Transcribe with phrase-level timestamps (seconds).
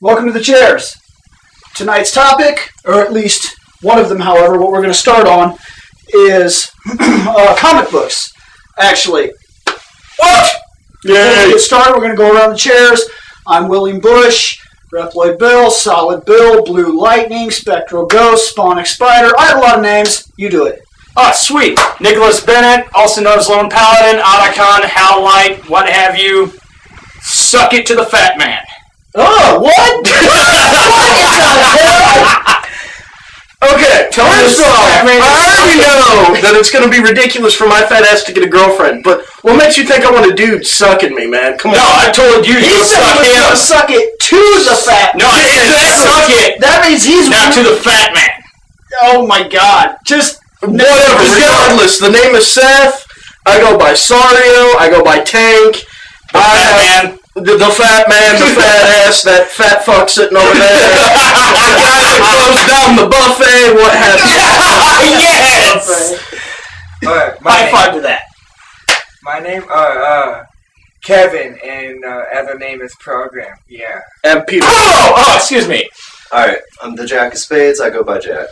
[0.00, 0.96] Welcome to the chairs.
[1.74, 5.56] Tonight's topic, or at least one of them, however, what we're going to start on
[6.10, 8.32] is uh, comic books.
[8.78, 9.32] Actually,
[10.20, 10.56] what?
[11.02, 13.02] Before we get started, we're going to go around the chairs.
[13.44, 14.64] I'm William Bush,
[14.94, 19.32] Reploid Bill, Solid Bill, Blue Lightning, Spectral Ghost, Spawning Spider.
[19.36, 20.30] I have a lot of names.
[20.36, 20.80] You do it.
[21.16, 21.76] Oh, sweet.
[22.00, 26.52] Nicholas Bennett, also known as Lone Paladin, Otacon, Light, what have you.
[27.20, 28.60] Suck it to the fat man.
[29.14, 29.72] Oh, what?
[29.72, 30.04] what
[33.58, 38.06] Okay, first off, I already know that it's going to be ridiculous for my fat
[38.06, 41.10] ass to get a girlfriend, but what makes you think I want a dude sucking
[41.10, 41.58] me, man?
[41.58, 41.82] Come on.
[41.82, 43.34] No, I told you he to said suck he was him.
[43.42, 46.06] going to suck it to the fat No, I said Exactly.
[46.06, 46.52] suck it.
[46.62, 48.30] That means he's Now to the fat man.
[49.10, 49.98] Oh my god.
[50.06, 53.02] Just Whatever, regardless, the name is Seth.
[53.46, 54.78] I go by Sario.
[54.78, 55.82] I go by Tank.
[56.30, 57.17] I Fat man.
[57.40, 60.78] The, the fat man, the fat ass, that fat fuck sitting over there.
[60.88, 64.38] the guy that closed down the buffet, what have you.
[65.22, 66.24] yes!
[67.06, 68.22] Alright, my High name, five to that.
[69.22, 70.44] my name, uh, uh,
[71.04, 73.54] Kevin, and uh, other name is Program.
[73.68, 74.00] Yeah.
[74.24, 74.66] And Peter.
[74.68, 75.88] Oh, oh, excuse me.
[76.32, 77.80] Alright, I'm the Jack of Spades.
[77.80, 78.48] I go by Jack.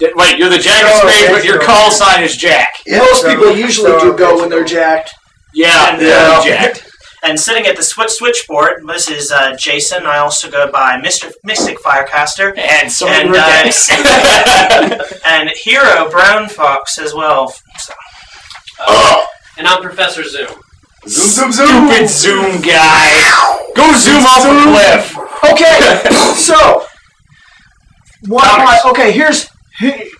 [0.00, 2.68] D- Wait, you're the Jack of Oh, Spades, but your your- call sign is Jack.
[2.88, 4.82] most so- people usually so do go when they're original.
[4.82, 5.10] jacked.
[5.54, 6.82] Yeah, And, yeah, uh, Jack.
[7.24, 10.06] And sitting at the switch switchboard, this is uh, Jason.
[10.06, 11.32] I also go by Mr.
[11.44, 17.48] Mystic Firecaster And so And, uh, and Hero Brown Fox as well.
[17.78, 17.92] So,
[18.86, 20.48] oh, And I'm Professor Zoom.
[21.06, 21.88] Zoom, zoom, zoom.
[21.88, 23.10] stupid Zoom guy.
[23.74, 25.50] Go zoom off a cliff.
[25.52, 26.84] Okay, so
[28.26, 28.80] what am I?
[28.90, 29.48] Okay, here's.
[29.78, 30.10] he-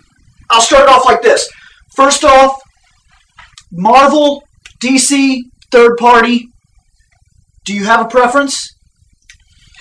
[0.51, 1.49] I'll start it off like this.
[1.95, 2.59] First off,
[3.73, 4.45] Marvel,
[4.81, 6.49] DC, third party.
[7.69, 8.75] Do you have a preference?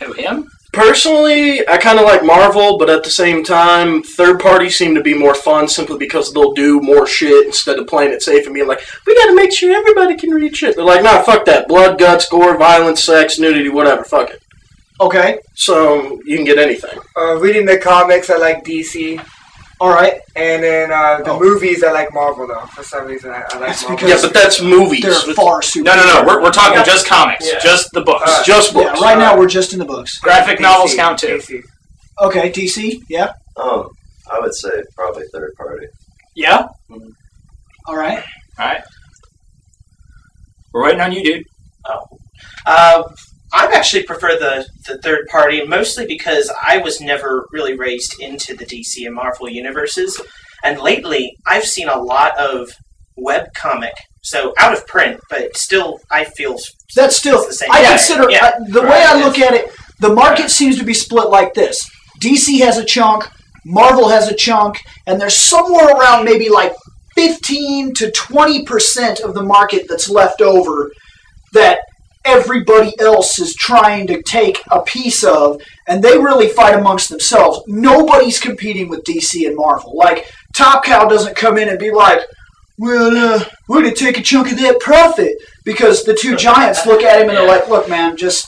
[0.01, 0.45] Who, him?
[0.73, 5.01] Personally, I kind of like Marvel, but at the same time, third parties seem to
[5.01, 8.53] be more fun simply because they'll do more shit instead of playing it safe and
[8.53, 10.75] being like, we gotta make sure everybody can read shit.
[10.75, 11.69] They're like, nah, fuck that.
[11.69, 14.43] Blood, guts, gore, violence, sex, nudity, whatever, fuck it.
[14.99, 16.99] Okay, So, you can get anything.
[17.15, 19.25] Uh, reading the comics, I like DC,
[19.79, 20.19] all right.
[20.35, 21.39] and then uh, the Oh.
[21.39, 22.65] movies, I like Marvel though.
[22.75, 23.97] For some reason, I, I like That's Marvel.
[23.97, 25.01] because- Yeah, but that's movies.
[25.01, 25.95] They're It's far superior.
[25.97, 26.27] No, no, no.
[26.27, 27.59] We're, we're talking just comics, Yeah.
[27.59, 28.43] just the books.
[28.45, 29.01] Just Yeah, books.
[29.01, 30.17] right now we're just in the books.
[30.19, 31.37] Graphic DC, novels count too.
[31.37, 31.61] DC.
[32.21, 33.01] Okay, DC.
[33.09, 33.89] Yeah, Um,
[34.31, 35.87] I would say probably third party.
[36.35, 36.67] yeah.
[37.87, 38.23] All right.
[38.59, 38.81] All right.
[40.73, 41.43] We're waiting on you, dude.
[42.65, 43.03] uh,
[43.53, 48.55] I actually prefer the, the third party, mostly because I was never really raised into
[48.55, 50.21] the DC and Marvel universes.
[50.63, 52.69] And lately, I've seen a lot of
[53.15, 53.93] web comic,
[54.23, 56.57] so out of print, but still, I feel
[56.95, 57.45] That's still.
[57.45, 58.45] The same I consider Yeah.
[58.45, 59.71] uh, the way I look at it.
[59.99, 61.79] The market seems to be split like this:
[62.21, 63.29] DC has a chunk,
[63.65, 66.73] Marvel has a chunk, and there's somewhere around maybe like
[67.15, 70.91] 15 to 20 percent of the market that's left over
[71.53, 71.79] that
[72.27, 77.61] everybody else is trying to take a piece of, and they really fight amongst themselves.
[77.67, 79.95] Nobody's competing with DC and Marvel.
[79.95, 82.19] Like Top Cow doesn't come in and be like,
[82.77, 85.33] "Well, uh, we're gonna take a chunk of that profit,"
[85.63, 88.47] because the two giants look at him and they're like, "Look, man, Just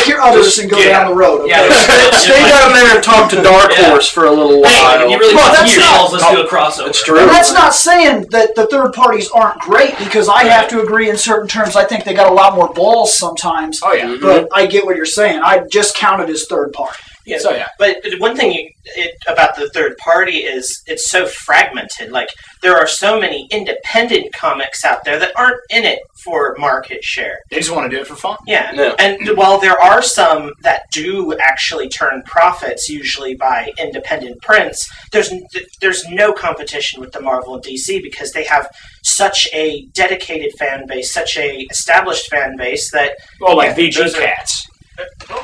[0.00, 1.50] take your others just and go get down out." the road." Okay?
[1.50, 2.10] Yeah.
[2.12, 3.90] Stay down there and talk to Dark Yeah.
[3.90, 5.04] Horse for a little Hey, while.
[5.04, 6.88] if you really well, that's not, let's do a crossover.
[6.88, 7.18] It's true.
[7.18, 11.08] And that's not saying that the third parties aren't great because I have to agree
[11.10, 11.76] in certain terms.
[11.76, 13.80] I think they got a lot more balls sometimes.
[13.82, 14.16] Oh, yeah.
[14.20, 14.54] But mm-hmm.
[14.54, 15.40] I get what you're saying.
[15.44, 16.98] I just counted as third party.
[17.30, 17.38] Yeah.
[17.38, 17.68] So, yeah.
[17.78, 22.10] But one thing you, it, about the third party is it's so fragmented.
[22.10, 22.28] Like
[22.62, 27.38] there are so many independent comics out there that aren't in it for market share.
[27.50, 28.36] They just want to do it for fun.
[28.46, 28.72] Yeah.
[28.74, 28.94] Yeah.
[28.98, 29.36] And mm-hmm.
[29.38, 35.32] while there are some that do actually turn profits, usually by independent prints, there's
[35.80, 38.68] there's no competition with the Marvel and DC because they have
[39.02, 43.96] such a dedicated fan base, such a established fan base that Well, like Yeah, VG
[43.96, 44.66] those are- Cats.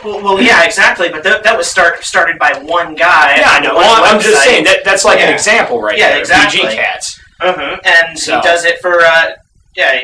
[0.04, 1.08] Well, well yeah, exactly.
[1.08, 3.36] But th- that was start started by one guy.
[3.36, 3.74] Yeah, I know.
[3.74, 6.18] Well, I'm just saying that that's like an example right Yeah, there.
[6.20, 6.60] exactly.
[6.60, 7.20] VG Cats.
[7.40, 7.80] Mhm.
[7.84, 9.32] And So- he does it for uh,
[9.76, 10.00] yeah,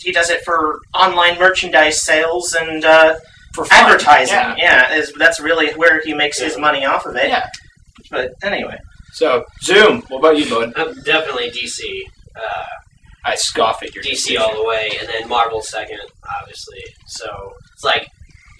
[0.00, 3.14] he does it for online merchandise sales and uh,
[3.54, 3.84] For fun.
[3.86, 4.34] advertising.
[4.36, 4.54] Yeah.
[4.58, 7.28] Yeah, is that's really where he makes his money off of it.
[7.28, 7.46] Yeah.
[8.10, 8.76] But anyway,
[9.14, 10.72] So, Zoom, what about you, bud?
[10.76, 12.02] I'm definitely DC.
[12.36, 12.64] Uh,
[13.24, 14.42] I scoff at your DC decision.
[14.42, 16.00] all the way, and then Marvel second,
[16.40, 16.84] obviously.
[17.06, 18.06] So it's like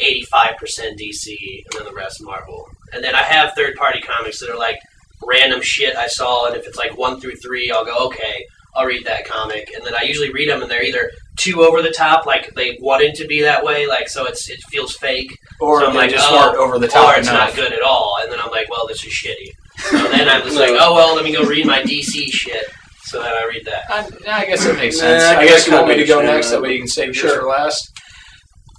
[0.01, 2.69] 85% DC, and then the rest Marvel.
[2.93, 4.79] And then I have third party comics that are like
[5.27, 8.45] random shit I saw, and if it's like one through three, I'll go, okay,
[8.77, 9.71] I'll read that comic.
[9.75, 12.79] And then I usually read them, and they're either too over the top, like they
[12.81, 16.11] wanted to be that way, like so it's it feels fake, Or So I'm like,
[16.11, 17.49] just oh, over the top or it's enough.
[17.49, 18.19] not good at all.
[18.23, 19.51] And then I'm like, well, this is shitty.
[19.77, 22.65] So then I'm just like, oh well, let me go read my DC shit.
[23.07, 23.83] So then I read that.
[23.91, 25.25] I, I guess it makes Nah, sense.
[25.25, 27.07] I I guess you want me to go next, that, that way you can save
[27.07, 27.41] yours Sure.
[27.43, 27.91] for last.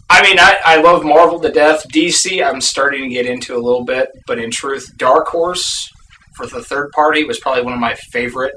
[0.10, 1.86] I mean, I, I love Marvel to death.
[1.92, 5.90] DC, I'm starting to get into a little bit, but in truth, Dark Horse
[6.38, 8.54] for the third party was probably one of my favorite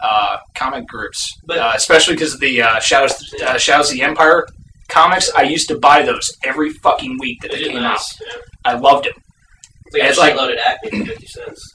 [0.00, 3.14] uh, comic groups, But- uh, especially because of the uh, Shadows
[3.44, 4.46] uh, Shadows of the Empire
[4.88, 5.30] comics.
[5.36, 8.00] I used to buy those every fucking week that they came out.
[8.20, 8.36] Yeah.
[8.64, 9.12] I loved them.
[9.92, 11.72] It's like- at Acme for fifty cents.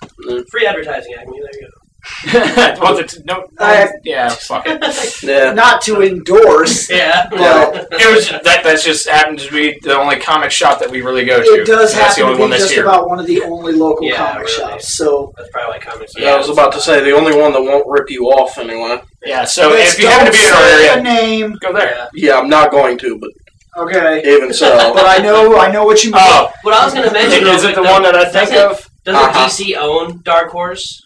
[0.52, 1.40] Free advertising, Acme.
[1.40, 1.70] There you
[2.34, 4.84] well, the, no, I- yeah, fuck it.
[5.24, 5.54] Yeah.
[5.54, 6.90] Not to endorse.
[6.92, 7.28] yeah.
[7.32, 8.62] Well, It was that.
[8.64, 11.62] That's just happened to be the only comic shop that we really go to.
[11.62, 12.84] it does That's the happen only to be just here.
[12.84, 14.54] about one of the only local Yeah, comic really.
[14.54, 14.98] shops.
[14.98, 16.16] So That's probably why comics.
[16.16, 18.58] are- Yeah, I was about to say the only one that won't rip you off
[18.58, 19.02] anyway.
[19.26, 21.58] Yeah, so Let's if you happen to be in our don't say a area, name.
[21.62, 21.96] go there.
[21.96, 22.08] Yeah.
[22.14, 23.30] Yeah, I'm not going to, but
[23.76, 26.22] Okay, even so, but I know I know what you mean.
[26.24, 28.58] Oh, What I was going to mention is it the one that I think doesn't-
[28.72, 28.90] of?
[29.04, 29.48] Doesn't Uh-huh.
[29.50, 31.03] DC own Dark Horse?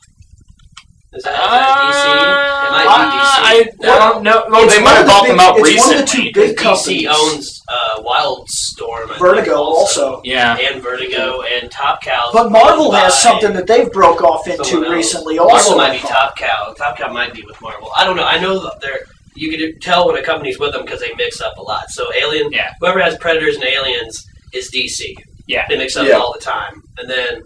[1.14, 2.68] Is that, is that DC?
[2.68, 3.90] It might be DC.
[3.90, 4.44] I don't know.
[4.50, 6.24] Well, they might of have the bought big- them out it's one of the two
[6.34, 7.08] big DC companies.
[7.08, 9.04] owns uh, Wildstorm.
[9.04, 10.22] I think, Vertigo also.
[10.24, 12.30] Yeah, And Vertigo and Top Cow.
[12.34, 14.96] But Marvel has something that they've broke off into someone else.
[14.96, 15.36] recently.
[15.38, 16.74] Marvel Also, might be Top Cow.
[16.78, 17.90] Top Cow might be with Marvel.
[17.96, 18.26] I don't know.
[18.26, 19.00] I know that they're.
[19.36, 21.90] You can tell when a company's with them because they mix up a lot.
[21.92, 22.74] So Alien, Yeah.
[22.80, 25.16] whoever has Predators and Aliens is DC.
[25.48, 25.66] Yeah.
[25.70, 26.16] they mix up Yeah.
[26.16, 26.82] all the time.
[26.98, 27.42] And then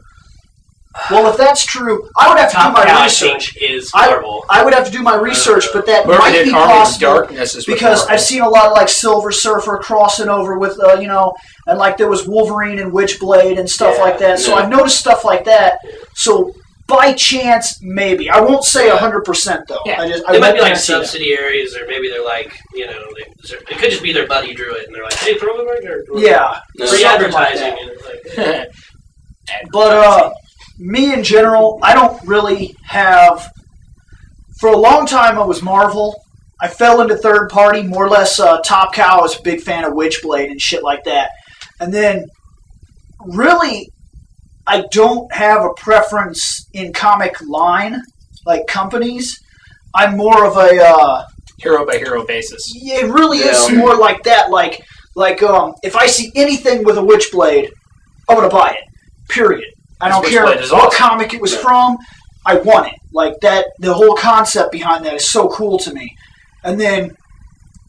[1.10, 3.54] Well, if that's true, I would have to do Top my Cow, I research.
[3.54, 4.44] think, is I- Marvel.
[4.50, 7.08] I would have to do my research, but that might did be Army of possible
[7.16, 8.14] Darkness is with because Marvel.
[8.14, 11.32] I've seen a lot of like Silver Surfer crossing over with, uh, you know,
[11.68, 14.40] and like there was Wolverine and Witchblade and stuff Yeah, like that.
[14.40, 14.64] So yeah.
[14.64, 15.78] I've noticed stuff like that.
[16.16, 16.52] So
[16.88, 18.98] by chance, maybe I won't say Yeah.
[18.98, 19.80] hundred percent though.
[19.86, 20.02] Yeah.
[20.02, 21.06] I just I They might won't be like guarantee that.
[21.06, 24.74] subsidiaries, or maybe they're like, you know, they, it could just be their buddy drew
[24.76, 26.04] it, and they're like, hey, throw it right there.
[26.16, 26.86] Yeah, No.
[26.88, 27.62] Free something like advertising.
[27.64, 27.80] that.
[27.82, 28.68] and it's like,
[29.72, 30.32] But uh,
[30.82, 33.52] me in general, I don't really have.
[34.60, 36.16] For a long time, I was Marvel.
[36.60, 38.40] I fell into third party, more or less.
[38.40, 41.32] Uh, Top Cow I was a big fan of Witchblade and shit like that.
[41.80, 42.26] And then,
[43.26, 43.90] really,
[44.68, 48.02] I don't have a preference in comic line,
[48.46, 49.40] like companies.
[49.96, 50.84] I'm more of a.
[50.84, 51.26] Uh,
[51.58, 52.62] hero by hero basis.
[52.76, 54.50] yeah, it really is more like that.
[54.50, 54.82] Like,
[55.16, 57.70] like um, if I see anything with a Witchblade,
[58.28, 58.84] I'm gonna buy it.
[59.30, 59.66] Period.
[60.02, 60.90] I don't care what awesome.
[60.98, 61.60] comic it was Yeah.
[61.60, 61.98] from.
[62.46, 62.96] I want it.
[63.14, 63.68] Like that.
[63.80, 66.16] The whole concept behind that is so cool to me.
[66.64, 67.12] And then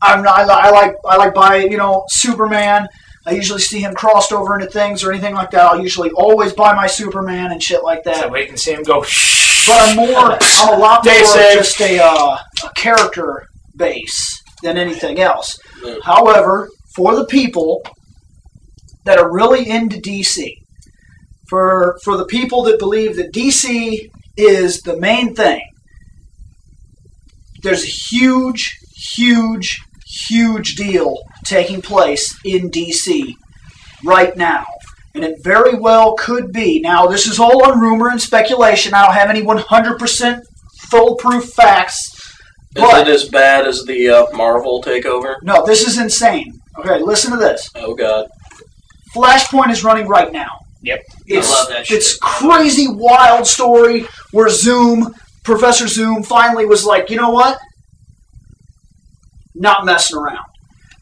[0.03, 2.89] I'm not, I, I like I like buying you know Superman.
[3.25, 5.61] I usually see him crossed over into things or anything like that.
[5.65, 8.17] I'll usually always buy my Superman and shit like that.
[8.17, 9.01] So we can see him go.
[9.65, 11.55] But I'm more, I'm a lot more save.
[11.57, 15.57] just a, uh, a character base than anything else.
[15.85, 15.99] Yeah.
[16.03, 17.85] However, for the people
[19.05, 20.55] that are really into DC,
[21.49, 25.61] for for the people that believe that DC is the main thing,
[27.63, 33.35] there's a huge, huge, huge deal taking place in DC
[34.05, 34.65] right now.
[35.15, 36.81] And it very well could be.
[36.81, 38.95] Now, this is all on rumor and speculation.
[38.95, 40.41] I don't have any 100%
[40.91, 42.15] foolproof facts.
[42.15, 42.33] is
[42.75, 45.37] But, it as bad as the uh, Marvel takeover?
[45.43, 46.59] no, this is insane.
[46.79, 47.69] Okay, listen to this.
[47.75, 48.27] Oh God.
[49.15, 50.49] Flashpoint is running right now.
[50.83, 51.01] Yep.
[51.27, 51.99] It's, love that shit.
[51.99, 57.59] It's crazy, wild story where Zoom, Professor Zoom, finally was like, you know what?
[59.55, 60.47] Not messing around.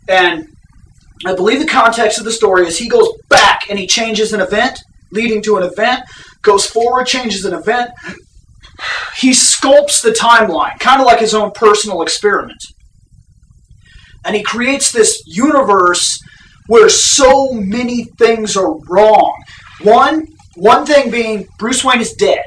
[0.09, 0.49] And
[1.25, 4.41] I believe the context of the story is he goes back and he changes an
[4.41, 4.81] event,
[5.13, 6.03] leading to an event,
[6.43, 7.91] goes forward, changes an event.
[9.17, 12.63] He sculpts the timeline, kind of like his own personal experiment.
[14.25, 16.19] And he creates this universe
[16.67, 19.35] where so many things are wrong.
[19.83, 22.45] One, one thing being Bruce Wayne is dead.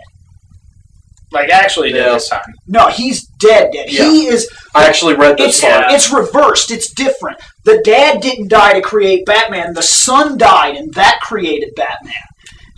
[1.32, 2.14] Like actually did Yeah.
[2.14, 2.42] this time.
[2.68, 3.72] No, he's dead.
[3.74, 3.90] Dead.
[3.92, 4.04] Yeah.
[4.10, 4.48] He is.
[4.76, 5.92] I actually read this It's part.
[5.92, 6.70] it's reversed.
[6.70, 7.40] It's different.
[7.66, 9.74] The dad didn't die to create Batman.
[9.74, 12.14] The son died, and that created Batman.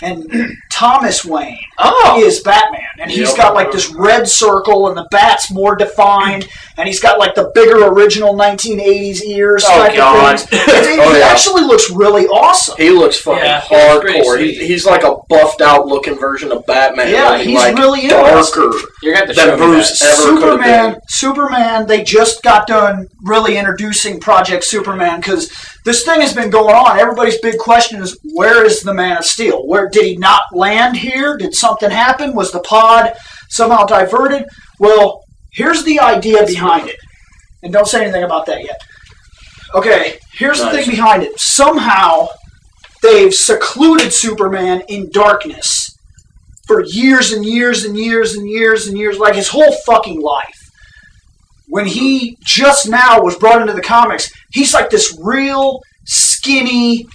[0.02, 3.38] And Thomas Wayne Oh, is Batman, and he's Yep.
[3.38, 7.50] got like this red circle, and the bat's more defined, and he's got like the
[7.56, 10.34] bigger original 1980s ears Oh, type God.
[10.36, 10.68] of things.
[10.68, 11.26] It, Oh, it yeah.
[11.28, 12.76] actually looks really awesome.
[12.78, 14.36] He looks fucking Yeah, he looks pretty hardcore.
[14.36, 14.58] sweet.
[14.60, 17.10] He, he's like a buffed out looking version of Batman.
[17.10, 18.64] Yeah, only, he's like, really interesting.
[18.64, 18.78] darker.
[19.02, 20.06] you're gonna have to show Bruce that.
[20.10, 21.02] ever could've Superman, been.
[21.08, 25.50] Superman, they just got done really introducing Project Superman because
[25.86, 27.00] this thing has been going on.
[27.00, 29.66] Everybody's big question is where is the Man of Steel?
[29.68, 31.38] Where did he not land here?
[31.38, 32.34] Did something happen?
[32.34, 33.14] Was the pod
[33.50, 34.48] somehow diverted?
[34.80, 36.98] Well, here's the idea behind it.
[37.62, 38.82] And don't say anything about that yet.
[39.76, 41.40] Okay, here's the thing behind it.
[41.40, 42.30] Somehow
[43.04, 45.96] they've secluded Superman in darkness
[46.66, 50.65] for years and years and years and years and years, like his whole fucking life.
[51.68, 57.08] When he just now was brought into the comics, he's like this real skinny.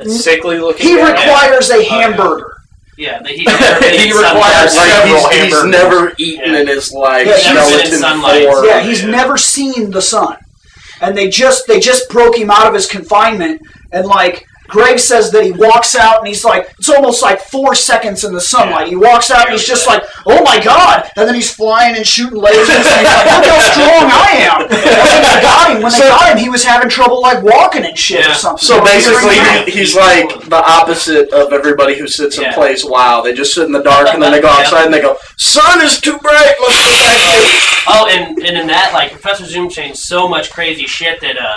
[0.00, 0.86] A sickly looking.
[0.86, 1.10] He guy.
[1.10, 1.88] requires a Oh, yeah.
[1.88, 2.52] hamburger.
[2.96, 6.60] Yeah, he, He requires Like several he's, he's never eaten Yeah.
[6.60, 7.26] in his life.
[7.28, 8.42] Yeah, he's never been in sunlight.
[8.64, 9.10] Yeah, he's yeah.
[9.10, 10.36] never seen the sun.
[11.00, 13.60] And they just they just broke him out of his confinement
[13.92, 17.74] and like Greg says that he walks out and he's like it's almost like four
[17.74, 18.88] seconds in the sunlight.
[18.88, 22.06] He walks out and he's just like, Oh my god and then he's flying and
[22.06, 24.60] shooting lasers and he's like, Look how strong I am.
[24.62, 27.84] And when they got him when they got him he was having trouble like walking
[27.84, 28.64] and shit or something.
[28.64, 29.36] So basically,
[29.72, 32.54] he, he's like the opposite of everybody who sits and Yeah.
[32.54, 33.22] plays WoW.
[33.22, 34.64] They just sit in the dark and then they go Yeah.
[34.64, 36.54] outside and they go, "Sun is too bright.
[36.60, 37.50] Let's go back in."
[37.90, 41.56] Oh, and, and in that, like Professor Zoom changed so much crazy shit that uh,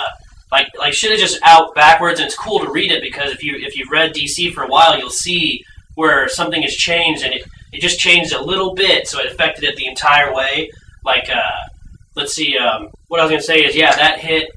[0.52, 3.42] like like shit is just out backwards, and it's cool to read it because if
[3.42, 7.34] you if you've read DC for a while, you'll see where something has changed, and
[7.34, 7.42] it,
[7.72, 10.70] it just changed a little bit, so it affected it the entire way.
[11.04, 11.68] Like, uh,
[12.14, 14.50] let's see, um, what I was gonna say is, yeah, that hit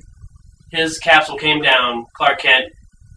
[0.71, 2.05] his capsule came down.
[2.13, 2.73] Clark Kent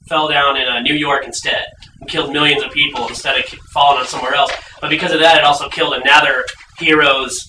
[0.08, 1.64] fell down in uh, New York instead
[2.00, 4.52] and killed millions of people instead of falling on somewhere else.
[4.80, 6.44] But because of that, it also killed another
[6.78, 7.47] hero's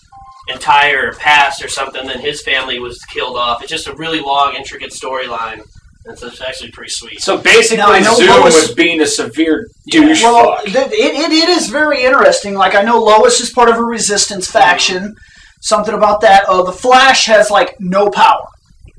[0.49, 2.05] entire past or something.
[2.05, 3.61] Then his family was killed off.
[3.61, 5.61] It's just a really long, intricate storyline.
[6.05, 7.21] It's, it's actually pretty sweet.
[7.21, 10.65] So basically, Now, I know Zoom Lois- was being a severe douche well, fuck.
[10.65, 12.53] th- it, it, it is very interesting.
[12.55, 15.15] Like I know Lois is part of a resistance faction.
[15.61, 16.45] Something about that.
[16.47, 18.47] Uh, the Flash has like no power.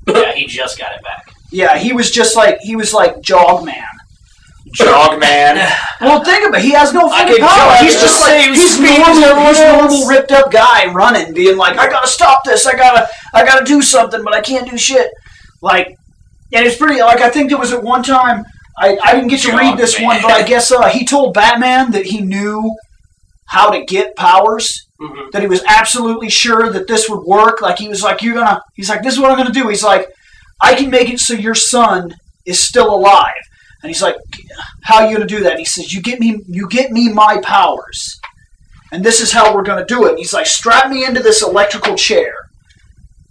[0.06, 1.32] yeah, he just got it back.
[1.50, 3.82] Yeah, he was just like he was like Jog Man.
[4.74, 5.56] Jog man.
[6.00, 6.64] Well, think about it.
[6.64, 7.76] He has no fucking could power.
[7.80, 9.24] He's just the like he's speed as normal.
[9.24, 9.90] everyone He's else.
[9.92, 12.66] normal ripped up guy running, being like, I gotta stop this.
[12.66, 15.10] I gotta I gotta do something, but I can't do shit.
[15.60, 15.88] Like,
[16.52, 17.00] and it's pretty.
[17.00, 18.44] Like I think there was at one time.
[18.78, 21.34] I, I didn't get to read this Jog one, but I guess uh, he told
[21.34, 22.74] Batman that he knew
[23.46, 24.86] how to get powers.
[25.00, 27.60] hmm That he was absolutely sure that this would work.
[27.60, 29.82] Like he was like, "You're gonna." He's like, "This is what I'm gonna do." He's
[29.84, 30.06] like,
[30.62, 32.14] "I can make it so your son
[32.46, 33.34] is still alive."
[33.82, 34.16] And he's like,
[34.82, 37.08] "How are you gonna do that?" And he says, "You get me, you get me
[37.08, 38.20] my powers,
[38.92, 41.42] and this is how we're gonna do it." And he's like, "Strap me into this
[41.42, 42.34] electrical chair."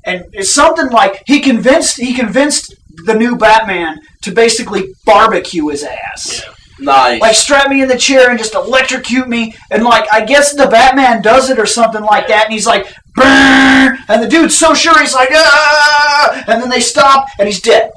[0.06, 2.74] And it's something like he convinced he convinced
[3.06, 6.44] the new Batman to basically barbecue his ass.
[6.44, 6.54] Yeah.
[6.82, 7.22] Nice.
[7.22, 10.68] Like strap me in the chair and just electrocute me, and like I guess the
[10.68, 12.88] Batman does it or something like that, and he's like,
[13.18, 13.98] Brrr!
[14.08, 17.92] and the dude's so sure he's like, ah, and then they stop and he's dead.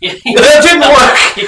[0.04, 1.16] That didn't work.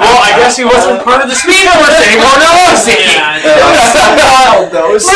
[0.00, 2.98] well, I guess he wasn't part of the Speed Force anymore, no, was he?
[2.98, 3.94] Yeah, It was
[4.24, 4.94] wild though.
[4.96, 5.12] It's so-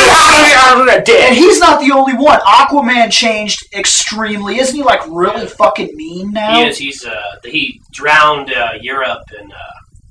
[1.11, 2.41] and he's not the only one.
[2.41, 4.59] Aquaman changed extremely.
[4.59, 6.55] Isn't he like really fucking mean now?
[6.63, 6.79] he is.
[6.79, 9.57] He's uh, he drowned uh, Europe in uh,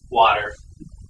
[0.10, 0.54] water.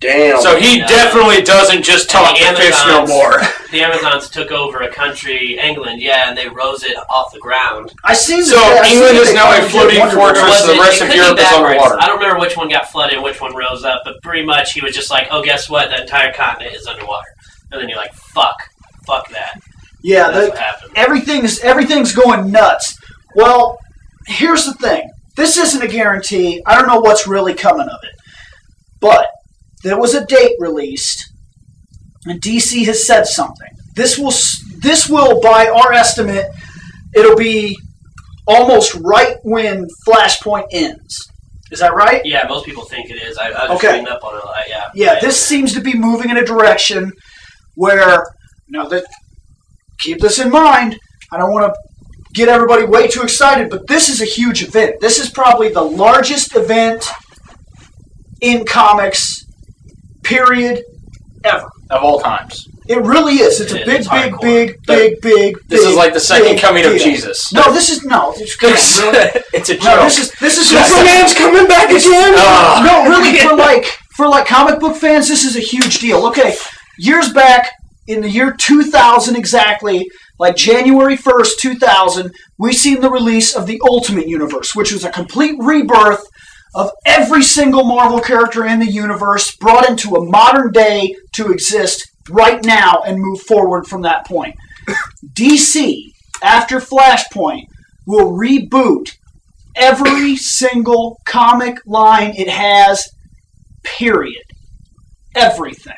[0.01, 0.41] Damn.
[0.41, 0.88] So he Yeah.
[0.88, 3.41] definitely doesn't just talk And to the fish no Amazons- more.
[3.70, 7.94] The Amazons took over a country, England, yeah, and they rose it off the ground.
[8.03, 10.00] I seen So that- I seen England that is they now a finally did floating
[10.00, 10.41] Wonder fortress.
[10.41, 10.58] Woman.
[10.58, 11.70] So the it- rest it of could be Europe is backwards.
[11.70, 11.98] underwater.
[12.01, 14.74] I don't remember which one got flooded and which one rose up, but pretty much
[14.74, 15.89] he was just like, "Oh, guess what?
[15.89, 17.27] The entire continent is underwater."
[17.72, 18.56] And then you're like, "Fuck,
[19.06, 19.51] fuck that."
[20.01, 20.91] Yeah, That's the, what happened.
[20.96, 22.98] everything's everything's going nuts.
[23.36, 23.77] Well,
[24.27, 25.08] here's the thing.
[25.36, 26.63] This isn't a guarantee.
[26.65, 28.15] I don't know what's really coming of it.
[29.00, 29.27] But
[29.83, 31.31] there was a date released
[32.25, 33.69] and DC has said something.
[33.95, 34.33] This will
[34.81, 36.45] this will by our estimate
[37.15, 37.77] it'll be
[38.48, 41.17] almost right when Flashpoint ends.
[41.71, 42.21] Is that right?
[42.25, 43.38] Yeah, most people think it is.
[43.38, 43.91] I, I was just Okay.
[44.00, 44.43] reading up on it.
[44.43, 45.21] uh, yeah, Yeah, Right.
[45.21, 47.12] this seems to be moving in a direction
[47.75, 48.24] where
[48.69, 49.05] now that
[50.00, 50.98] keep this in mind.
[51.31, 51.79] I don't want to
[52.33, 54.95] get everybody way too excited, but this is a huge event.
[55.00, 57.05] This is probably the largest event
[58.41, 59.43] in comics,
[60.29, 60.83] period,
[61.43, 61.67] ever.
[61.89, 62.67] Of all times.
[62.88, 63.59] It really is.
[63.62, 63.86] It's It a is.
[63.86, 64.41] big, It's big, hardcore.
[64.41, 65.55] big, big, big.
[65.67, 67.03] This big, is like the second big coming of deal.
[67.03, 67.51] Jesus.
[67.53, 68.33] No, this is no.
[68.38, 69.41] It's, come on, really?
[69.53, 69.83] it's a joke.
[69.83, 72.33] No, this is this is Superman's coming back again.
[72.33, 72.39] Ugh.
[72.39, 72.81] Ah.
[72.86, 76.25] no, really for like for like comic book fans, this is a huge deal.
[76.27, 76.55] Okay,
[76.98, 77.71] years back
[78.07, 80.07] in the year 2000 exactly,
[80.39, 85.12] like January 1st, 2000, we seen the release of the Ultimate Universe, which was a
[85.12, 86.24] complete rebirth
[86.75, 92.09] of every single Marvel character in the universe brought into a modern day to exist
[92.29, 94.55] right now and move forward from that point.
[95.33, 96.03] DC,
[96.43, 97.63] after Flashpoint,
[98.05, 99.15] will reboot
[99.75, 103.09] every single comic line it has,
[103.83, 104.43] period.
[105.35, 105.93] Everything.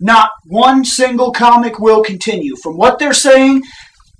[0.00, 2.54] Not one single comic will continue.
[2.62, 3.62] From what they're saying,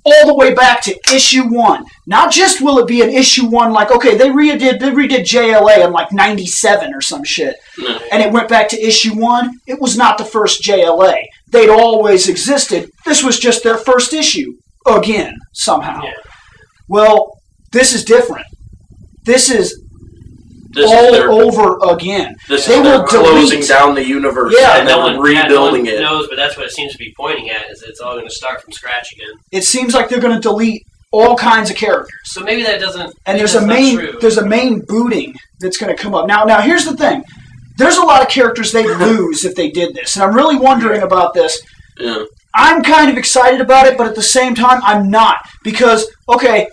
[0.05, 1.85] all the way back to issue one.
[2.07, 5.85] Not just will it be an issue one, like okay, they redid they redid JLA
[5.85, 7.99] in like '97 or some shit, No.
[8.13, 9.61] and it went back to issue one.
[9.67, 11.25] It was not the first JLA.
[11.51, 12.91] They'd always existed.
[13.05, 14.55] This was just their first issue
[14.87, 16.03] again somehow.
[16.03, 16.13] Yeah.
[16.89, 17.39] Well,
[17.73, 18.47] this is different.
[19.25, 19.83] This is
[20.71, 22.37] This all is their, over again.
[22.49, 23.69] this they is their will closing delete.
[23.69, 26.03] down the universe Yeah, and no then one, rebuilding no one it.
[26.03, 27.71] knows, but that's what it seems to be pointing at.
[27.71, 29.31] Is it's all going to start from scratch again.
[29.51, 32.11] It seems like they're going to delete all kinds of characters.
[32.25, 33.15] So maybe that doesn't.
[33.25, 34.19] and there's a main true.
[34.21, 37.25] there's a main booting that's going to come up now now here's the thing
[37.79, 41.01] there's a lot of characters they lose if they did this and i'm really wondering
[41.03, 41.61] about this
[41.99, 42.25] Yeah.
[42.55, 46.69] i'm kind of excited about it but at the same time i'm not because okay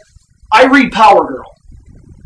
[0.51, 1.54] i read power girl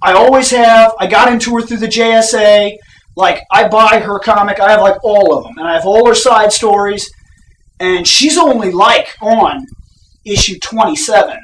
[0.03, 2.75] i always have i got into her through the jsa
[3.15, 6.05] like i buy her comic i have like all of them and i have all
[6.07, 7.09] her side stories
[7.79, 9.65] and she's only like on
[10.25, 11.37] issue 27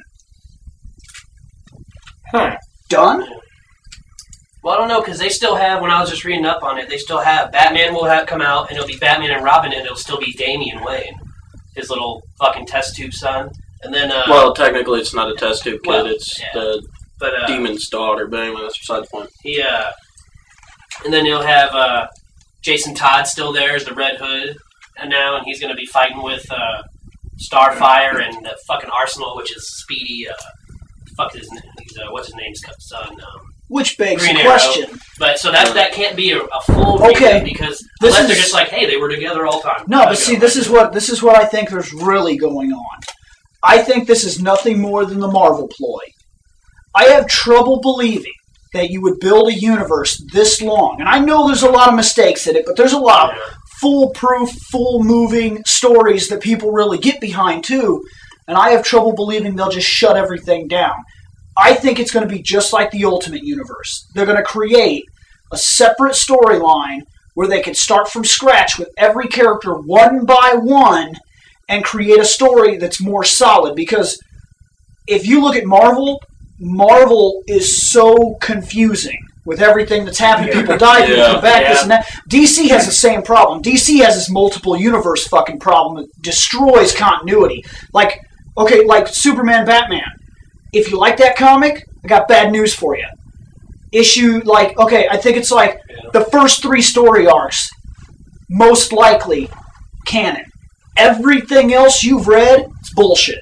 [2.31, 2.57] Huh.
[2.89, 3.25] done
[4.63, 5.81] Well, I don't know because they still have.
[5.81, 8.41] When I was just reading up on it, they still have Batman will have come
[8.41, 11.15] out, and it'll be Batman and Robin, and it'll still be Damian Wayne,
[11.75, 13.51] his little fucking test tube son.
[13.83, 15.89] And then, uh, Well, technically, it's not a test tube kid.
[15.89, 16.47] Well, it's yeah.
[16.55, 16.88] the
[17.19, 18.27] but uh, demon's daughter.
[18.27, 19.29] But anyway, that's beside the point.
[19.43, 19.91] he uh,
[21.03, 22.07] and then you'll have uh,
[22.62, 24.55] Jason Todd still there as the Red Hood,
[24.98, 26.84] and now, and he's going to be fighting with uh,
[27.39, 30.27] Starfire and the fucking Arsenal, which is Speedy.
[30.29, 30.34] Uh,
[31.17, 31.62] fuck his name.
[31.81, 33.10] He's, uh, what's his name's son?
[33.13, 34.51] Um, which begs Green the Arrow.
[34.60, 37.39] question But so that that can't be a, a full Okay.
[37.41, 39.86] reboot because This unless they're is- just like, hey, they were together all the time.
[39.88, 43.00] No, but see, this is what this is what I think there's really going on.
[43.63, 46.00] I think this is nothing more than the Marvel ploy.
[46.96, 48.32] I have trouble believing
[48.74, 51.96] that you would build a universe this long, and I know there's a lot of
[51.96, 53.42] mistakes in it, but there's a lot of
[53.80, 58.04] foolproof, full moving stories that people really get behind too.
[58.48, 60.96] And I have trouble believing they'll just shut everything down.
[61.58, 64.06] I think it's going to be just like the Ultimate Universe.
[64.14, 65.04] They're going to create
[65.52, 67.02] a separate storyline
[67.34, 71.16] where they can start from scratch with every character one by one
[71.68, 73.75] and create a story that's more solid.
[73.75, 74.22] Because
[75.08, 76.22] if you look at Marvel,
[76.59, 80.51] Marvel is so confusing with everything that's happening.
[80.53, 81.31] People die, people Yeah.
[81.33, 82.07] come back, this and that.
[82.29, 83.61] DC has the same problem.
[83.61, 87.63] DC has this multiple universe fucking problem that destroys continuity.
[87.94, 88.20] Like,
[88.57, 90.09] okay, like Superman, Batman.
[90.74, 93.05] If you like that comic, I got bad news for you.
[93.91, 95.79] Issue like okay, I think it's like
[96.11, 97.70] the first three story arcs,
[98.50, 99.50] most likely
[100.05, 100.44] canon.
[100.98, 103.39] Everything else you've read, it's bullshit.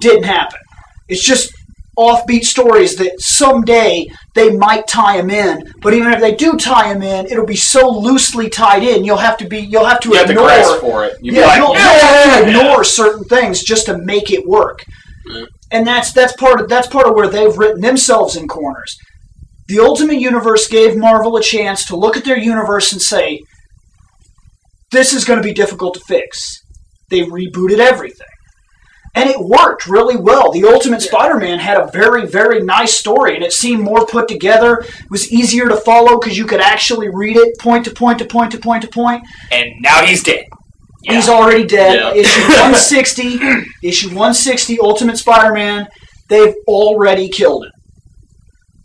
[0.00, 0.60] Didn't happen.
[1.08, 1.52] It's just
[1.98, 5.72] offbeat stories that someday they might tie them in.
[5.82, 9.04] But even if they do tie them in, it'll be so loosely tied in.
[9.04, 9.58] You'll have to be.
[9.60, 10.80] You'll have to You have to ignore.
[10.80, 11.18] for it.
[11.20, 12.60] You'd yeah, like, you'll, yeah, you'll have yeah, to yeah.
[12.60, 14.84] ignore certain things just to make it work.
[15.26, 15.44] Yeah.
[15.72, 18.96] And that's that's part of that's part of where they've written themselves in corners.
[19.68, 23.40] The Ultimate Universe gave Marvel a chance to look at their universe and say,
[24.90, 26.60] "This is going to be difficult to fix."
[27.08, 28.26] They rebooted everything.
[29.14, 30.52] And it worked really well.
[30.52, 34.78] The Ultimate Spider-Man had a very, very nice story, and it seemed more put together.
[34.80, 38.24] It was easier to follow because you could actually read it point to point to
[38.24, 39.24] point to point to point.
[39.50, 40.44] And now he's dead.
[41.02, 41.14] Yeah.
[41.14, 41.98] He's already dead.
[41.98, 42.20] Yeah.
[42.20, 43.40] Issue 160,
[43.82, 45.88] issue 160, Ultimate Spider-Man.
[46.28, 47.72] They've already killed him.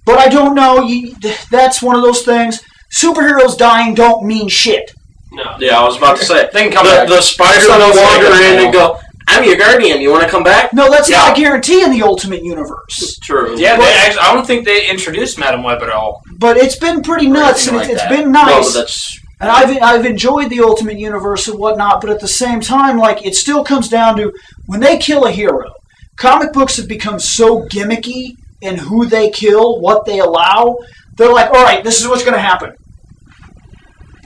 [0.05, 0.81] But I don't know.
[0.81, 1.15] You,
[1.51, 2.61] that's one of those things.
[2.95, 4.91] Superheroes dying don't mean shit.
[5.31, 5.57] No.
[5.59, 6.49] Yeah, I was about to say.
[6.53, 7.09] They can come the, back.
[7.09, 10.01] the spider Some will wander in and go, I'm your guardian.
[10.01, 10.71] You want to come back?
[10.73, 11.17] No, that's Yeah.
[11.17, 13.17] not a guarantee in the Ultimate Universe.
[13.23, 13.57] True.
[13.57, 16.21] Yeah, they actually, I don't think they introduced Madame Web at all.
[16.37, 18.23] But it's been pretty nuts, and anything it's, like it's that.
[18.23, 18.73] been nice.
[18.73, 22.61] but that's And I've I've enjoyed the Ultimate Universe and whatnot, but at the same
[22.61, 24.31] time, like it still comes down to
[24.67, 25.69] when they kill a hero.
[26.17, 30.77] Comic books have become so gimmicky in who they kill, what they allow.
[31.17, 32.71] They're like, all right, this is what's going to happen.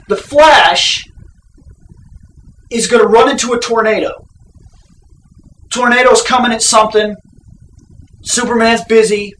[0.08, 1.02] The Flash
[2.70, 4.10] is going to run into a tornado.
[5.70, 7.16] Tornado's coming at something.
[8.22, 9.34] Superman's busy.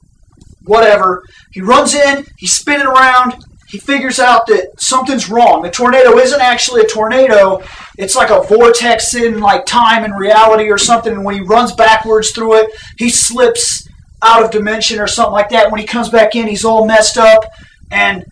[0.64, 1.22] Whatever.
[1.52, 2.26] He runs in.
[2.38, 3.34] He's spinning around
[3.70, 5.62] he figures out that something's wrong.
[5.62, 7.62] The tornado isn't actually a tornado.
[7.98, 11.12] It's like a vortex in like time and reality or something.
[11.12, 13.86] And when he runs backwards through it, he slips
[14.22, 15.70] out of dimension or something like that.
[15.70, 17.44] When he comes back in, he's all messed up
[17.92, 18.24] and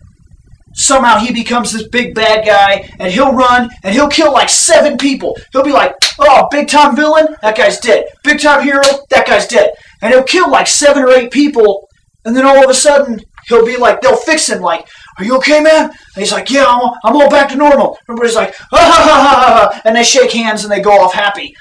[0.79, 4.97] somehow he becomes this big bad guy and he'll run and he'll kill like seven
[4.97, 5.37] people.
[5.51, 8.05] He'll be like, "Oh, big time villain, that guy's dead.
[8.23, 11.89] Big time hero, that guy's dead." And he'll kill like seven or eight people
[12.25, 14.87] and then all of a sudden he'll be like, they'll fix him like,
[15.17, 15.85] are you okay, man?
[15.85, 17.97] And he's like, yeah, I'm all, I'm all back to normal.
[18.09, 20.91] Everybody's like, ah, ha, ha, ha, ha, ha, and they shake hands and they go
[20.91, 21.53] off happy.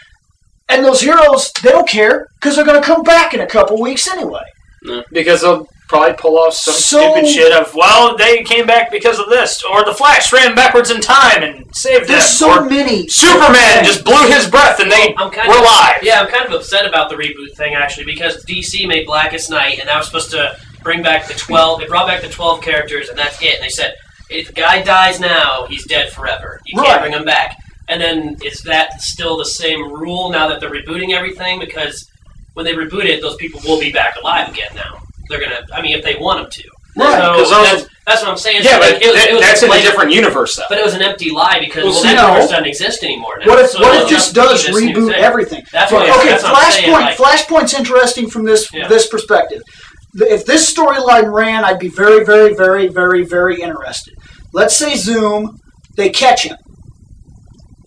[0.69, 3.81] And those heroes, they don't care because they're going to come back in a couple
[3.81, 4.43] weeks anyway.
[5.11, 9.19] because they'll probably pull off some So- stupid shit of well they came back because
[9.19, 12.65] of this or the Flash ran backwards in time and saved them There's so or
[12.65, 13.09] many.
[13.09, 15.99] Superman just blew his breath and they I'm kind were of alive.
[16.03, 19.79] Yeah, I'm kind of upset about the reboot thing actually because DC made Blackest Night
[19.79, 21.81] and that was supposed to bring back the twelve.
[21.81, 23.55] They brought back the twelve characters and that's it.
[23.57, 23.95] And they said
[24.31, 26.61] if the guy dies now, he's dead forever.
[26.67, 26.87] You Right.
[26.89, 27.57] can't bring him back.
[27.89, 31.59] And then is that still the same rule now that they're rebooting everything?
[31.59, 32.07] Because
[32.53, 34.99] when they reboot it, those people will be back alive again now.
[35.29, 35.61] They're gonna.
[35.73, 36.63] I mean, if they want them to.
[36.97, 38.63] Right, So 'cause those- that's, that's what I'm saying.
[38.65, 40.65] Yeah, So, but like, it was- that- it was that's in a different universe though.
[40.69, 42.29] But it was an empty lie because Well, well, see, that no.
[42.29, 43.47] universe doesn't exist anymore now.
[43.47, 45.63] What if So what if this just does reboot everything?
[45.73, 46.93] That's Right, what- okay, that's what Flashpoint.
[46.93, 48.89] like- Flashpoint's interesting from this Yeah.
[48.89, 49.63] this perspective.
[50.21, 54.15] If this storyline ran, I'd be very, very, very, very, very interested.
[54.53, 55.57] Let's say Zoom,
[55.97, 56.57] they catch him.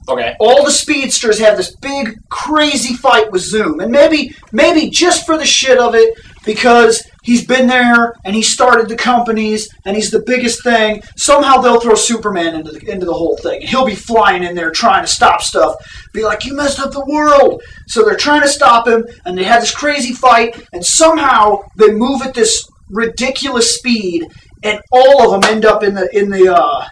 [0.08, 0.36] okay.
[0.40, 5.38] All the speedsters have this big, crazy fight with Zoom, and maybe, maybe just for
[5.38, 6.14] the shit of it,
[6.46, 11.02] because he's been there and he started the companies and he's the biggest thing.
[11.16, 14.72] Somehow they'll throw Superman into the into the whole thing, he'll be flying in there
[14.72, 15.76] trying to stop stuff.
[16.14, 19.44] Be like, "You messed up the world!" So they're trying to stop him, and they
[19.44, 24.28] have this crazy fight, and somehow they move at this ridiculous speed,
[24.64, 26.86] and all of them end up in the in the uh,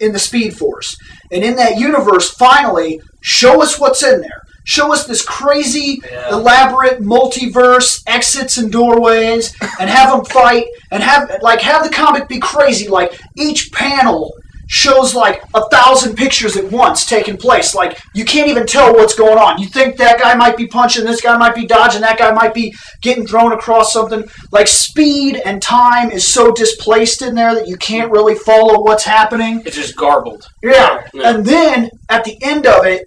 [0.00, 0.96] in the Speed Force.
[1.32, 4.42] And in that universe, finally, show us what's in there.
[4.64, 6.00] Show us this crazy,
[6.30, 12.28] elaborate multiverse exits and doorways, and have them fight, and have like have the comic
[12.28, 12.88] be crazy.
[12.88, 14.32] Like each panel
[14.66, 17.74] shows like a thousand pictures at once taking place.
[17.74, 19.60] Like you can't even tell what's going on.
[19.60, 22.54] You think that guy might be punching, this guy might be dodging, that guy might
[22.54, 24.24] be getting thrown across something.
[24.52, 29.04] Like speed and time is so displaced in there that you can't really follow what's
[29.04, 29.62] happening.
[29.66, 30.46] It's just garbled.
[30.62, 31.06] Yeah.
[31.12, 31.34] Yeah.
[31.34, 33.06] And then at the end of it,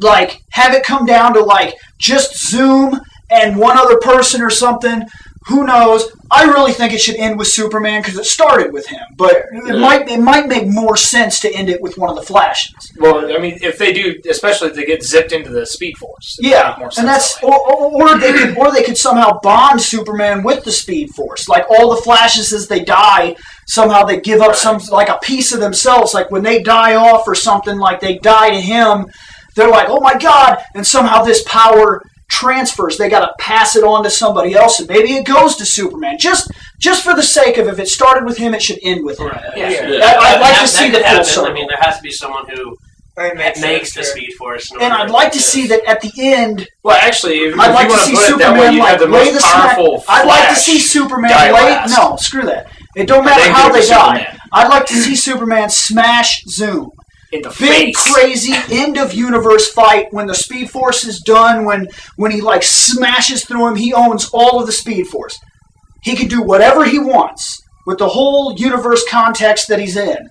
[0.00, 5.04] like have it come down to like just Zoom and one other person or something.
[5.46, 6.12] Who knows?
[6.30, 9.00] I really think it should end with Superman because it started with him.
[9.16, 12.22] But it might it might make more sense to end it with one of the
[12.22, 12.92] Flashes.
[12.98, 16.38] Well, I mean, if they do, especially if they get zipped into the Speed Force,
[16.38, 18.84] it Yeah, make more sense and that's that or, or, or they could or they
[18.84, 21.48] could somehow bond Superman with the Speed Force.
[21.48, 23.34] Like all the Flashes as they die,
[23.66, 26.12] somehow they give up some like a piece of themselves.
[26.12, 29.06] Like when they die off or something, like they die to him,
[29.60, 32.96] they're like, oh my god, and somehow this power transfers.
[32.96, 36.16] They got to pass it on to somebody else, and maybe it goes to Superman.
[36.18, 39.18] Just just for the sake of if it started with him, it should end with
[39.18, 39.26] him.
[39.56, 39.68] Yeah.
[39.68, 40.04] Yeah.
[40.04, 41.50] I- I'd like That- to see that the could full circle.
[41.50, 42.76] I mean, there has to be someone who
[43.18, 44.72] It makes, makes the sense, Speed Force.
[44.80, 47.74] And I'd like to do see that at the end Well, actually, if, I'd if
[47.74, 49.78] like you to see to put it that Superman way, like the lay the smack.
[50.08, 51.52] I'd like to see Superman lay.
[51.52, 51.98] last.
[51.98, 52.68] No, screw that.
[52.96, 54.18] It don't matter how they die.
[54.20, 54.38] Superman.
[54.52, 56.90] I'd like to see Superman smash Zoom.
[57.32, 61.64] In the Big crazy end of universe fight when the Speed Force is done.
[61.64, 65.38] When when he like smashes through him, he owns all of the Speed Force.
[66.02, 70.28] He can do whatever he wants with the whole universe context that he's in,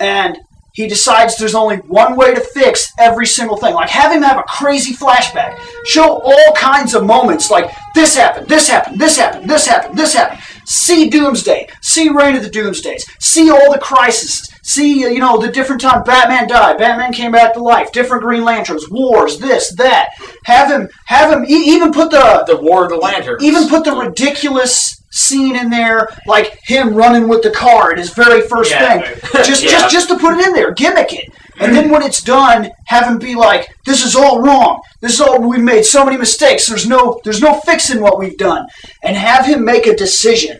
[0.00, 0.38] and
[0.74, 3.74] he decides there's only one way to fix every single thing.
[3.74, 8.48] Like have him have a crazy flashback, show all kinds of moments like this happened,
[8.48, 10.40] this happened, this happened, this happened, this happened.
[10.64, 15.38] See Doomsday, see Reign of the Doomsdays, see all the crises, see uh, you know
[15.38, 19.74] the different time Batman died, Batman came back to life, different Green Lanterns, wars, this,
[19.76, 20.08] that.
[20.44, 23.42] Have him, have him, e- even put the The War of the Lanterns.
[23.42, 28.10] even put the ridiculous scene in there, like him running with the car at his
[28.14, 29.20] very first Yeah, thing.
[29.44, 29.70] Just, Yeah.
[29.70, 31.28] just, just to put it in there, gimmick it,
[31.60, 34.80] and then when it's done, have him be like, "This is all wrong.
[35.02, 36.66] This is all we made so many mistakes.
[36.66, 38.66] There's no, there's no fixing what we've done,"
[39.04, 40.58] and have him make a decision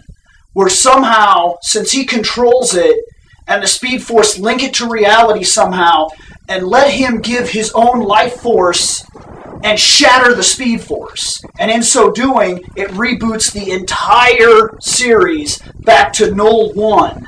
[0.52, 2.96] where somehow, since he controls it,
[3.54, 6.08] and the Speed Force link it to reality somehow,
[6.48, 9.04] and let him give his own life force
[9.64, 11.40] and shatter the Speed Force.
[11.58, 17.26] And in so doing, it reboots the entire series back to Null 1.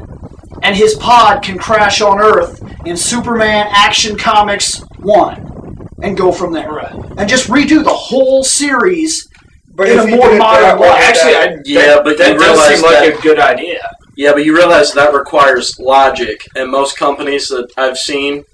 [0.62, 6.52] And his pod can crash on Earth in Superman Action Comics 1 and go from
[6.52, 6.70] there.
[6.72, 6.94] Right.
[7.18, 9.28] And just redo the whole series
[9.74, 10.88] But in a more modern way.
[10.88, 13.80] way, Actually, I, Yeah, that, but that you does seem like that- a good idea.
[14.16, 18.44] Yeah, but you realize that requires logic, and most companies that I've seen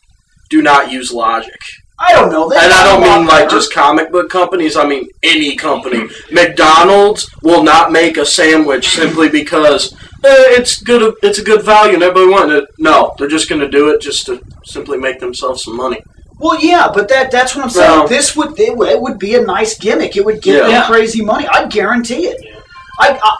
[0.48, 1.58] do not use logic.
[2.02, 2.48] I don't know.
[2.48, 4.74] They And I don't mean like just comic book companies.
[4.76, 6.08] I mean any company.
[6.32, 9.92] McDonald's will not make a sandwich simply because
[10.24, 11.14] eh, it's good.
[11.22, 12.64] It's a good value, and everybody wants it.
[12.78, 16.00] No, they're just going to do it just to simply make themselves some money.
[16.38, 17.98] Well, yeah, but that that's what I'm saying.
[17.98, 18.08] No.
[18.08, 20.16] This would it, would- it would be a nice gimmick.
[20.16, 20.68] It would give Yeah.
[20.68, 21.46] them crazy money.
[21.48, 22.40] I'd guarantee it.
[22.98, 23.36] I, I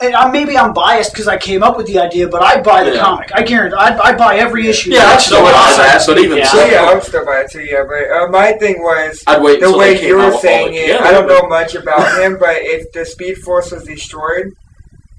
[0.00, 2.84] and I, maybe I'm biased because I came up with the idea, but I buy
[2.84, 3.02] the Yeah.
[3.02, 3.30] comic.
[3.34, 4.90] I guarantee I I buy every issue.
[4.92, 5.84] Yeah, I'd still That's buy awesome.
[5.84, 6.46] that, but even Yeah.
[6.46, 7.62] so, So yeah, I'm still by it too.
[7.62, 10.88] Yeah, but uh, my thing was I'd wait the way you were saying it.
[10.88, 14.52] yeah, I don't but- know much about him, but if the Speed Force was destroyed,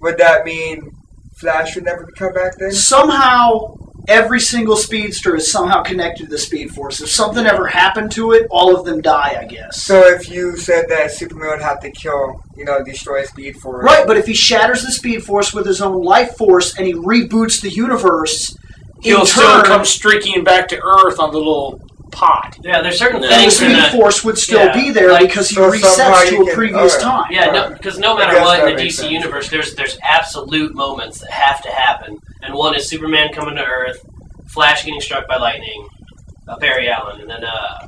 [0.02, 0.92] would that mean
[1.38, 2.72] Flash would never come back then?
[2.72, 3.76] Somehow,
[4.07, 7.01] every single speedster is somehow connected to the Speed Force.
[7.01, 9.38] If something ever happened to it, all of them die.
[9.39, 9.81] I guess.
[9.83, 13.83] So if you said that Superman would have to kill, you know, destroy Speed Force,
[13.83, 16.93] Right, but if he shatters the Speed Force with his own life force and he
[16.93, 18.55] reboots the universe,
[19.01, 21.79] He'll in still come streaking back to Earth on the little
[22.12, 22.57] pod.
[22.63, 23.29] Yeah, there's certain Yeah.
[23.29, 23.91] and the things in Speed that.
[23.93, 27.01] Force would still yeah, be there like- because he So resets to a previous alright.
[27.01, 27.25] time.
[27.31, 29.12] Yeah, no, because no I matter what in the DC sense.
[29.12, 33.63] universe, there's there's absolute moments that have to happen, and one is Superman coming to
[33.63, 33.99] Earth,
[34.47, 35.88] Flash getting struck by lightning,
[36.47, 37.88] uh, Barry Allen, and then uh,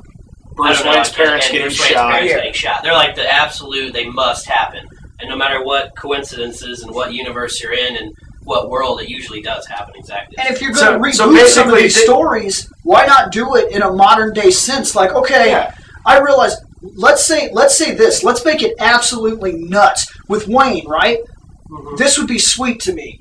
[0.53, 2.11] Bruce I Wayne's parents and getting Bruce Wayne's shot.
[2.11, 2.37] parents Yeah.
[2.37, 2.83] getting shot.
[2.83, 3.93] They're like the absolute.
[3.93, 4.87] They must happen,
[5.19, 8.11] and no matter what coincidences and what universe you're in and
[8.43, 10.35] what world, it usually does happen exactly.
[10.39, 13.31] And if you're So- going to so reboot some of these the- stories, why not
[13.31, 14.95] do it in a modern day sense?
[14.95, 15.73] Like, okay, Yeah.
[16.05, 16.55] I realize.
[16.95, 18.23] Let's say, let's say this.
[18.23, 21.19] Let's make it absolutely nuts with Wayne, right?
[21.69, 21.95] Mm-hmm.
[21.97, 23.19] This would be sweet to me.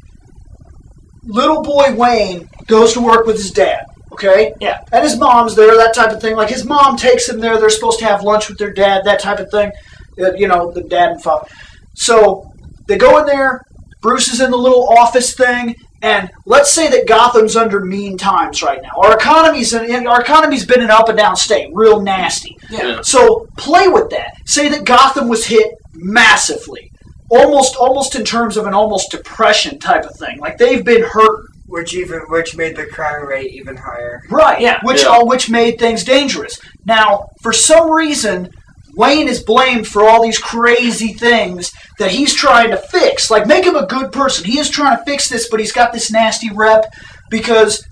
[1.24, 3.84] Little boy Wayne goes to work with his dad.
[4.12, 4.52] Okay.
[4.60, 4.82] Yeah.
[4.92, 6.36] And his mom's there, that type of thing.
[6.36, 7.58] Like his mom takes him there.
[7.58, 9.72] They're supposed to have lunch with their dad, that type of thing.
[10.20, 11.48] Uh, you know, the dad and father.
[11.94, 12.50] So
[12.86, 13.62] they go in there.
[14.00, 18.62] Bruce is in the little office thing, and let's say that Gotham's under mean times
[18.62, 18.90] right now.
[18.96, 22.56] Our economy's in, our economy's been an up and down state, real nasty.
[22.70, 23.02] Yeah.
[23.02, 24.32] So play with that.
[24.46, 26.89] Say that Gotham was hit massively,
[27.30, 30.38] almost almost in terms of an almost depression type of thing.
[30.40, 34.22] Like they've been hurt, which even which made the crime rate even higher.
[34.30, 34.60] right?
[34.60, 34.78] Yeah.
[34.82, 35.08] Which Yeah.
[35.08, 36.58] all which made things dangerous.
[36.84, 38.50] Now, for some reason.
[38.96, 43.30] Wayne is blamed for all these crazy things that he's trying to fix.
[43.30, 44.44] Like, make him a good person.
[44.44, 46.92] He is trying to fix this, but he's got this nasty rep
[47.30, 47.86] because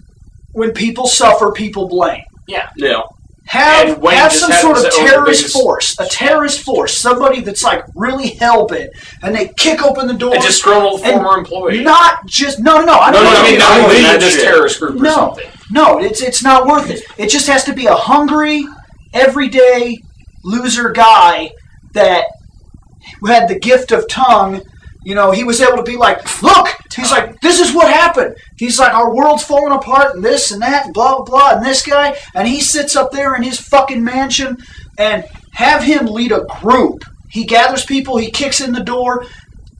[0.55, 2.25] when people suffer, people blame.
[2.49, 2.69] Yeah.
[2.77, 3.03] Yeah.
[3.49, 7.63] Have have some sort of to own the terrorist force, a terrorist force, somebody that's
[7.63, 8.91] like really hell bent,
[9.23, 10.37] and they kick open the door.
[10.37, 11.83] A disgruntled and former employee.
[11.83, 12.93] Not just no, no, no.
[12.93, 13.41] I no, don't no.
[13.41, 14.45] I mean, not not even leading that this shit.
[14.45, 15.47] terrorist group or no, something.
[15.71, 15.99] no.
[15.99, 17.03] It's it's not worth it.
[17.17, 18.67] It just has to be a hungry,
[19.15, 19.97] everyday
[20.45, 21.51] loser guy
[21.95, 22.27] that
[23.27, 24.61] had the gift of tongue.
[25.09, 28.37] You know, he was able to be like, look, he's like, this is what happened.
[28.59, 31.51] He's like, our world's falling apart and this and that and blah, blah, blah.
[31.53, 34.59] And this guy, and he sits up there in his fucking mansion
[34.99, 37.05] and have him lead a group.
[37.31, 39.25] He gathers people, he kicks in the door.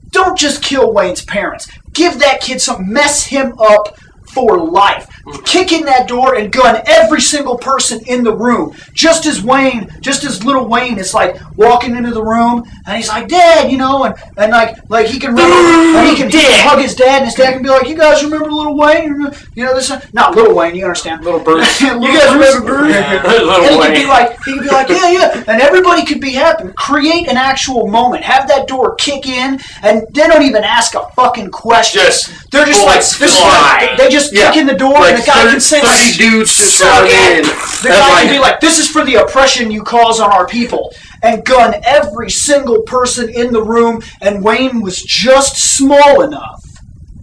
[0.09, 1.67] Don't just kill Wayne's parents.
[1.93, 3.99] Give that kid some, mess him up
[4.33, 5.05] for life.
[5.45, 8.75] Kick in that door and gun every single person in the room.
[8.93, 13.07] Just as Wayne, just as little Wayne is like walking into the room and he's
[13.09, 16.67] like, Dad, you know, and, and like like he can run and he can, can
[16.67, 19.27] hug his dad and his dad can be like, You guys remember little Wayne?
[19.55, 21.23] You know this not little Wayne, you understand.
[21.23, 21.81] Little Bruce.
[21.81, 22.95] you guys remember Bruce?
[22.95, 26.21] and Little he could be like, he could be like, yeah, yeah, and everybody could
[26.21, 26.69] be happy.
[26.75, 28.23] Create an actual moment.
[28.23, 32.01] Have that door kick in, and they don't even ask a fucking question.
[32.01, 33.95] Just They're just like, bullets this is fly.
[33.97, 34.51] they just Yeah.
[34.51, 37.11] kick in the door, Like the guy can say, 30 like, dudes just Suck running
[37.13, 37.37] it!
[37.39, 37.43] in.
[37.83, 40.45] the guy like- can be like, this is for the oppression you cause on our
[40.47, 44.01] people, and gun every single person in the room.
[44.21, 46.63] And Wayne was just small enough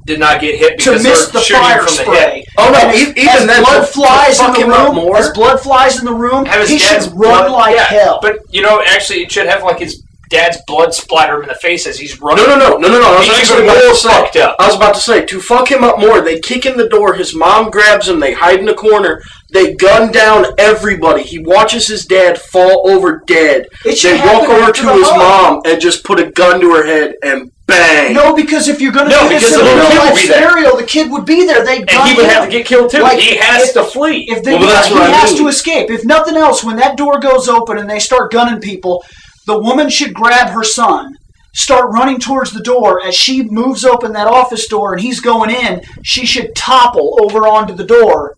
[0.05, 2.35] Did not get hit to because miss they're the fire from the spray.
[2.41, 2.45] hip.
[2.59, 4.95] Oh, no, And even as then, blood to- to flies in the room.
[4.95, 8.19] more- As blood flies in the room, he should run blood- like yeah, hell.
[8.23, 11.55] But you know, actually, it should have like his dad's blood splatter him in the
[11.57, 12.45] face as he's running.
[12.47, 13.07] No, no, no, no, no, no.
[13.15, 14.09] I was He's actually even about more to say.
[14.09, 14.57] fucked up.
[14.59, 16.21] I was about to say to fuck him up more.
[16.21, 17.15] They kick in the door.
[17.15, 18.21] His mom grabs him.
[18.21, 19.23] They hide in the corner.
[19.53, 21.23] They gun down everybody.
[21.23, 23.67] He watches his dad fall over dead.
[23.85, 25.19] It should They walk happen over after to the his hug.
[25.19, 28.13] mom and just put a gun to her head and bang.
[28.13, 30.01] No, because if you're going to No, do this because in a the little real
[30.03, 30.49] would life be there.
[30.51, 31.65] scenario, the kid would be there.
[31.65, 32.31] They'd and he would him.
[32.31, 32.99] have to get killed too.
[33.03, 34.27] Like, he has if- to flee.
[34.29, 35.43] If they, Well, that's he what I has mean.
[35.43, 35.91] to escape.
[35.91, 39.05] If nothing else, when that door goes open and they start gunning people,
[39.47, 41.17] the woman should grab her son,
[41.55, 43.05] start running towards the door.
[43.05, 47.47] As she moves open that office door and he's going in, she should topple over
[47.47, 48.35] onto the door.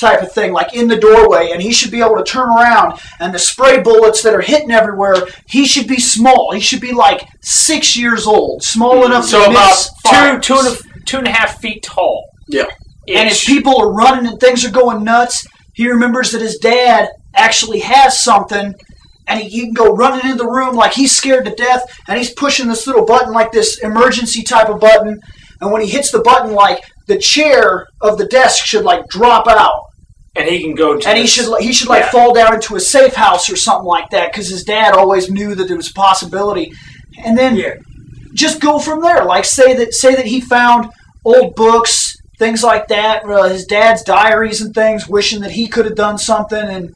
[0.00, 2.98] Type of thing, like in the doorway, and he should be able to turn around.
[3.20, 5.14] And the spray bullets that are hitting everywhere,
[5.46, 6.50] he should be small.
[6.52, 9.12] He should be like six years old, small mm-hmm.
[9.12, 12.28] enough so to about miss two, two and a, two and a half feet tall.
[12.48, 12.66] Yeah.
[13.06, 17.08] And if people are running and things are going nuts, he remembers that his dad
[17.34, 18.74] actually has something,
[19.32, 22.18] and he, he can go running into the room like he's scared to death, and
[22.18, 25.18] he's pushing this little button like this emergency type of button.
[25.60, 29.46] And when he hits the button, like the chair of the desk should like drop
[29.48, 29.80] out,
[30.36, 32.10] and he can go to and he this- should he should like Yeah.
[32.10, 35.54] fall down into a safe house or something like that because his dad always knew
[35.54, 36.72] that there was a possibility.
[37.24, 37.74] And then Yeah.
[38.34, 39.24] just go from there.
[39.24, 40.88] Like say that say that he found
[41.24, 45.84] old books, things like that, uh, his dad's diaries and things, wishing that he could
[45.84, 46.90] have done something, and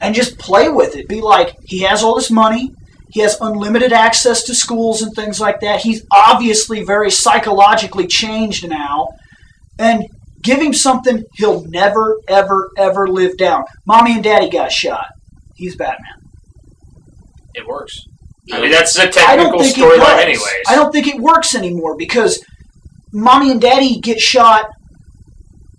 [0.00, 1.08] and just play with it.
[1.08, 2.72] Be like, he has all this money.
[3.10, 5.80] He has unlimited access to schools and things like that.
[5.80, 9.08] He's obviously very psychologically changed now.
[9.78, 10.06] And
[10.42, 13.64] give him something he'll never, ever, ever live down.
[13.86, 15.06] Mommy and daddy got shot.
[15.54, 16.20] He's Batman.
[17.54, 18.04] It works.
[18.52, 20.64] I mean, that's a technical think it storyline, anyways.
[20.68, 22.44] I don't think it works anymore because
[23.12, 24.70] mommy and daddy get shot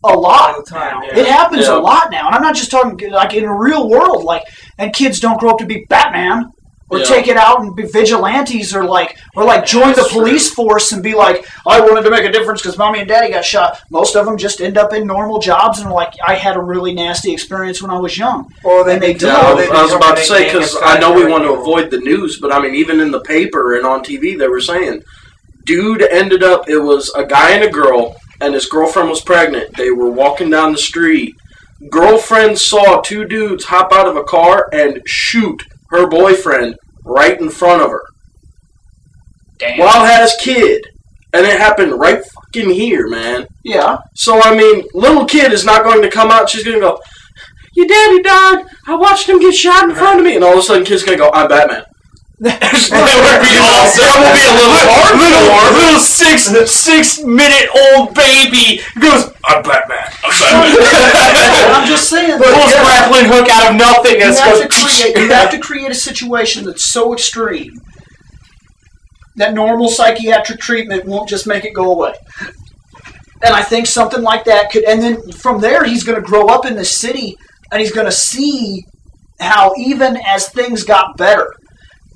[0.04, 1.20] a lot All the time, yeah.
[1.20, 1.76] It happens Yeah.
[1.78, 4.24] a lot now, and I'm not just talking like in a real world.
[4.24, 4.44] Like,
[4.78, 6.52] and kids don't grow up to be Batman
[6.92, 7.06] or Yeah.
[7.06, 10.92] take it out and be vigilantes or like or like join the that's police force
[10.94, 13.80] and be like, I wanted to make a difference because mommy and daddy got shot.
[13.92, 16.62] Most of them just end up in normal jobs and are like, I had a
[16.62, 18.48] really nasty experience when I was young.
[18.64, 19.36] Or they And they become- do.
[19.36, 21.52] Yeah, I was, they I was about to say because I know we want to
[21.54, 24.62] avoid the news, but I mean, even in the paper and on TV, they were
[24.62, 25.02] saying,
[25.66, 26.68] dude ended up.
[26.70, 29.76] It was a guy and a girl, and his girlfriend was pregnant.
[29.76, 31.36] They were walking down the street.
[31.90, 36.76] Girlfriend saw two dudes hop out of a car and shoot her boyfriend
[37.06, 38.04] right in front of her
[39.58, 39.80] Damn.
[39.80, 40.86] while has kid,
[41.34, 43.48] and it happened right fucking here, man.
[43.64, 46.50] Yeah, So I mean, little kid is not going to come out.
[46.50, 47.00] She's going to go,
[47.76, 48.66] "Your daddy died.
[48.88, 51.04] I watched him get shot in front of me," and all of a sudden, kid's
[51.04, 51.84] going to go, "I'm Batman."
[52.40, 54.00] That would be awesome.
[54.00, 55.44] That would be a little hard little,
[55.76, 59.28] little six six minute old baby goes.
[59.44, 60.08] I'm Batman.
[60.24, 61.76] I'm Batman.
[61.76, 62.40] I'm just saying.
[62.40, 64.62] Pulls that- grappling hook out of nothing and you have, goes.
[64.64, 67.72] to create, you have to create a situation that's so extreme
[69.36, 72.14] that normal psychiatric treatment won't just make it go away.
[73.44, 76.48] And I think something like that could, and then from there, he's going to grow
[76.48, 77.36] up in the city
[77.72, 78.84] and he's going to see
[79.40, 81.54] how even as things got better,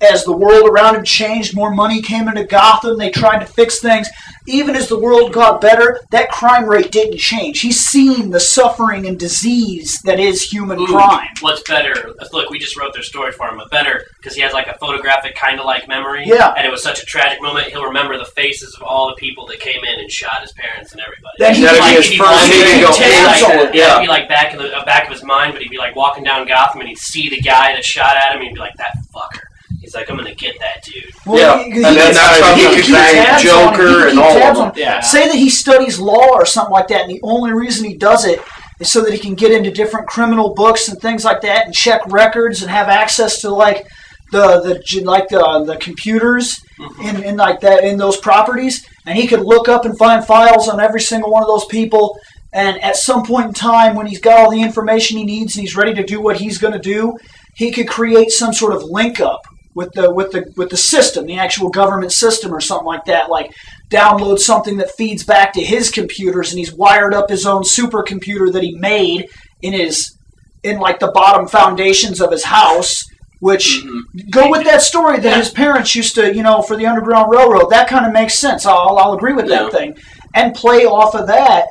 [0.03, 3.79] as the world around him changed, more money came into Gotham, they tried to fix
[3.79, 4.07] things.
[4.45, 7.61] Even as the world got better, that crime rate didn't change.
[7.61, 11.29] He's seen the suffering and disease that is human Ooh, crime.
[11.39, 12.13] What's better?
[12.33, 14.77] Look, we just wrote their story for him, but better because he has like a
[14.79, 16.23] photographic kind of like memory.
[16.25, 16.53] Yeah.
[16.57, 17.67] And it was such a tragic moment.
[17.67, 20.91] He'll remember the faces of all the people that came in and shot his parents
[20.91, 21.35] and everybody.
[21.39, 24.01] Then he That'd might be his first walking thing to in He'd on like, yeah,
[24.01, 26.23] be like back in the uh, back of his mind, but he'd be like walking
[26.23, 28.39] down Gotham and he'd see the guy that shot at him.
[28.41, 29.39] and He'd be like, "That fucker."
[29.83, 32.55] He's like, "I'm gonna get that dude." Well, Yeah, he- and he- then that's how
[32.55, 33.41] he he can could keep bang on it.
[33.41, 34.67] He Joker can and all of tabs them.
[34.67, 34.77] on it.
[34.77, 34.99] Yeah.
[35.01, 38.25] Say that he studies law or something like that, and the only reason he does
[38.25, 38.41] it
[38.79, 41.73] is so that he can get into different criminal books and things like that, and
[41.73, 43.85] check records and have access to like
[44.31, 47.01] the the like the the computers mm-hmm.
[47.01, 50.69] in, in like that in those properties, and he could look up and find files
[50.69, 52.17] on every single one of those people.
[52.53, 55.61] And at some point in time, when he's got all the information he needs and
[55.61, 57.17] he's ready to do what he's going to do,
[57.55, 59.41] he could create some sort of link up
[59.75, 63.29] with the with the with the system, the actual government system or something like that.
[63.29, 63.53] Like
[63.89, 68.51] download something that feeds back to his computers, and he's wired up his own supercomputer
[68.53, 69.29] that he made
[69.61, 70.17] in his
[70.63, 73.05] in like the bottom foundations of his house.
[73.39, 74.29] Which mm-hmm.
[74.29, 77.69] go with that story that his parents used to, you know, for the Underground Railroad.
[77.71, 78.65] That kind of makes sense.
[78.65, 79.63] I'll, I'll agree with Yeah.
[79.63, 79.97] that thing,
[80.33, 81.65] and play off of that.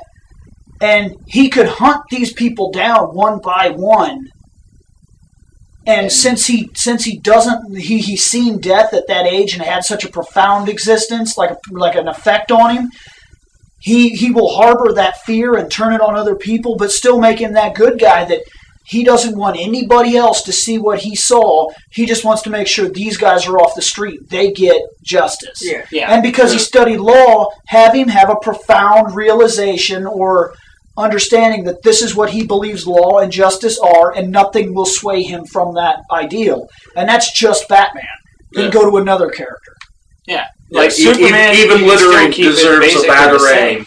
[0.82, 4.28] And he could hunt these people down one by one
[5.86, 9.84] and since he since he doesn't he he's seen death at that age and had
[9.84, 12.90] such a profound existence, like a, like an effect on him,
[13.80, 17.40] he he will harbor that fear and turn it on other people, but still make
[17.40, 18.42] him that good guy that
[18.84, 21.70] he doesn't want anybody else to see what he saw.
[21.90, 24.28] He just wants to make sure these guys are off the street.
[24.28, 25.62] They get justice.
[25.62, 25.86] Yeah.
[25.90, 26.12] Yeah.
[26.12, 30.54] And because he studied law, have him have a profound realization or
[30.96, 35.22] understanding that this is what he believes law and justice are, and nothing will sway
[35.22, 36.68] him from that ideal.
[36.96, 38.04] And that's just Batman.
[38.52, 38.70] Then Yeah.
[38.70, 39.72] go to another character.
[40.26, 40.46] Yeah.
[40.70, 43.86] Yeah, Like e- e- Superman, even he littering deserves a basically bad the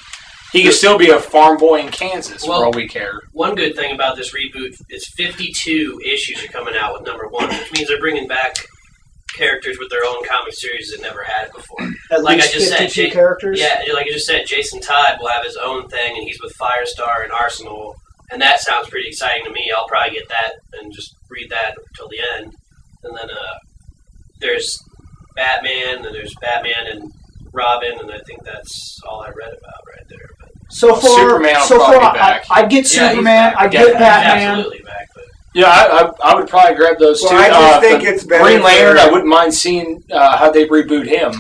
[0.52, 3.20] He could still be a farm boy in Kansas Well- for all we care.
[3.34, 7.50] One good thing about this reboot is 52 issues are coming out with number one,
[7.50, 8.56] which means they're bringing back
[9.36, 11.88] characters with their own comic series that never had it before.
[12.12, 13.60] At Like I least just said, 52 characters.
[13.60, 16.54] Yeah, like I just said, Jason Todd will have his own thing, and he's with
[16.60, 17.96] Firestar and Arsenal,
[18.32, 19.72] and that sounds pretty exciting to me.
[19.76, 22.54] I'll probably get that and just read that till the end.
[23.04, 23.58] And then uh,
[24.40, 24.78] there's
[25.36, 27.12] Batman, and there's Batman and
[27.54, 30.28] Robin, and I think that's all I read about right there.
[30.40, 32.46] But So far, Superman so far, back.
[32.50, 33.54] I, I'd get Yeah, Superman.
[33.54, 33.56] back.
[33.58, 34.66] I'd Yeah, get he's Batman.
[35.56, 36.16] Absolutely back.
[36.16, 37.38] But Yeah, I, I, I would probably grab those Well, two.
[37.38, 38.98] I just Uh, think it's better Green Lantern.
[38.98, 41.34] for- I wouldn't mind seeing uh, how they reboot him.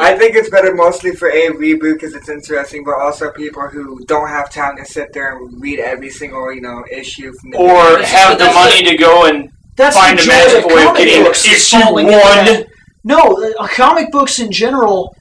[0.00, 4.02] I think it's better mostly for a reboot because it's interesting, but also people who
[4.06, 7.58] don't have time to sit there and read every single you know issue from the
[7.58, 10.64] Or But have the that's money to go and That's find the a joy magic
[10.64, 12.64] way of comic getting books, is issue one.
[13.04, 15.14] No, uh, comic books in general.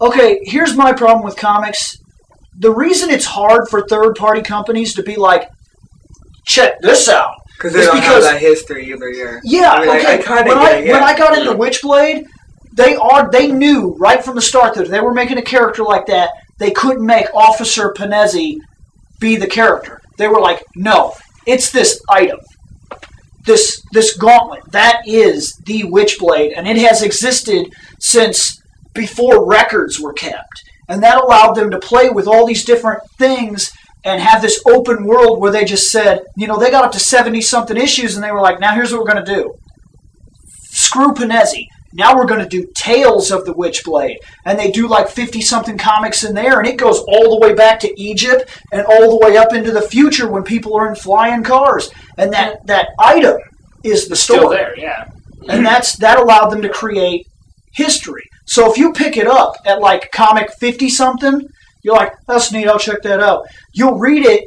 [0.00, 1.96] Okay, here's my problem with comics.
[2.58, 5.48] The reason it's hard for third party companies to be like,
[6.44, 7.34] check this out.
[7.58, 9.08] Because they It's don't because- have that history either.
[9.10, 9.40] Yeah.
[9.42, 10.14] Yeah, I mean, I- okay.
[10.14, 10.92] I kinda when, I, it, yeah.
[10.92, 12.24] when I got into Witchblade,
[12.72, 15.82] they are they knew right from the start that if they were making a character
[15.82, 18.58] like that, they couldn't make Officer Panezzi
[19.18, 20.00] be the character.
[20.18, 21.14] They were like, no,
[21.46, 22.38] it's this item,
[23.44, 24.62] this this gauntlet.
[24.70, 28.62] That is the Witchblade, and it has existed since
[28.94, 33.72] before records were kept, and that allowed them to play with all these different things
[34.04, 37.00] and have this open world where they just said, you know, they got up to
[37.00, 39.54] 70 something issues and they were like, now here's what we're going to do.
[40.70, 41.66] Screw Panezzi.
[41.94, 44.16] Now we're going to do Tales of the Witchblade.
[44.44, 47.54] And they do like 50 something comics in there, and it goes all the way
[47.54, 50.94] back to Egypt and all the way up into the future when people are in
[50.94, 51.90] flying cars.
[52.18, 53.38] And that, that item
[53.84, 55.08] is the story Still there, yeah.
[55.48, 57.26] and that's that allowed them to create
[57.72, 58.24] history.
[58.46, 61.48] So if you pick it up at like comic fifty something,
[61.82, 62.66] you're like, that's neat.
[62.68, 63.46] I'll check that out.
[63.72, 64.44] You'll read it,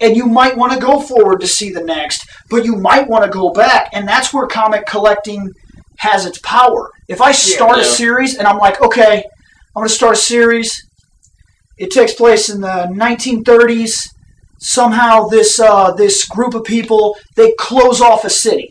[0.00, 3.24] and you might want to go forward to see the next, but you might want
[3.24, 5.50] to go back, and that's where comic collecting
[5.98, 6.90] has its power.
[7.08, 7.86] If I start a Yeah.
[7.88, 9.16] series and I'm like, okay,
[9.74, 10.74] I'm going to start a series.
[11.78, 13.94] It takes place in the 1930s.
[14.60, 18.70] Somehow, this uh, this group of people they close off a city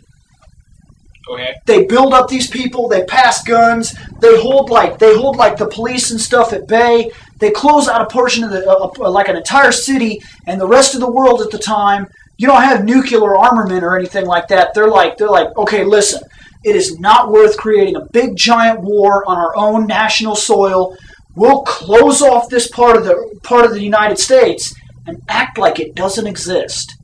[1.32, 1.54] Okay.
[1.68, 5.68] they build up these people they pass guns they hold like they hold like the
[5.68, 7.10] police and stuff at bay
[7.44, 10.94] they close out a portion of the uh, like an entire city and the rest
[10.96, 14.74] of the world at the time you don't have nuclear armament or anything like that.
[14.74, 16.22] They're like they're like okay listen
[16.64, 20.96] it is not worth creating a big giant war on our own national soil.
[21.36, 24.74] We'll close off this part of the part of the united states
[25.06, 26.96] and act like it doesn't exist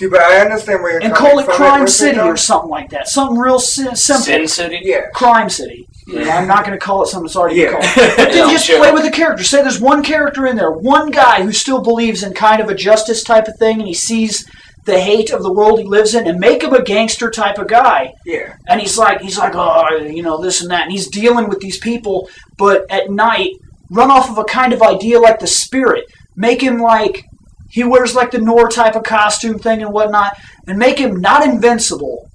[0.00, 2.16] See, but I understand where you're and coming call it from crime with it, city
[2.16, 2.28] though.
[2.28, 4.80] or something like that something real si- simple Sin City?
[4.82, 5.02] Yeah.
[5.12, 5.86] Crime City.
[6.06, 7.72] You know, I'm not going to call it something it's already Yeah.
[7.72, 7.84] called.
[8.16, 8.78] But then just sure.
[8.78, 9.44] play with the character.
[9.44, 12.74] Say there's one character in there, one guy who still believes in kind of a
[12.74, 14.48] justice type of thing, and he sees
[14.86, 17.68] the hate of the world he lives in, and make him a gangster type of
[17.68, 18.14] guy.
[18.24, 18.54] Yeah.
[18.68, 21.60] And he's like, he's like, oh, you know, this and that, and he's dealing with
[21.60, 22.30] these people.
[22.56, 23.50] But at night,
[23.90, 26.04] run off of a kind of idea like the spirit.
[26.34, 27.26] Make him like
[27.70, 31.46] he wears like the Nor type of costume thing and whatnot, and make him not
[31.46, 32.28] invincible,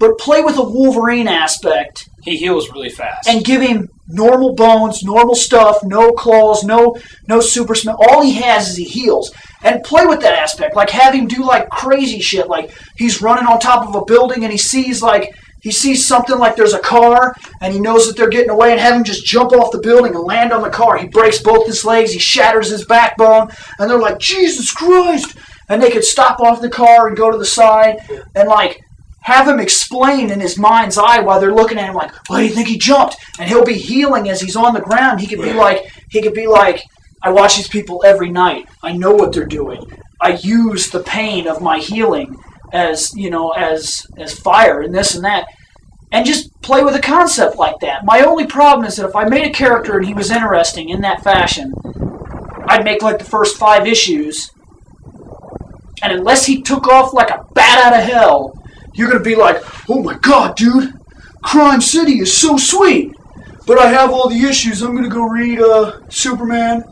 [0.00, 3.28] but play with a Wolverine aspect He heals really fast.
[3.28, 6.96] and give him normal bones, normal stuff, no claws, no
[7.28, 7.96] no super smell.
[8.08, 9.32] All he has is he heals.
[9.62, 10.76] And play with that aspect.
[10.76, 12.48] Like have him do like crazy shit.
[12.48, 15.34] Like he's running on top of a building and he sees like
[15.64, 18.78] he sees something like there's a car and he knows that they're getting away and
[18.78, 20.98] have him just jump off the building and land on the car.
[20.98, 23.48] He breaks both his legs, he shatters his backbone,
[23.78, 25.38] and they're like, Jesus Christ!
[25.70, 27.96] And they could stop off the car and go to the side
[28.34, 28.82] and like
[29.22, 32.46] have him explain in his mind's eye while they're looking at him like, why do
[32.46, 33.16] you think he jumped?
[33.38, 35.18] And he'll be healing as he's on the ground.
[35.18, 36.82] He could be like, he could be like,
[37.22, 38.68] I watch these people every night.
[38.82, 39.80] I know what they're doing.
[40.20, 42.36] I use the pain of my healing
[42.74, 45.46] as you know, as as fire and this and that,
[46.12, 48.04] and just play with a concept like that.
[48.04, 51.00] My only problem is that if I made a character and he was interesting in
[51.02, 51.72] that fashion,
[52.66, 54.50] I'd make like the first five issues,
[56.02, 58.52] and unless he took off like a bat out of hell,
[58.92, 60.92] you're gonna be like, oh my god, dude,
[61.42, 63.12] Crime City is so sweet.
[63.66, 64.82] But I have all the issues.
[64.82, 66.84] I'm gonna go read uh, Superman.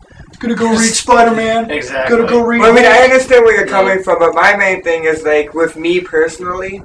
[0.42, 1.70] Gonna go read Spider Man.
[1.70, 2.16] Exactly.
[2.16, 2.60] Gonna go read.
[2.60, 5.54] Well, I mean, I understand where you're coming from, but my main thing is like
[5.54, 6.82] with me personally,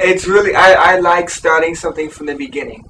[0.00, 2.82] it's really I, I like starting something from the beginning.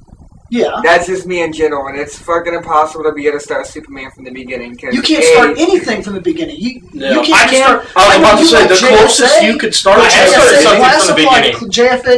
[0.50, 0.80] yeah.
[0.82, 4.10] That's just me in general, and it's fucking impossible to be able to start Superman
[4.12, 4.76] from the beginning.
[4.76, 6.56] Cause You can't A, start anything from the beginning.
[6.58, 7.10] You, No.
[7.22, 7.96] you I can't can- start.
[7.96, 9.98] I was know about to say like the closest you could start.
[10.00, 11.70] I is started JSA something from the beginning.
[11.70, 12.14] JFA,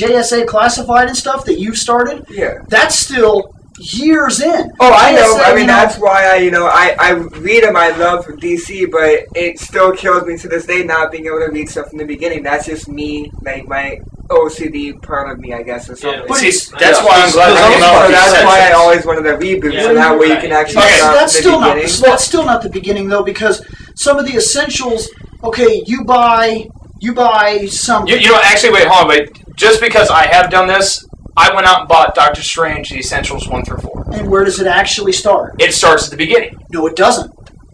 [0.00, 2.24] JSA classified and stuff that you've started.
[2.30, 2.54] Yeah.
[2.68, 3.52] That's still
[3.92, 4.72] years in.
[4.80, 5.36] Oh, I know.
[5.36, 7.76] JSA, I you mean, know, that's why I, you know, I, I read them.
[7.76, 11.50] I love DC, but it still kills me to this day not being able to
[11.52, 12.42] read stuff from the beginning.
[12.42, 16.24] That's just me, like my OCD part of me, I guess, or something.
[16.26, 16.78] But see, Yeah.
[16.78, 19.72] that's why I'm glad I came those So that's why I always wanted to reboot,
[19.74, 22.24] Yeah, so that way you can actually That's, start that's from still the not that's
[22.24, 23.64] still not the beginning though because
[23.94, 25.08] some of the essentials.
[25.42, 26.66] Okay, you buy
[27.00, 28.06] you buy some.
[28.06, 29.56] You, you know, actually, wait, hold on, wait.
[29.56, 31.04] Just because I have done this,
[31.36, 34.04] I went out and bought Doctor Strange: The Essentials one through four.
[34.12, 35.54] and where does it actually start?
[35.60, 36.56] It starts at the beginning.
[36.70, 37.30] No, it doesn't.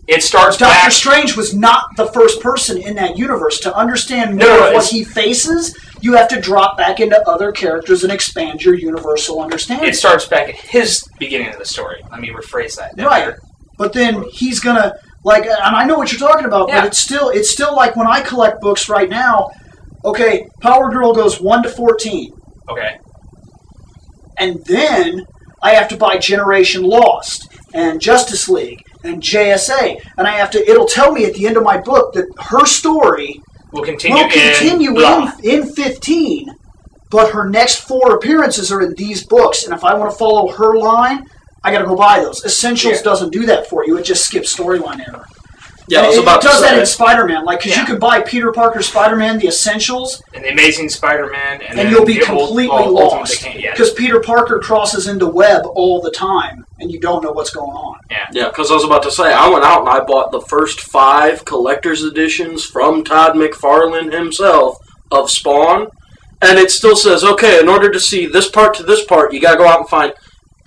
[0.09, 0.91] It starts Doctor back.
[0.93, 3.61] Strange was not the first person in that universe.
[3.61, 7.21] To understand No, more no, of what he faces, you have to drop back into
[7.29, 9.89] other characters and expand your universal understanding.
[9.89, 12.03] It starts back at his beginning of the story.
[12.11, 12.95] Let me rephrase that.
[13.05, 13.35] right,
[13.79, 16.81] but then he's gonna like, and I know what you're talking about, Yeah.
[16.81, 19.51] but it's still it's still like when I collect books right now.
[20.05, 22.33] Okay, Power Girl goes one to fourteen.
[22.71, 22.97] Okay.
[24.41, 25.25] And then
[25.63, 30.69] I have to buy Generation Lost and Justice League and JSA, and I have to.
[30.71, 33.41] It'll tell me at the end of my book that her story
[33.73, 34.17] We'll continue.
[34.17, 36.49] will continue in, in, in 15,
[37.11, 40.49] but her next four appearances are in these books, and if I want to follow
[40.53, 41.25] her line,
[41.63, 42.45] I got to go buy those.
[42.45, 43.03] Essentials Yeah.
[43.03, 45.25] doesn't do that for you; it just skips storyline error.
[45.91, 47.81] Yeah, I was it, about it does to that in Spider-Man, like because Yeah.
[47.81, 51.91] you can buy Peter Parker Spider-Man the Essentials, and the Amazing Spider-Man, and, and, then
[51.91, 53.73] you'll be the Ul- completely well, lost Decay- yeah.
[53.73, 57.73] because Peter Parker crosses into web all the time, and you don't know what's going
[57.73, 57.97] on.
[58.33, 60.81] Yeah, because I was about to say, I went out and I bought the first
[60.81, 64.79] five collector's editions from Todd McFarlane himself
[65.11, 65.89] of Spawn,
[66.41, 69.41] and it still says, okay, in order to see this part to this part, you
[69.41, 70.13] gotta go out and find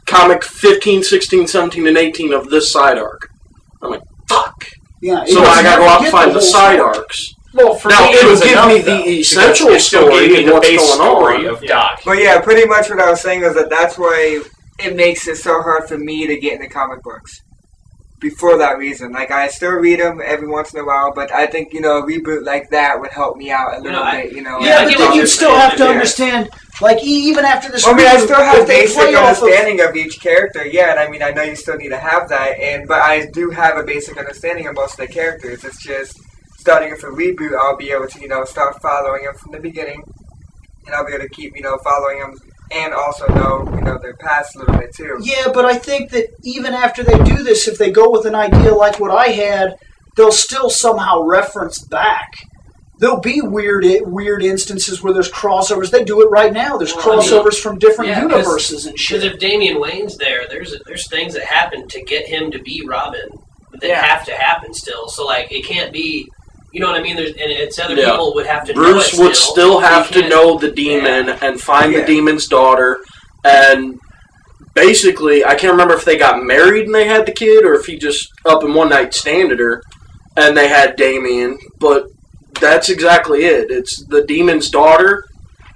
[0.06, 3.30] comic 15, 16, 17, and 18 of this side arc.
[3.82, 4.66] I'm like, fuck.
[5.04, 6.98] Yeah, So I gotta go out and find the the side story.
[6.98, 7.36] arcs.
[7.54, 10.38] Well, for Now, me, it it'll was give enough, me the though, because essential story
[10.40, 11.54] and the what's base going story on.
[11.56, 12.02] of Doc.
[12.06, 14.42] But yeah, pretty much what I was saying was that that's why
[14.80, 17.44] it makes it so hard for me to get into comic books.
[18.24, 21.46] Before that reason, like I still read them every once in a while, but I
[21.46, 24.22] think you know a reboot like that would help me out a little know, I-
[24.24, 24.32] bit.
[24.32, 26.50] You know, Yeah, but then you'd still have to understand,
[26.80, 27.86] like even after this.
[27.86, 30.66] I mean, I still have basic off of- understanding of, each character.
[30.66, 33.26] Yeah, and I mean, I know you still need to have that, and but I
[33.26, 35.66] do have a basic understanding of most of the characters.
[35.66, 36.18] It's just
[36.58, 39.60] starting with a reboot, I'll be able to you know start following them from the
[39.60, 40.02] beginning,
[40.86, 42.38] and I'll be able to keep you know following them,
[42.74, 45.18] and also know you know their past a little bit too.
[45.22, 48.36] Yeah, but I think that even after they do this, if they go with an
[48.36, 49.76] idea like what I had,
[50.16, 52.32] they'll still somehow reference back.
[53.00, 55.90] There'll be weird weird instances where there's crossovers.
[55.92, 56.78] They do it right now.
[56.78, 59.22] There's Well, I mean, crossovers from different yeah, 'cause- universes and shit.
[59.22, 62.84] Because if Damian Wayne's there, there's there's things that happen to get him to be
[62.88, 63.30] Robin
[63.82, 64.02] that Yeah.
[64.06, 65.10] have to happen still.
[65.10, 66.30] So like it can't be,
[66.74, 67.16] you know what I mean?
[67.16, 68.12] There's and it's other Yeah.
[68.12, 68.74] people would have to.
[68.74, 69.54] know Bruce it would still.
[69.54, 72.02] still have to know the demon and find Yeah.
[72.02, 73.00] the demon's daughter.
[73.46, 74.00] And
[74.74, 77.86] basically, I can't remember if they got married and they had the kid, or if
[77.86, 79.82] he just up in one night standed her
[80.36, 81.58] and they had Damian.
[81.80, 82.08] But
[82.60, 83.70] that's exactly it.
[83.70, 85.24] It's the demon's daughter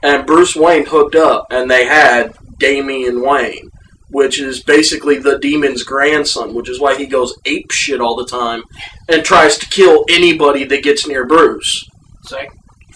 [0.03, 3.69] and Bruce Wayne hooked up, and they had Damian Wayne.
[4.09, 8.25] Which is basically the demon's grandson, which is why he goes ape shit all the
[8.25, 8.63] time
[9.09, 11.83] and tries to kill anybody that gets near Bruce.
[12.23, 12.49] It's like,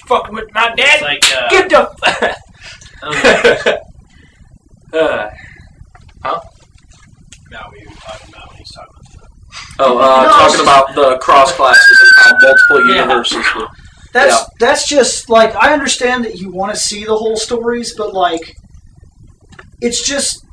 [0.08, 1.02] fucking with my It's dad.
[1.02, 2.38] like uh, Get the.
[3.04, 3.62] I
[4.94, 5.00] don't know.
[5.00, 6.40] uh,
[7.52, 9.30] No, we were talking about when he's talking about.
[9.80, 13.02] Oh, uh, No, talking it's- about the cross classes and how multiple Yeah.
[13.02, 13.46] universes.
[13.56, 13.68] were-
[14.14, 14.46] That's yeah.
[14.60, 18.56] that's just like I understand that you want to see the whole stories, but like
[19.82, 20.44] it's just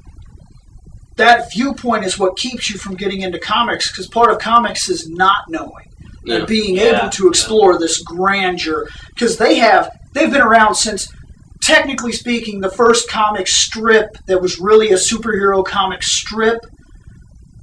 [1.18, 5.08] that viewpoint is what keeps you from getting into comics because part of comics is
[5.08, 5.86] not knowing
[6.24, 6.36] Yeah.
[6.36, 7.00] and being Yeah.
[7.00, 11.08] able to explore this grandeur because they have they've been around since
[11.62, 16.60] technically speaking the first comic strip that was really a superhero comic strip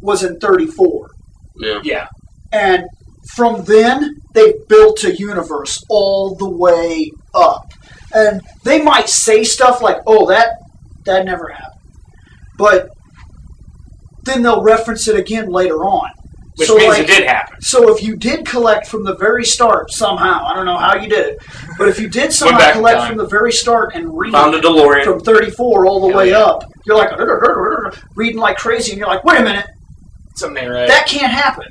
[0.01, 1.09] was in 34
[1.57, 1.79] Yeah.
[1.83, 2.07] yeah.
[2.51, 2.83] and
[3.35, 7.71] from then they built a universe all the way up
[8.13, 10.49] and they might say stuff like oh that
[11.05, 11.81] that never happened
[12.57, 12.89] but
[14.25, 16.09] then they'll reference it again later on
[16.57, 17.61] Which so means like, it did happen.
[17.61, 21.07] so if you did collect from the very start somehow i don't know how you
[21.09, 21.43] did it
[21.77, 25.03] but if you did somehow collect from the very start and read Found a DeLorean.
[25.03, 26.39] from 34 all the Hell way yeah.
[26.39, 27.11] up you're like
[28.15, 29.65] reading like crazy and you're like wait a minute
[30.35, 30.87] Something ain't right.
[30.87, 31.67] that can't happen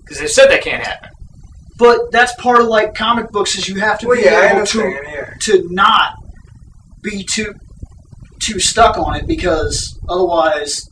[0.00, 1.10] Because they said that can't happen.
[1.78, 4.66] but that's part of like comic books is you have to Well, be yeah, able
[4.66, 4.80] to.
[4.80, 5.34] Yeah.
[5.42, 6.14] to not
[7.02, 7.54] be too
[8.52, 10.88] too stuck on it because otherwise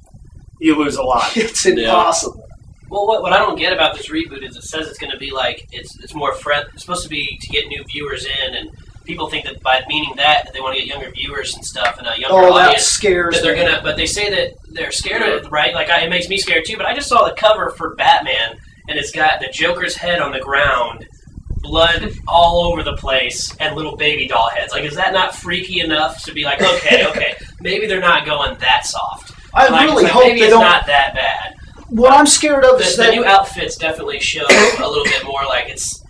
[0.58, 1.36] You lose a lot.
[1.36, 1.72] it's Yeah.
[1.72, 2.42] impossible.
[2.88, 5.18] Well, what, what I don't get about this reboot is it says it's going to
[5.18, 6.64] be like it's it's more friend.
[6.72, 8.70] It's supposed to be to get new viewers in, and
[9.04, 11.98] people think that by meaning that, that they want to get younger viewers and stuff
[11.98, 13.64] and a younger Oh, that scares that they're me.
[13.64, 15.74] gonna, but they say that they're scared of it, right?
[15.74, 16.76] Like I, it makes me scared too.
[16.76, 18.56] But I just saw the cover for Batman,
[18.88, 21.06] and it's got the Joker's head on the ground,
[21.56, 24.72] blood all over the place, and little baby doll heads.
[24.72, 28.56] Like, is that not freaky enough to be like, okay, okay, maybe they're not going
[28.58, 29.32] that soft.
[29.54, 30.60] I Like, really like, hope maybe they it's don't.
[30.62, 31.54] not that bad.
[31.88, 35.24] what I'm scared of The, is the that new outfits definitely show a little bit
[35.24, 36.02] more like it's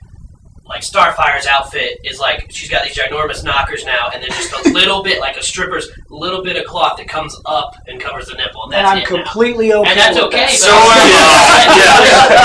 [0.69, 4.71] like Starfire's outfit is like she's got these ginormous knockers now, and then just a
[4.73, 8.35] little bit like a stripper's little bit of cloth that comes up and covers the
[8.35, 9.17] nipple, and and I'm it now.
[9.25, 9.91] completely okay.
[9.91, 10.47] And that's with okay.
[10.47, 10.51] that.
[10.51, 11.97] So am I.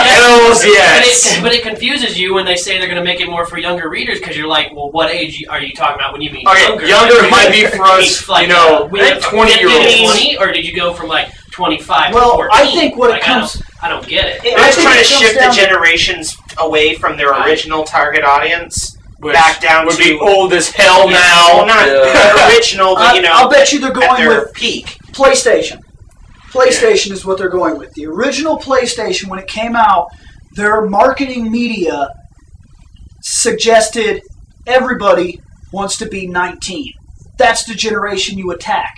[0.21, 1.37] Hells But yes.
[1.37, 3.57] it, but it confuses you when they say they're going to make it more for
[3.57, 6.47] younger readers because you're like, well, what age are you talking about when you mean
[6.47, 6.85] Okay, younger?
[6.85, 10.05] younger Like, might be for us, like, you know, uh, we went 20 year 15
[10.07, 10.13] olds.
[10.19, 12.49] 20, or did you go from like 25 Well, to 14?
[12.53, 14.35] I think what it Like, comes- I don't, I don't get it.
[14.37, 17.47] It- They're I just trying to shift the down to- generations away from their Right.
[17.47, 21.47] original target audience which Back down would to- be old as hell Yeah, now.
[21.57, 22.47] well, not Yeah.
[22.47, 24.97] original, but I, you know, I'll bet you they're going with peak.
[25.11, 25.77] PlayStation.
[26.51, 27.93] PlayStation is what they're going with.
[27.93, 30.07] The original PlayStation, when it came out,
[30.55, 32.07] their marketing media
[33.21, 34.21] suggested
[34.65, 35.39] everybody
[35.71, 36.91] wants to be 19.
[37.37, 38.91] That's the generation you attack.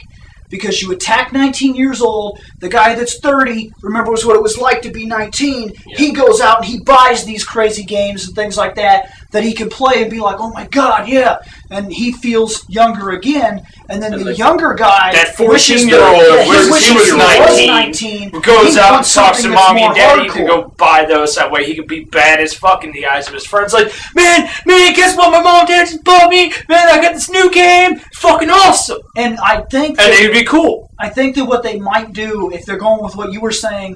[0.54, 4.84] Because you attack 19 years old, the guy that's 30 remembers what it was like
[4.84, 5.74] to be 19.
[5.88, 9.54] He goes out and he buys these crazy games and things like that that he
[9.54, 11.38] can play and be like, oh my god, yeah.
[11.72, 13.64] And he feels younger again.
[13.90, 18.42] And then the they- younger guy, That wishes 14-year-old that- wishes he was 19, 19,
[18.42, 21.36] goes out and talks to mommy and daddy to go buy those.
[21.36, 23.74] That way he could be bad as fuck in the eyes of his friends.
[23.74, 25.32] Like, man, man, guess what?
[25.32, 26.50] My mom and dad just bought me.
[26.70, 27.94] Man, I got this new game.
[27.94, 29.00] It's fucking awesome.
[29.18, 30.90] And I think And that- it'd be cool.
[31.00, 33.96] I think that what they might do, if they're going with what you were saying,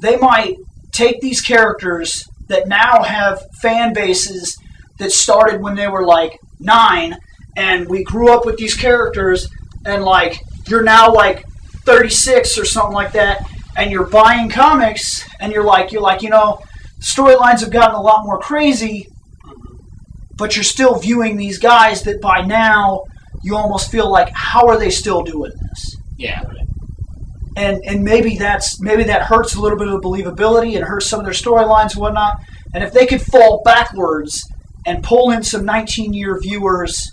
[0.00, 0.56] they might
[0.90, 4.56] take these characters that now have fan bases
[5.00, 7.16] that started when they were like nine,
[7.56, 9.48] and we grew up with these characters,
[9.84, 11.44] and like you're now like
[11.84, 13.42] 36 or something like that,
[13.76, 16.60] and you're buying comics, and you're like, you're like, you know,
[17.00, 19.08] storylines have gotten a lot more crazy,
[20.36, 23.04] but you're still viewing these guys that by now
[23.42, 25.96] you almost feel like, how are they still doing this?
[26.18, 26.42] Yeah.
[27.56, 31.06] and and maybe that's maybe that hurts a little bit of the believability and hurts
[31.06, 32.36] some of their storylines and whatnot.
[32.74, 34.46] And if they could fall backwards
[34.86, 37.10] and pull in some 19 year viewers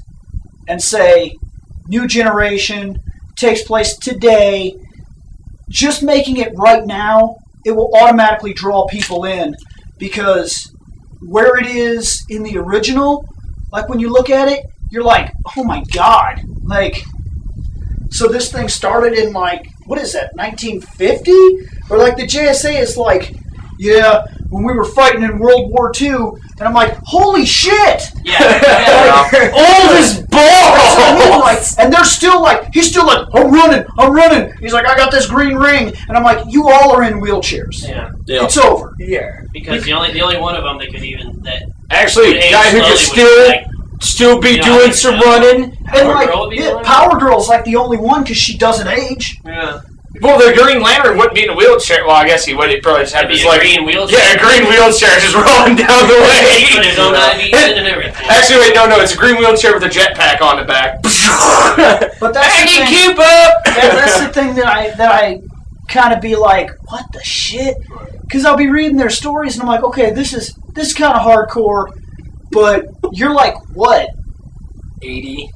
[0.68, 1.36] and say
[1.88, 3.00] new generation
[3.36, 4.76] takes place today,
[5.70, 9.56] just making it right now, it will automatically draw people in
[9.98, 10.72] because
[11.22, 13.26] where it is in the original,
[13.72, 17.04] like when you look at it, you're like, oh my god, like
[18.10, 21.32] so this thing started in like what is that 1950
[21.90, 23.36] or like the JSA is like
[23.78, 28.40] yeah when we were fighting in World War II and I'm like holy shit Yeah.
[29.54, 31.42] Old as That's what I mean, balls.
[31.78, 34.96] like, and they're still like he's still like I'm running I'm running he's like I
[34.96, 38.10] got this green ring and I'm like you all are in wheelchairs yeah.
[38.26, 38.46] Yeah.
[38.46, 39.42] it's over Yeah.
[39.54, 42.70] Because the only the only one of them that could even that Actually, would guy
[42.72, 43.66] who slowly could still like
[44.02, 45.26] still be Yeah, I doing think some so.
[45.26, 45.64] running.
[45.64, 46.82] and Power like Girl would be yeah.
[46.84, 49.80] Power Girl's like the only one because she doesn't age yeah.
[50.22, 52.06] Well, the Green Lantern wouldn't be in a wheelchair.
[52.06, 52.70] Well, I guess he would.
[52.70, 54.18] He'd probably just have It'd be his a like green wheelchair.
[54.20, 56.66] yeah, a green wheelchair just rolling down the way.
[56.74, 58.26] Put his own IV in and everything.
[58.30, 61.02] Actually, wait, no, no, it's a green wheelchair with a jetpack on the back.
[62.20, 62.88] but that's I the thing.
[62.88, 63.54] keep up.
[63.66, 65.42] that, that's the thing that I that I
[65.88, 67.78] kind of be like, what the shit?
[68.22, 71.14] Because I'll be reading their stories and I'm like, okay, this is this is kind
[71.16, 71.88] of hardcore,
[72.52, 74.10] but you're like, what?
[75.02, 75.50] 80,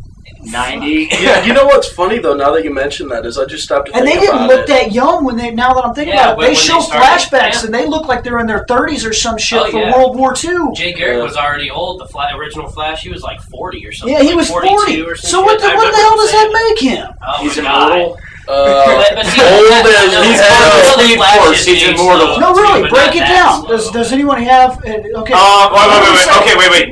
[0.44, 1.10] 90.
[1.22, 2.34] Yeah, you know what's funny though?
[2.34, 4.62] Now that you mention that, is I just stopped to And they think didn't look
[4.62, 4.68] it.
[4.68, 5.52] that young when they.
[5.52, 7.66] Now that I'm thinking Yeah, about it, they show they started, flashbacks yeah.
[7.66, 9.96] and they look like they're in their 30s or some shit Oh, for yeah.
[9.96, 10.74] World War II.
[10.74, 11.24] Jay Garrick Yeah.
[11.24, 12.00] was already old.
[12.02, 14.16] The fla- original Flash, he was like forty or something.
[14.16, 15.02] Yeah, he like was 42 40.
[15.02, 17.08] Or some So what the, what the hell does that make him?
[17.28, 17.92] Oh He's my God.
[17.92, 18.18] immortal.
[18.48, 21.38] Uh, But, but see, Old as- he's I part of know the the Speed Flash
[21.38, 22.40] Force, is he's being immortal.
[22.40, 23.68] No, really, break it down.
[23.68, 24.72] Does, does anyone have?
[24.84, 25.34] Uh, okay.
[25.38, 26.38] Uh, wait, wait, wait, wait.
[26.42, 26.90] Okay, wait, wait.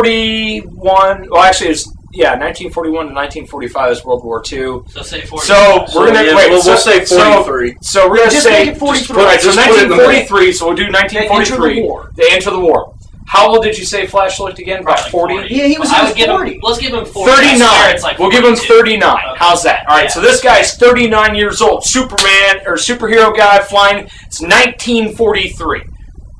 [0.00, 1.28] 1941.
[1.30, 4.80] Well, actually, it's yeah, 1941 to 1945 is World War II.
[4.88, 5.46] So say forty.
[5.46, 6.50] So So, we're gonna yeah, wait.
[6.50, 7.76] we'll- so, we'll say so- 43.
[7.82, 9.06] So, we're gonna Just say make it 43.
[9.06, 10.52] So put it in 1943.
[10.52, 11.82] So we'll do They enter the 1943.
[11.82, 12.10] war.
[12.16, 12.94] They enter the war.
[13.28, 14.80] How old did you say Flash looked again?
[14.80, 15.34] About Like 40.
[15.54, 16.54] Yeah, he was I in would his give 40.
[16.54, 16.60] him.
[16.64, 17.30] Let's give him forty.
[17.32, 17.94] 39.
[17.94, 19.08] It's like we'll give him 39.
[19.08, 19.20] Okay.
[19.36, 19.84] How's that?
[19.88, 20.04] All right.
[20.04, 20.08] Yeah.
[20.10, 21.84] So this guy's 39 years old.
[21.86, 24.08] Superman or superhero guy flying.
[24.26, 25.82] It's 1943.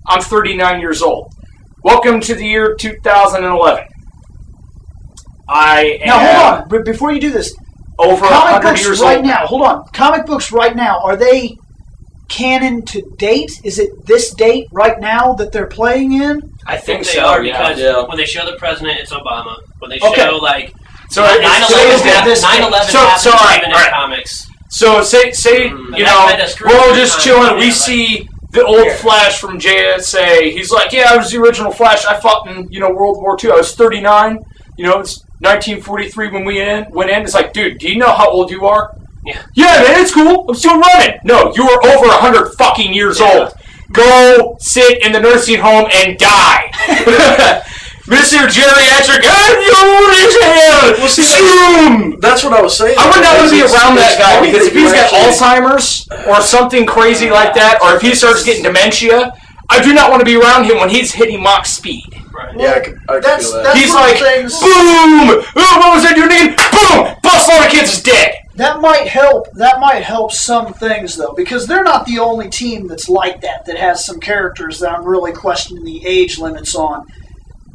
[0.08, 1.32] I'm 39 years old.
[1.84, 3.84] Welcome to the year 2011.
[5.50, 7.54] I am Now hold on, but before you do this,
[7.98, 9.26] over comic 100 books years right old.
[9.26, 9.46] now.
[9.46, 11.56] Hold on, comic books right now are they
[12.28, 13.50] canon to date?
[13.64, 16.40] Is it this date right now that they're playing in?
[16.66, 17.58] I think they so, are yeah.
[17.58, 18.02] because Yeah.
[18.06, 19.56] when they show the president, it's Obama.
[19.80, 20.22] When they Okay.
[20.26, 20.72] show like
[21.10, 23.78] So 9 it's- 11 date- this- 9 11 so- happens so, all right, even all
[23.78, 23.88] right.
[23.88, 24.46] in comics.
[24.68, 25.98] So say say Mm.
[25.98, 27.50] you know kinda screws we're all with just time, chilling.
[27.50, 28.94] yeah, we like- see the old Yeah.
[28.96, 30.50] Flash from JSA.
[30.52, 32.04] He's like, yeah, I was the original Flash.
[32.06, 33.50] I fought in you know World War II.
[33.50, 34.38] I was 39.
[34.78, 37.22] You know, it's 1943 when we in, went in.
[37.22, 38.94] It's like, dude, do you know how old you are?
[39.24, 39.42] Yeah.
[39.54, 40.46] Yeah, man, it's cool.
[40.48, 41.18] I'm still running.
[41.24, 43.40] No, you are over 100 fucking years Yeah.
[43.44, 43.52] old.
[43.92, 46.70] Go sit in the nursing home and die.
[48.06, 48.38] Mr.
[48.48, 50.94] Geriatric, I'm old as hell.
[50.98, 52.18] Well, see, Zoom.
[52.20, 52.96] That's what I was saying.
[52.98, 56.40] I would not want to be around that guy because if he's got Alzheimer's or
[56.40, 59.32] something crazy like that, or if he starts getting dementia,
[59.68, 62.19] I do not want to be around him when he's hitting Mach speed.
[62.46, 62.56] Right.
[62.60, 63.62] Yeah, I could, I could That's- feel that.
[63.64, 65.44] that's- he's one like, the things- boom!
[65.56, 66.56] Oh, what was I doing again?
[66.72, 67.14] Boom!
[67.22, 68.34] Bust all the kids is dead.
[68.56, 69.46] That might help.
[69.54, 73.64] That might help some things though, because they're not the only team that's like that.
[73.66, 77.06] That has some characters that I'm really questioning the age limits on.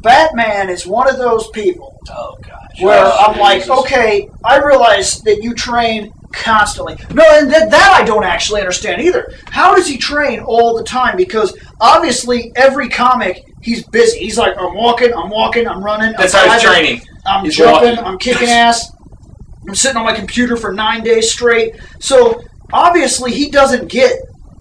[0.02, 2.80] Batman is one of those people Oh gosh.
[2.80, 6.96] where Oh, I'm like, okay, I realize that you train constantly.
[7.14, 9.32] No, and that, that I don't actually understand either.
[9.50, 11.16] How does he train all the time?
[11.16, 14.20] Because obviously, every comic, he's busy.
[14.20, 16.14] He's like, I'm walking, I'm walking, I'm running.
[16.16, 17.02] That's I'm how he's driving, training.
[17.26, 18.04] I'm He's jumping, walking.
[18.04, 18.92] I'm kicking ass.
[19.68, 21.74] I'm sitting on my computer for nine days straight.
[21.98, 22.40] So
[22.72, 24.12] obviously, he doesn't get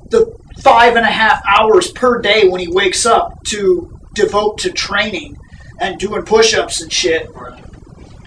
[0.10, 4.72] the five and a half hours per day when he wakes up to devote to
[4.72, 5.38] training
[5.80, 7.30] and doing push-ups and shit.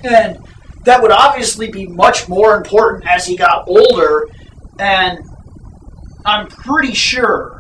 [0.05, 0.39] And
[0.85, 4.29] that would obviously be much more important as he got older.
[4.79, 5.18] And
[6.24, 7.57] I'm pretty sure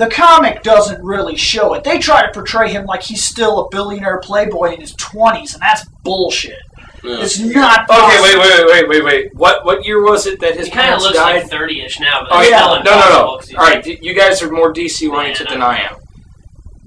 [0.00, 1.84] the comic doesn't really show it.
[1.84, 5.60] They try to portray him like he's still a billionaire playboy in his 20s, and
[5.62, 6.58] that's bullshit.
[7.04, 7.80] It's not.
[7.88, 8.22] Okay, possible.
[8.24, 9.34] wait, wait, wait, wait, wait.
[9.34, 11.42] What what year was it that his He kind of parents looks died?
[11.42, 13.36] like 30-ish now, but Oh yeah, still no, no, impossible no.
[13.38, 15.96] 'cause he's All right, d- you guys are more DC oriented Man, than I am.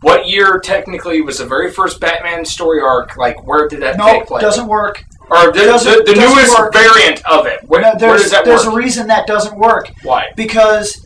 [0.01, 3.15] What year technically was the very first Batman story arc?
[3.17, 4.41] Like, where did that take Nope, place?
[4.41, 5.03] doesn't work.
[5.29, 6.73] or the, doesn't- the, the newest work.
[6.73, 7.59] variant of it?
[7.67, 8.73] Where, No, where there's does that there's work?
[8.73, 10.25] a reason that doesn't work Why?
[10.35, 11.03] because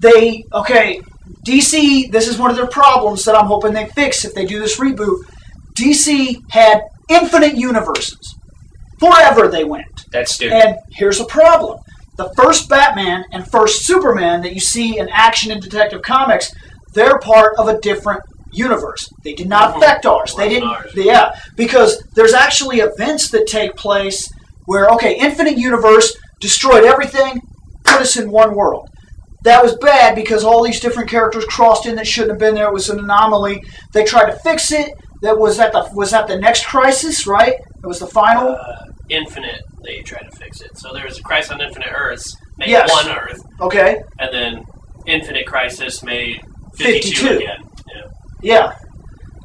[0.00, 1.00] they okay.
[1.44, 4.58] DC, this is one of their problems that I'm hoping they fix if they do
[4.60, 5.18] this reboot.
[5.74, 8.36] DC had infinite universes.
[8.98, 10.10] Forever they went.
[10.12, 10.54] That's stupid.
[10.54, 11.78] And here's a problem.
[12.16, 16.52] The first Batman and first Superman that you see in action and detective comics,
[16.92, 18.22] they're part of a different
[18.52, 19.08] universe.
[19.24, 20.34] They did not oh, affect ours.
[20.34, 24.30] They didn't yeah, because there's actually events that take place
[24.66, 27.40] where okay, Infinite Universe destroyed everything,
[27.84, 28.88] put us in one world.
[29.42, 32.66] That was bad because all these different characters crossed in that shouldn't have been there.
[32.68, 33.62] It was an anomaly.
[33.92, 34.92] They tried to fix it.
[35.22, 37.52] That was at the was that the next crisis, right?
[37.54, 38.48] It was the final.
[38.54, 39.60] uh, Infinite.
[39.84, 40.76] They tried to fix it.
[40.78, 42.90] So there was a Crisis on Infinite Earths, made Yes.
[42.92, 43.96] one Earth, Okay.
[44.18, 44.62] and then
[45.06, 46.40] Infinite Crisis made
[46.76, 47.36] 52, 52.
[47.38, 47.56] again.
[47.92, 48.02] Yeah.
[48.42, 48.72] Yeah.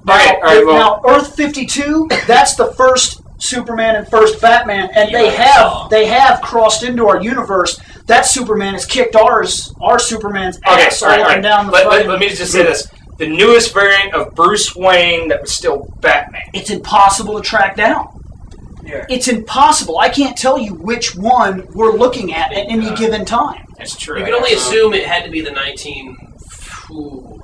[0.06, 4.40] Now, All right, all right, well- now Earth 52, that's the first Superman and first
[4.40, 7.80] Batman, and You they have they have crossed into our universe.
[8.08, 11.36] That Superman has kicked ours, our Superman's Okay, ass all right, all all up right.
[11.38, 12.88] and down the Let, let, let me just say this:
[13.18, 16.42] the newest variant of Bruce Wayne that was still Batman.
[16.54, 18.08] It's impossible to track down.
[18.84, 19.04] Yeah.
[19.10, 19.98] It's impossible.
[19.98, 23.66] I can't tell you which one we're looking at at any Uh, given time.
[23.80, 24.20] That's true.
[24.20, 26.16] You can only assume it had to be the 19.
[26.92, 27.40] Ooh.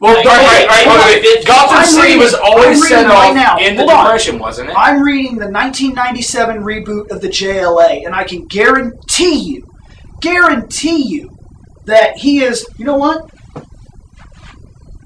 [0.00, 1.06] Well, Like, all right, all right, hold on.
[1.06, 1.46] wait, wait.
[1.46, 3.56] Gotham I'm City reading- was always reading set right off now.
[3.58, 4.04] in the Hold on.
[4.06, 4.74] Depression, wasn't it?
[4.76, 9.64] I'm reading the 1997 reboot of the JLA, and I can guarantee you,
[10.24, 11.30] guarantee you,
[11.84, 12.66] that he is.
[12.78, 13.30] You know what?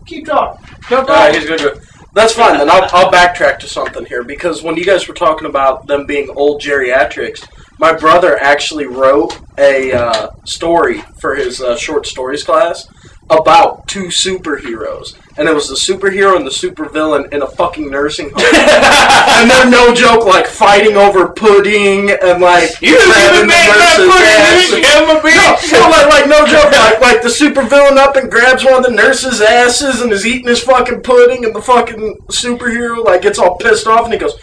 [0.07, 0.65] Keep talking.
[0.89, 1.41] Keep All right, talking.
[1.41, 1.81] he's gonna go.
[2.15, 2.57] That's fine.
[2.59, 6.07] Then I'll, I'll backtrack to something here because when you guys were talking about them
[6.07, 7.47] being old geriatrics,
[7.79, 12.89] my brother actually wrote a uh, story for his uh, short stories class
[13.31, 18.31] about two superheroes, and it was the superhero and the supervillain in a fucking nursing
[18.31, 18.43] home,
[19.39, 24.69] and they're no joke, like fighting over pudding and like You grabbing made that ass.
[24.69, 28.65] pudding, and- no, no, like, like no joke, like like the supervillain up and grabs
[28.65, 33.05] one of the nurses' asses and is eating his fucking pudding, and the fucking superhero
[33.05, 34.35] like gets all pissed off and he goes,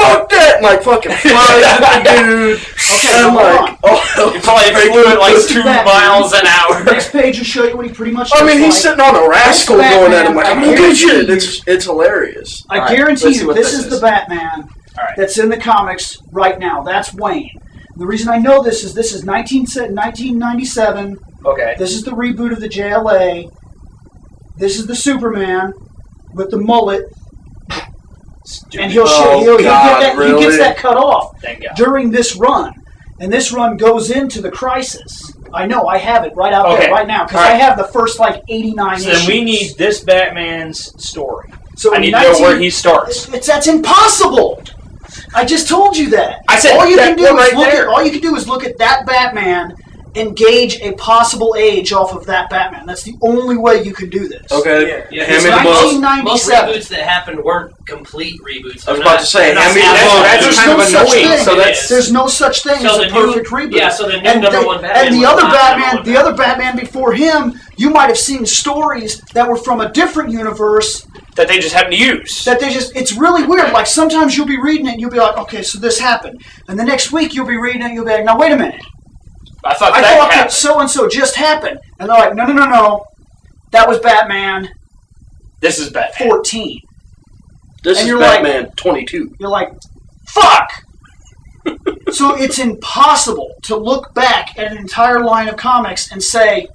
[0.00, 2.58] "Fuck that!" and like fucking flies at the dude.
[2.58, 3.78] Okay, and hold like, on.
[3.84, 5.84] oh, You probably flew at like This is two Batman.
[5.84, 6.84] miles an hour.
[6.84, 8.30] Next page will show you what he pretty much.
[8.34, 8.96] I mean, he's like.
[8.96, 11.32] sitting on a rascal This going at him like, I "I'm gonna get you." you-
[11.32, 12.64] It's it's hilarious.
[12.68, 14.00] I All right, guarantee let's see you, what this this is, is.
[14.00, 15.14] the Batman right.
[15.16, 16.82] that's in the comics right now.
[16.82, 17.50] That's Wayne.
[17.96, 21.16] The reason I know this is this is 19, 1997.
[21.44, 21.74] Okay.
[21.78, 23.50] This is the reboot of the JLA.
[24.56, 25.72] This is the Superman
[26.34, 27.04] with the mullet,
[28.78, 31.34] and he'll, Oh, he'll, he'll God, get that, he gets that cut off
[31.76, 32.72] during this run,
[33.20, 35.32] and this run goes into the Crisis.
[35.52, 36.84] I know I have it right out Okay.
[36.86, 37.52] there right now because right.
[37.52, 39.26] I have the first like 89 So issues.
[39.26, 41.52] then we need this Batman's story.
[41.76, 43.28] So I need to know where he starts.
[43.32, 44.62] It's, that's impossible.
[45.34, 46.40] I just told you that.
[46.48, 48.36] I said all you can do one is right look at all you can do
[48.36, 49.74] is look at that Batman
[50.16, 52.84] and gauge a possible age off of that Batman.
[52.86, 54.50] That's the only way you can do this.
[54.50, 55.06] Okay, Yeah.
[55.10, 56.00] Yeah, hand me the book.
[56.00, 58.88] 19 Most reboots that happened weren't complete reboots.
[58.88, 60.22] I was about not- to say, they're not hand me the.
[60.22, 61.28] That's There's kind no of such annoying.
[61.28, 61.44] thing.
[61.44, 61.88] So that's.
[61.88, 63.76] There's no such thing So as a the new- perfect reboot.
[63.76, 66.34] yeah, so the new and number they- one Batman and the other Batman, the other
[66.34, 71.06] Batman before him, you might have seen stories that were from a different universe
[71.36, 72.44] That they just happen to use.
[72.44, 75.18] that they just it's really weird like sometimes you'll be reading it and you'll be
[75.18, 78.04] like okay so this happened and the next week you'll be reading it and you'll
[78.04, 78.80] be like now wait a minute
[79.64, 82.46] I thought i that thought that so and so just happened and they're like no
[82.46, 83.04] no no no
[83.72, 84.68] that was batman
[85.60, 86.28] This is Batman.
[86.28, 86.80] 14
[87.84, 89.34] This And is you're like- Batman 22.
[89.38, 89.68] you're like
[90.28, 90.70] fuck
[92.10, 96.66] so it's impossible to look back at an entire line of comics and say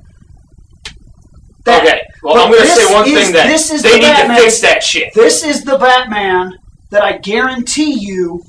[1.66, 3.82] that Okay, Well, But I'm going to this say one is- thing that this is
[3.82, 5.14] they the need Batman- to fix that shit.
[5.16, 6.54] This is the Batman
[6.92, 8.44] that I guarantee you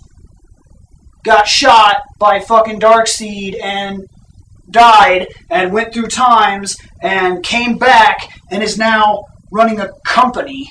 [1.25, 4.05] got shot by fucking Darkseid and
[4.81, 10.69] died and went through times and came back and is now running a company,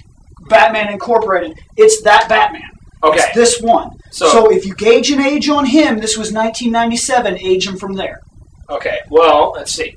[0.50, 1.58] Batman Incorporated.
[1.78, 2.70] It's that Batman.
[3.04, 3.18] Okay.
[3.18, 3.90] It's this one.
[4.12, 7.38] So- So, if you gauge an age on him, this was 1997.
[7.40, 8.20] Age him from there.
[8.70, 8.98] Okay.
[9.10, 9.96] Well, let's see.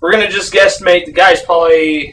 [0.00, 2.12] We're going to just guesstimate the guy's probably.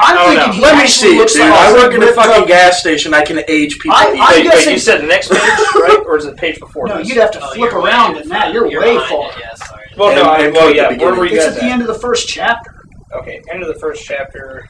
[0.00, 0.52] I'm Oh, thinking no.
[0.52, 1.42] he Let me see it, looks dude.
[1.42, 3.14] like I a work in a fucking up- gas station.
[3.14, 3.92] I can age people.
[3.96, 4.20] I- easily.
[4.20, 5.40] I'm wait, wait, you said the next page,
[5.74, 6.02] right?
[6.06, 7.08] Or is it the page before No, this?
[7.08, 8.52] you'd have to Oh, flip around way in that.
[8.52, 9.28] You're you're way far.
[9.30, 9.84] it, yeah, sorry.
[9.96, 10.82] Well, no, I, and well, yeah.
[10.84, 11.18] Where beginning.
[11.18, 12.74] were you It's guys at the end of the first chapter.
[13.14, 14.68] Okay, end of the first chapter.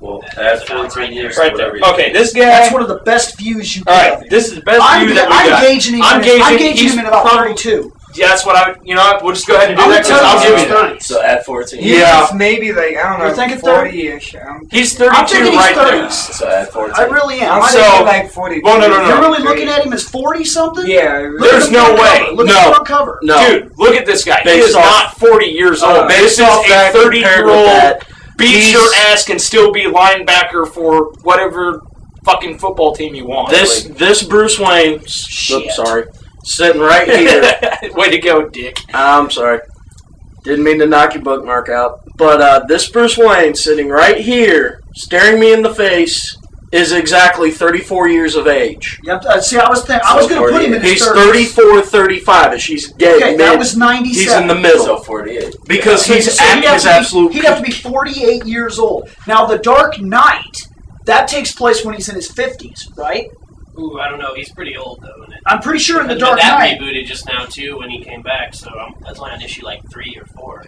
[0.00, 1.36] Well, That's add 14 right years.
[1.36, 1.92] Right whatever there.
[1.92, 2.40] Okay, this guy.
[2.46, 4.30] That's one of the best views you All can right, have.
[4.30, 5.62] this is the best I'm, view that we I'm got.
[5.62, 6.02] gauging him.
[6.02, 7.92] I'm in- gauging, I'm gauging he's him at about 32.
[8.14, 8.80] Yeah, that's what I would.
[8.86, 10.56] You know, what, we'll just go ahead and do I'm that gonna tell I'll you
[10.56, 10.88] give you that.
[10.90, 11.00] 30.
[11.00, 12.00] So add 14 He's years.
[12.02, 12.28] Yeah.
[12.34, 14.34] maybe like I don't know, You're thinking 40-ish.
[14.36, 15.90] Um, He's I'm 32 thinking he's right 30.
[15.98, 16.10] there.
[16.10, 16.94] So add 14.
[16.96, 17.52] I really am.
[17.52, 18.60] I'm I So- thinking like 40.
[18.62, 19.08] Well, no, no, no.
[19.08, 20.86] You're really looking at him as 40 something?
[20.86, 21.28] Yeah.
[21.38, 22.18] Look There's the no front way.
[22.18, 22.32] Cover.
[22.36, 22.54] Look No.
[22.58, 23.18] at the front cover.
[23.22, 23.48] No.
[23.48, 24.38] Dude, look at this guy.
[24.38, 25.96] he Based is off- not 40 years old.
[25.96, 28.06] Uh, this is a that, 30 year compared with old that,
[28.36, 31.80] beat he's- your ass can still be linebacker for whatever
[32.24, 33.50] fucking football team you want.
[33.50, 35.00] This this Bruce Wayne.
[35.06, 35.64] Shit.
[35.66, 36.04] Oops, sorry.
[36.44, 37.92] Sitting right here.
[37.94, 38.76] Way to go, Dick.
[38.92, 39.60] I'm sorry.
[40.44, 42.00] Didn't mean to knock your bookmark out.
[42.16, 46.36] But uh, this Bruce Wayne sitting right here, staring me in the face,
[46.72, 48.98] is exactly 34 years of age.
[49.04, 49.22] Yep.
[49.24, 51.02] Uh, see, I was think, I was So going to put him in his He's
[51.06, 51.52] 30s.
[51.52, 53.22] 34, 35, and she's dead.
[53.22, 54.14] Okay, that was 97.
[54.14, 54.84] He's in the middle.
[54.84, 55.54] So 48.
[55.68, 57.70] because So- he's so at he'd have his to be- absolute He'd have to be
[57.72, 59.10] 48 years old.
[59.28, 60.66] Now, The Dark Knight,
[61.04, 63.26] that takes place when he's in his 50s, right?
[63.82, 64.34] Ooh, I don't know.
[64.34, 65.24] He's pretty old though.
[65.24, 66.80] And it, I'm pretty sure in The Dark that Knight.
[66.80, 69.80] rebooted just now too when he came back, so um, that's only on issue like
[69.90, 70.64] three or four.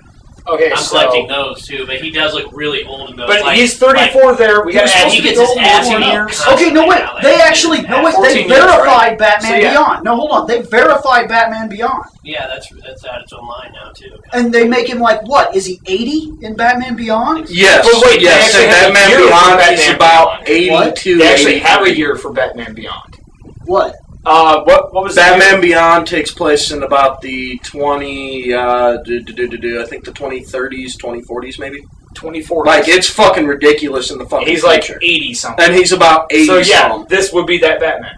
[0.46, 0.90] Okay, I'm so.
[0.90, 3.26] collecting those too, but he does look really old in those.
[3.28, 4.62] But like, he's 34 there.
[4.62, 5.98] We He got was to add supposed he to be gets his old ass before
[6.00, 6.26] beat now.
[6.26, 7.00] constantly Okay, no wait.
[7.00, 8.14] like, They actually no ass wait.
[8.14, 8.60] 14 They years, right?
[8.76, 9.70] verified Batman So, yeah.
[9.70, 10.04] Beyond.
[10.04, 10.46] No, hold on.
[10.46, 14.18] They verified Batman Beyond, Yeah, that's that's out its own line now too.
[14.34, 15.56] and they make him like what?
[15.56, 17.48] Is he 80 in Batman Beyond?
[17.48, 20.44] Yes, But wait, they yes, actually have a Batman year for Beyond Batman is about
[20.44, 20.86] Beyond.
[20.88, 21.18] 82.
[21.18, 23.18] They actually have a year for Batman Beyond.
[23.64, 23.94] What?
[24.26, 25.60] Uh, what what was the Batman year?
[25.60, 30.04] Beyond takes place in about the 20, uh, do, do, do, do, do, I think
[30.04, 31.82] the 2030s, 2040s maybe.
[32.14, 32.64] 24.
[32.64, 35.00] Like, it's fucking ridiculous in the fucking he's like future.
[35.02, 35.64] 80 something.
[35.64, 37.06] and he's about 80 So yeah, some.
[37.08, 38.14] this would be that Batman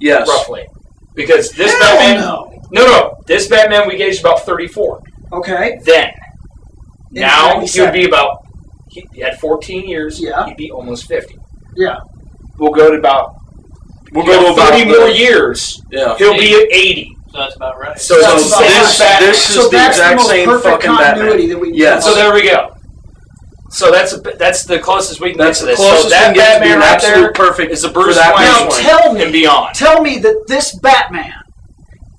[0.00, 0.26] Yes.
[0.28, 0.64] roughly,
[1.14, 2.20] because this Hell Batman.
[2.20, 2.50] no.
[2.72, 5.00] No, no, this Batman we gauged about 34.
[5.34, 5.78] Okay.
[5.84, 6.10] Then
[7.12, 8.38] In now he would be about.
[8.90, 10.18] He, he had 14 years.
[10.20, 10.46] Yeah.
[10.46, 11.36] He'd be almost 50.
[11.76, 11.96] Yeah.
[12.58, 13.34] We'll go to about.
[14.14, 15.82] We'll you know, go to about 30 more the- years.
[15.90, 16.16] Yeah.
[16.16, 17.16] He'll be at 80.
[17.32, 17.98] So that's about right.
[17.98, 19.08] So, So about the same this, right.
[19.08, 19.28] Batman.
[19.30, 21.48] this is So the that's exact the most same fucking continuity Batman.
[21.48, 22.04] that we can Yes.
[22.04, 22.70] So there we go.
[23.70, 26.02] So that's a, that's the closest we can That's get to this.
[26.04, 28.36] so that can get to Batman being right absolute there perfect is a Bruce that
[28.36, 28.86] Wayne Now Bruce Wayne.
[28.86, 29.74] tell me, and beyond.
[29.74, 31.32] tell me that this Batman,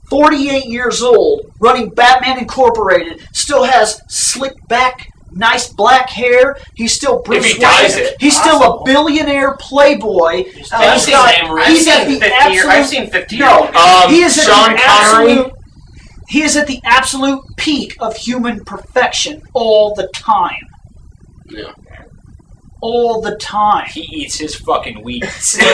[0.10, 6.58] 48 years old, running Batman Incorporated, still has slick back, nice black hair.
[6.76, 7.62] He's still Bruce he Wayne.
[7.62, 8.16] dyes it.
[8.20, 10.44] He's still a billionaire playboy.
[10.46, 12.66] He's Uh, he's seen got- him- I've he's seen at the 50 absolute.
[12.74, 15.32] I've seen 50 year no, Um, he is at Sean the Connery?
[15.34, 15.52] absolute.
[16.30, 20.58] He is at the absolute peak of human perfection all the time.
[21.50, 21.72] Yeah.
[22.82, 23.86] All the time.
[23.94, 25.54] He eats his fucking weeds.
[25.58, 25.74] they never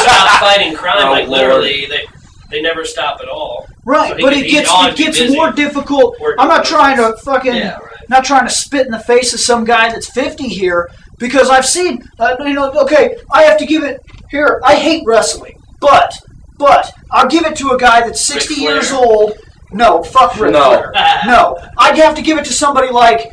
[0.00, 0.94] stop fighting crime.
[0.98, 2.06] Oh, like literally, they
[2.50, 3.66] they never stop at all.
[3.84, 6.18] Right, So but it gets it gets more difficult.
[6.20, 7.95] Working I'm not trying to fucking Yeah, right.
[8.08, 10.88] Not trying to spit in the face of some guy that's 50 here
[11.18, 14.00] because I've seen uh, you know okay I have to give it
[14.30, 16.12] here I hate wrestling but
[16.58, 18.74] but I'll give it to a guy that's 60 Ric Flair.
[18.74, 19.32] years old.
[19.72, 20.62] No, fuck Ric No.
[20.90, 20.92] Flair.
[21.26, 23.28] No, I'd have to give it to somebody like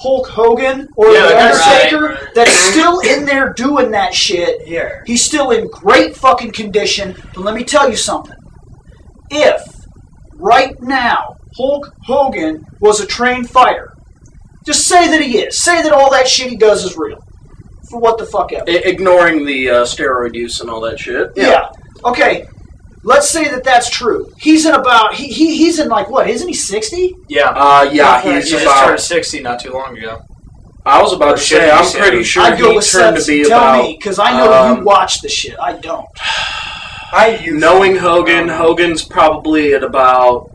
[0.00, 2.34] Hulk Hogan or Yeah, The that's right, Undertaker right.
[2.34, 4.60] that's still in there doing that shit.
[4.68, 5.00] Yeah.
[5.06, 7.16] He's still in great fucking condition.
[7.34, 8.36] But let me tell you something.
[9.30, 9.62] If
[10.34, 13.92] right now Hulk Hogan was a trained fighter,
[14.64, 15.62] just say that he is.
[15.62, 17.18] Say that all that shit he does is real.
[17.90, 18.64] For what the fuck ever.
[18.68, 21.30] I- ignoring the uh, steroid use and all that shit.
[21.36, 21.68] Yeah.
[22.04, 22.46] Okay.
[23.04, 24.26] Let's say that that's true.
[24.36, 26.28] He's in about he, he he's in like what?
[26.28, 27.14] Isn't he sixty?
[27.28, 27.50] yeah.
[27.50, 28.86] Uh, yeah, Okay, he's He just about.
[28.86, 30.20] turned 60 not too long ago.
[30.84, 33.22] I was about Or to say, I'm pretty sure I'd go he with turned to
[33.22, 33.28] Seth.
[33.28, 33.84] be Tell about.
[33.84, 35.56] me, because I know um, you watch the shit.
[35.60, 36.06] I don't.
[37.12, 37.94] I used Knowing.
[37.96, 40.50] Hogan, Um, Hogan's probably at about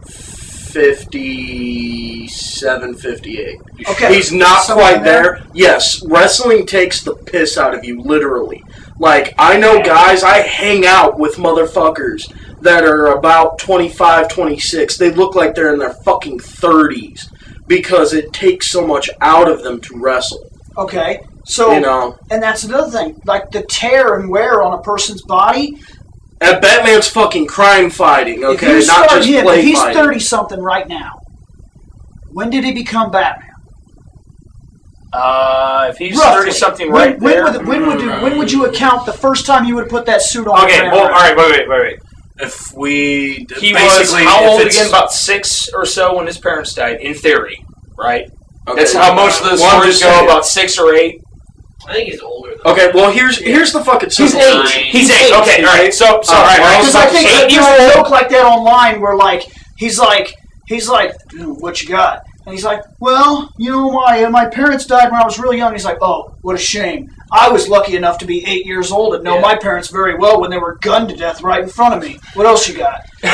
[0.72, 3.58] 57, 58.
[3.90, 4.14] Okay.
[4.14, 5.24] He's not Somewhere quite there?
[5.24, 5.44] there.
[5.54, 8.64] Yes, wrestling takes the piss out of you, literally.
[9.00, 14.98] Like, I know guys, I hang out with motherfuckers that are about 25, 26.
[14.98, 17.28] They look like they're in their fucking 30s
[17.68, 20.48] because it takes so much out of them to wrestle.
[20.78, 24.82] Okay, so You know, and that's another thing, like the tear and wear on a
[24.82, 25.78] person's body.
[26.42, 28.40] And Batman's fucking crime fighting.
[28.42, 30.02] if Okay, you not start just him, play if he's fighting.
[30.04, 31.12] thirty something right now,
[32.32, 33.48] when did he become Batman?
[35.14, 36.40] Uh, if he's Roughly.
[36.40, 37.44] thirty something when, right when there.
[37.44, 40.22] Would, when would you, when would you account the first time you would put that
[40.22, 40.64] suit on?
[40.66, 41.38] okay, Grant well, all Morrison?
[41.38, 42.00] right, wait, wait, wait, wait.
[42.40, 44.88] If we He was basically, how if old it's- again?
[44.90, 46.98] About six or so when his parents died.
[47.02, 47.64] In theory,
[47.98, 48.26] right?
[48.68, 48.78] Okay.
[48.80, 50.10] That's how most of the Well, I'm stories just go.
[50.18, 50.26] saying.
[50.30, 51.20] About six or eight.
[51.88, 52.54] I think he's older.
[52.64, 52.72] Though.
[52.72, 54.42] Okay, well here's here's the fucking He's eight.
[54.52, 54.84] solution.
[54.84, 55.34] He's eight.
[55.42, 55.94] Okay, all right.
[55.94, 56.78] So, so Uh, all right, all right.
[56.80, 59.44] Because So I think eight there's a joke like that online where like
[59.78, 60.36] he's like
[60.68, 64.48] he's like "Dude, what you got and he's like well you know my uh, my
[64.48, 67.68] parents died when I was really young he's like oh what a shame I was
[67.70, 69.42] lucky enough to be eight years old and know Yeah.
[69.42, 72.18] my parents very well when they were gunned to death right in front of me
[72.34, 73.30] what else you got All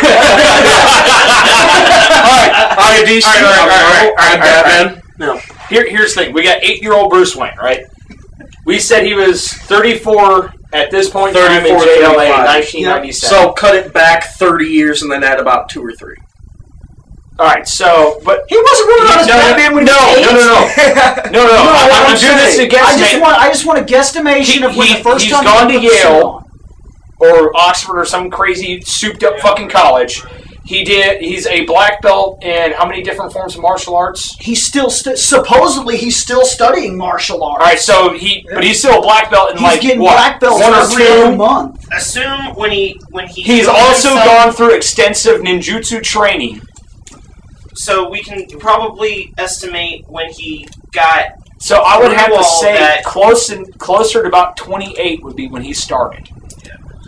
[2.75, 3.25] right, DC.
[3.25, 5.01] All right, all right, all right, all right, I'm all right, Batman.
[5.17, 5.37] No.
[5.69, 6.33] Here, here's the thing.
[6.33, 7.85] We got eight-year-old Bruce Wayne, right?
[8.68, 12.45] We said he was 34 at this point in time in 34, JLA, 35.
[12.84, 13.30] 1997.
[13.30, 16.18] So cut it back 30 years and then add about two or three.
[17.39, 17.65] all right.
[17.65, 20.68] So, but he wasn't really on his no, no, Batman when no, he was no,
[20.68, 21.32] eight.
[21.32, 22.93] no, no, no, no, No, I'm, what I'm I'm doing this to saying, guess.
[22.95, 25.34] I just want I just want a guesstimation He- of when he- the first he's
[25.34, 26.43] time gone he to put the suit Yale.
[27.20, 30.24] or Oxford or some crazy souped-up fucking college.
[30.68, 31.22] He did.
[31.22, 34.36] He's a black belt in how many different forms of martial arts?
[34.39, 38.80] he's still st- supposedly he's still studying martial arts All right, so he, but he's
[38.80, 41.32] still a black belt in he's like getting what, black belts one or every other
[41.32, 41.38] two.
[41.38, 46.61] month Assume when he when he He's also himself- gone through extensive ninjutsu training.
[47.76, 51.28] So we can probably estimate when he got
[51.59, 55.47] So I would have to say that- close and closer to about 28 would be
[55.47, 56.30] when he started.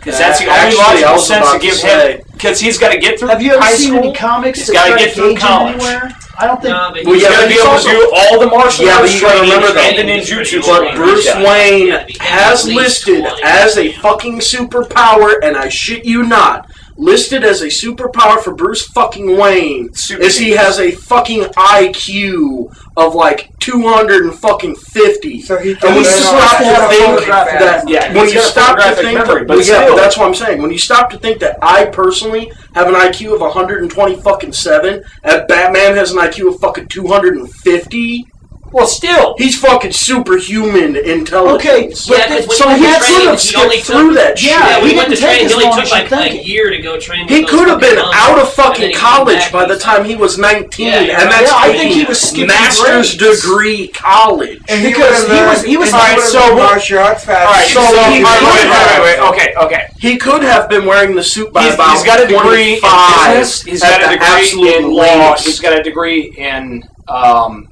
[0.00, 2.20] Because that's the only logical sense to give him.
[2.32, 3.98] Because he's got to get through Have you ever high seen school.
[4.04, 5.74] any comics He's that gotta get through college.
[5.74, 6.10] anywhere?
[6.38, 6.72] I don't think.
[6.72, 8.94] No, but Well, He's yeah, got to be able to do all the martial Yeah,
[8.96, 10.96] but arts you gotta training remember and the ninjutsu But.
[10.96, 16.70] Bruce Wayne has listed as a fucking superpower, and I shit you not,
[17.00, 22.76] listed as a superpower for Bruce fucking Wayne Super is he has a fucking IQ
[22.96, 25.40] of like 200 and fucking 50.
[25.40, 27.88] So he And can when you stop to to have a think that.
[27.88, 29.96] Yeah, when you stop to think, memory, but well, yeah, still.
[29.96, 30.60] that's what I'm saying.
[30.60, 35.02] When you stop to think that I personally have an IQ of 120 fucking seven,
[35.24, 38.26] and Batman has an IQ of fucking 250,
[38.72, 39.34] Well, still.
[39.38, 41.64] he's fucking superhuman intelligence.
[41.66, 44.42] Okay, but Yeah, th- so he he went to could have skipped through took, that
[44.42, 44.50] Yeah, shit.
[44.70, 46.08] Yeah, when he he to didn't take train, as only long took as you like
[46.08, 47.28] think a year to go train.
[47.28, 50.16] He could have been out of fucking then he came college by the time he
[50.16, 53.40] was 19, Yeah, and that's Yeah, I think he was skipping master's grades.
[53.42, 54.60] degree college.
[54.68, 57.24] And he Because would've he was- he was- and Alright, would've so learned martial arts
[57.24, 57.46] fast.
[57.46, 59.82] All right, So so, he all right, could wait, wait, have- wait, wait, okay, okay.
[59.98, 62.80] He could have been wearing the suit by He's, about he's got a degree in
[62.80, 63.62] 25 business.
[63.62, 65.36] He's at got a degree in law.
[65.36, 67.68] He's got a degree in um,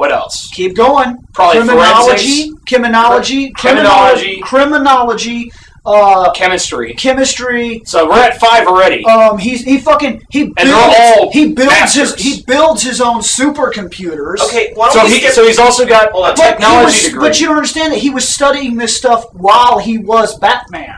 [0.00, 0.48] what else?
[0.54, 1.18] Keep going.
[1.34, 4.40] Probably criminology, criminology, Criminology.
[4.40, 5.52] criminology,
[5.84, 6.94] uh, Chemistry.
[6.94, 7.82] chemistry.
[7.84, 9.04] So we're at five already.
[9.04, 12.14] Um, he's he fucking he And they're all he builds masters.
[12.14, 14.40] his he builds his own supercomputers.
[14.46, 16.34] Okay, why don't so we he, skip so he's also got Hold a on.
[16.36, 17.20] But he technology was- degree.
[17.28, 20.96] But you don't understand that he was studying this stuff while he was Batman.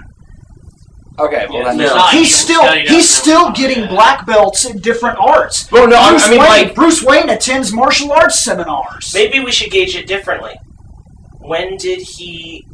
[1.27, 1.81] Okay, well Yeah, then.
[1.81, 2.07] it's no.
[2.09, 5.70] he's still he's still getting black belts in different arts.
[5.70, 9.12] Well, no, Bruce I mean Wayne, like Bruce Wayne attends martial arts seminars.
[9.14, 10.55] Maybe we should gauge it differently.
[11.41, 12.66] When did he?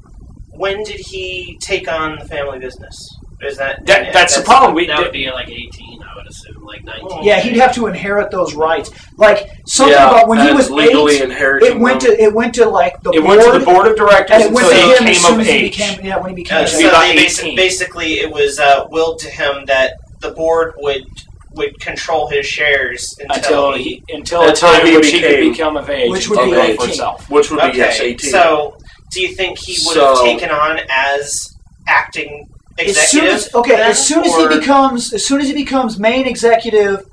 [0.50, 3.16] When did he take on the family business?
[3.40, 4.74] Is that, that, yeah, that's the problem.
[4.74, 7.22] We That would be like 18, I would assume, like 19.
[7.22, 8.90] Yeah, he'd have to inherit those rights.
[9.16, 12.16] Like something Yeah, about when he and was legally eight, inheriting it went them.
[12.16, 14.44] to it went to like the it board, went to the board of directors and
[14.44, 15.70] it went to until him he as came soon of as he age.
[15.76, 17.56] became yeah when he became Uh, of so about they basi- 18.
[17.56, 21.04] basically, it was uh, willed to him that the board would
[21.54, 23.34] would control his shares until,
[23.70, 23.82] until he.
[23.82, 26.28] he until the Until time he in which he could became- become of age, Which
[26.28, 26.76] would take be over 18.
[26.76, 27.30] for himself.
[27.30, 28.30] Which would be yes, Okay, 18.
[28.30, 28.76] so
[29.12, 31.54] do you think he would have So- taken on as
[31.88, 32.46] acting
[32.78, 35.98] as soon as okay, then, as soon as he becomes as soon as he becomes
[35.98, 37.04] main executive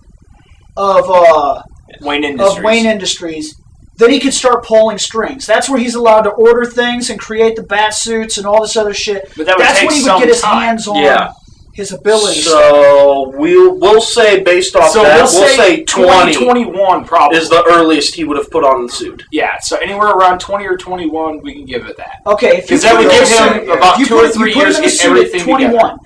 [0.78, 1.62] of uh
[2.02, 2.58] Wayne Industries.
[2.58, 3.56] of Wayne Industries,
[3.98, 5.46] then he could start pulling strings.
[5.46, 8.76] That's where he's allowed to order things and create the bat suits and all this
[8.76, 9.32] other shit.
[9.38, 10.62] But that would That's take when he some would get his time.
[10.62, 11.32] hands on Yeah.
[11.76, 12.40] His ability.
[12.40, 17.38] So we'll we'll say based off So that, we'll, say, 20 2021 probably.
[17.38, 19.24] is the earliest he would have put on the suit.
[19.32, 22.22] yeah, so anywhere around 20 or 21, we can give it that.
[22.26, 24.84] Okay, Because that would give him suit- about two put or three years to in
[24.86, 25.98] a get suit at everything 21.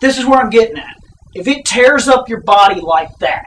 [0.00, 0.94] This is where I'm getting at.
[1.34, 3.44] If it tears up your body like that,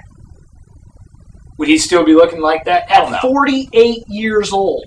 [1.57, 2.89] Would he still be looking like that?
[2.89, 3.17] Hell no.
[3.21, 4.85] 48 years old,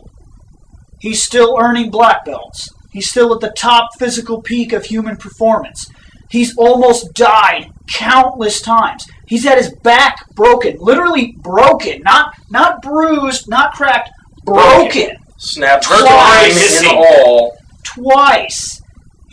[1.00, 2.68] he's still earning black belts.
[2.95, 5.90] He's still at the top physical peak of human performance.
[6.30, 9.05] He's almost died countless times.
[9.26, 14.11] He's had his back broken, literally broken, not not bruised, not cracked,
[14.45, 16.80] broken Snapped Twice.
[16.82, 17.57] and all.
[17.82, 18.80] twice.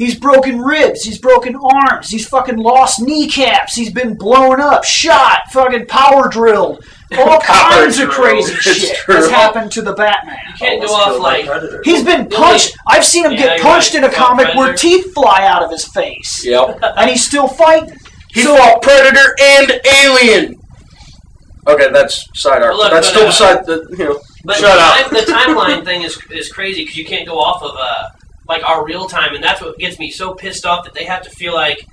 [0.02, 1.04] He's broken ribs.
[1.04, 2.10] He's broken arms.
[2.10, 3.76] He's fucking lost kneecaps.
[3.76, 6.84] He's been blown up, shot, fucking power drilled.
[7.20, 9.14] All Power kinds of crazy It's shit true.
[9.14, 10.39] has happened to the Batman.
[10.47, 11.82] You can't go off like Predator.
[11.86, 12.76] He's been punched.
[12.88, 14.04] I've seen him Yeah, get punched right.
[14.04, 16.80] in a Fought comic where teeth fly out of his face, Yep.
[16.82, 17.95] and he's still fighting.
[18.34, 20.56] He fought Predator and Alien.
[21.68, 22.72] Okay, that's side arc.
[22.72, 24.20] But look, that's but, still uh, beside the you know.
[24.45, 25.12] But Shut the, up.
[25.12, 25.32] time, the
[25.72, 28.10] timeline thing is is crazy because you can't go off of uh
[28.52, 31.22] like our real time, and that's what gets me so pissed off that they have
[31.24, 31.88] to feel like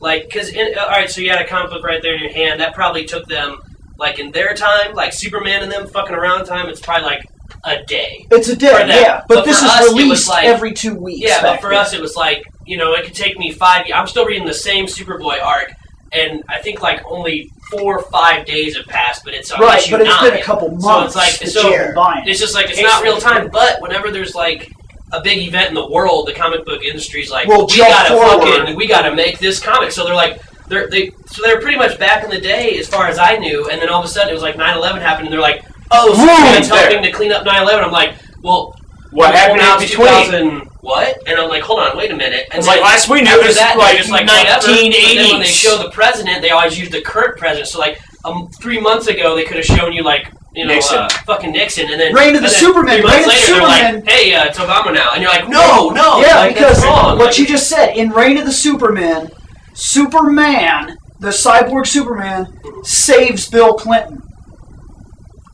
[0.00, 2.32] like because uh, all right, so you had a comic book right there in your
[2.32, 3.58] hand that probably took them
[3.98, 6.68] like in their time, like Superman and them fucking around time.
[6.68, 7.22] It's probably like
[7.64, 8.26] a day.
[8.30, 9.22] It's a day, yeah.
[9.28, 11.20] But, But this is us, released like- every two weeks.
[11.22, 11.78] Yeah, but for then.
[11.78, 13.86] us, it was like you know it could take me five.
[13.94, 15.72] I'm still reading the same Superboy arc,
[16.12, 19.78] and I think like only four or five days have passed, but it's on right,
[19.78, 20.30] issue but it's nine.
[20.30, 21.14] been a couple months.
[21.14, 22.28] So it's like so you've been buying.
[22.28, 23.48] it's just like it's not real time.
[23.50, 24.70] But whenever there's like
[25.12, 28.44] a big event in the world, the comic book industry's like, We'll we gotta forward.
[28.58, 29.92] fucking, we gotta make this comic.
[29.92, 33.06] So they're like, they're they, so they're pretty much back in the day as far
[33.08, 33.68] as I knew.
[33.70, 36.14] And then all of a sudden it was like 9/11 happened, and they're like, oh,
[36.14, 36.78] Superman's there.
[36.90, 37.84] helping to clean up 9/11.
[37.84, 38.74] I'm like, well,
[39.10, 40.08] What happened in between?
[40.08, 41.22] 2000 what?
[41.28, 42.46] And I'm like, hold on, wait a minute.
[42.50, 44.66] And It's like last we knew was that, like just like whatever.
[44.66, 47.68] But then when they show the president, they always use the current president.
[47.68, 50.98] So like um, three months ago, they could have shown you like you know Nixon.
[50.98, 53.94] Uh, fucking Nixon, and then Reign of the Superman, Reign of the Superman.
[53.96, 57.18] like, hey, uh, it's Obama now, and you're like, no, no, yeah, like, because what
[57.18, 59.28] Like, you just said in Reign of the Superman,
[59.74, 62.46] Superman, the cyborg Superman,
[62.82, 64.18] saves Bill Clinton.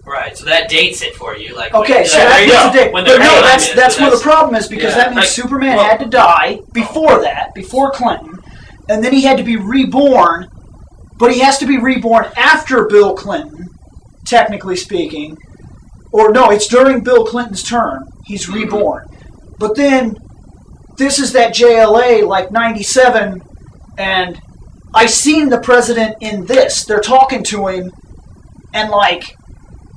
[0.06, 0.36] right.
[0.36, 1.54] So that dates it for you.
[1.54, 2.84] Like Okay, when- so that, go.
[2.84, 2.90] the.
[2.90, 5.04] When But no, that's that's where the problem is because yeah.
[5.04, 8.32] that means Superman well- had to die before that, before Clinton,
[8.88, 10.48] and then he had to be reborn.
[11.18, 13.67] But he has to be reborn after Bill Clinton,
[14.28, 15.36] technically speaking,
[16.12, 18.04] or no, it's during Bill Clinton's term.
[18.26, 18.54] He's Mm-hmm.
[18.54, 19.04] reborn,
[19.58, 20.16] but then
[20.96, 23.40] this is that JLA like '97,
[23.98, 24.40] and
[24.94, 26.84] I seen the president in this.
[26.84, 27.90] They're talking to him,
[28.74, 29.24] and like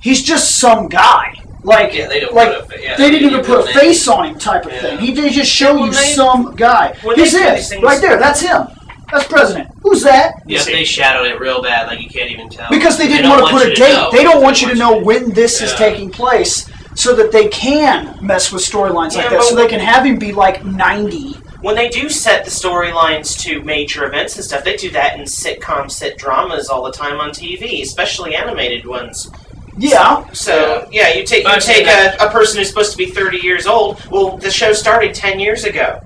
[0.01, 1.34] he's just some guy.
[1.63, 4.39] Like, Yeah, they like put a yeah, they didn't even put a face on him,
[4.39, 4.82] type of Yeah.
[4.82, 4.97] thing.
[4.99, 6.95] He they just show when you they- some guy.
[7.15, 8.17] He's it right there.
[8.17, 8.67] That's him.
[9.12, 9.70] That's president.
[9.82, 10.34] Who's that?
[10.45, 12.70] Yeah, they shadowed it real bad, like you can't even tell.
[12.70, 13.93] Because they didn't don't want to put a you date.
[13.93, 14.09] know.
[14.12, 15.78] They don't want you to know when this is Yeah.
[15.78, 19.38] taking place, so that they can mess with storylines like Yeah, that.
[19.39, 21.36] but So they can have him be like ninety.
[21.62, 25.26] when they do set the storylines to major events and stuff, they do that in
[25.26, 29.30] sitcom sit dramas all the time on TV, especially animated ones.
[29.78, 33.05] Yeah, So yeah, you take you But take a, a person who's supposed to be
[33.07, 34.03] thirty years old.
[34.12, 35.99] Well, the show started ten years ago.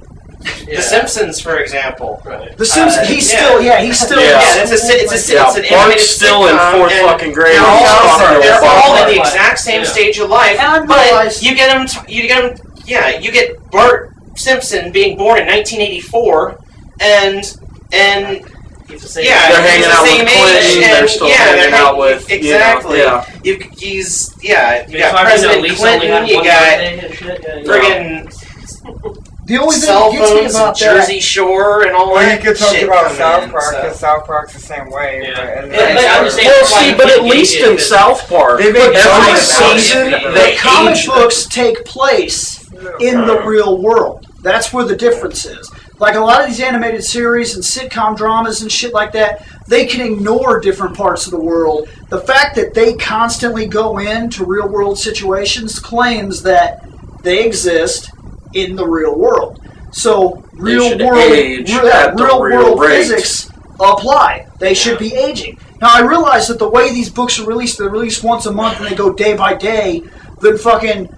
[0.68, 0.76] Yeah.
[0.78, 2.22] The Simpsons, for example.
[2.26, 2.56] Right.
[2.58, 3.08] The Simpsons.
[3.08, 3.38] Uh, he's yeah.
[3.40, 3.62] still.
[3.62, 4.20] Yeah, he's still.
[4.20, 4.42] Yeah.
[4.42, 6.92] Yeah, it's a sit- it's a sit- Yeah, it's an Bart's animated still in fourth
[6.92, 7.56] and fucking grade.
[7.56, 9.10] They're He's all, talking they're about all Bart.
[9.10, 9.88] in the exact same Yeah.
[9.90, 12.06] stage of life, And but you get them.
[12.08, 12.72] You get them.
[12.86, 16.58] Yeah, you get Bart Simpson being born in 1984,
[17.02, 17.44] and
[17.92, 18.42] and
[18.88, 21.72] He's the same yeah, They're he's hanging the out with Clinton, they're still yeah, hanging
[21.72, 22.98] they're out hang- with, you know, exactly.
[23.00, 23.26] yeah.
[23.44, 24.88] You, he's yeah.
[24.88, 26.28] You got hard to know President Clinton.
[26.28, 27.64] You got birthday and shit, yeah, yeah.
[27.66, 30.98] friggin' The only thing cell that gets me phones and about that.
[31.06, 32.42] Jersey Shore and all Or that.
[32.44, 34.90] you could talk shit about coming South in, Park, so- because South Park's the same
[34.90, 35.22] way.
[35.24, 35.36] Yeah.
[35.36, 38.28] but- and Yeah, but I'm just saying- Well, see, you but at least in South
[38.28, 40.34] Park, They make every jokes about season it.
[40.34, 42.66] they the comic age books take place
[43.00, 44.26] in the real world.
[44.42, 45.70] That's where the difference is.
[46.00, 49.86] Like a lot of these animated series and sitcom dramas and shit like that, they
[49.86, 51.88] can ignore different parts of the world.
[52.10, 56.82] The fact that they constantly go into real world situations claims that
[57.24, 58.10] they exist
[58.56, 59.62] in the real world.
[59.92, 63.08] So real world, age real, at the real real world rate.
[63.08, 63.50] physics
[63.80, 64.48] apply.
[64.60, 65.60] They should be aging.
[65.82, 68.80] Now I realize that the way these books are released, they're released once a month
[68.80, 70.02] and they go day by day.
[70.42, 71.10] Then fucking,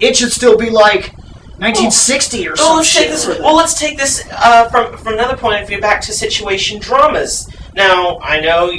[0.00, 1.14] it should still be like
[1.58, 3.26] 1960 or Well, some let's take this.
[3.26, 7.48] Well, let's take this uh, from from another point of view back to situation dramas.
[7.74, 8.72] Now, I know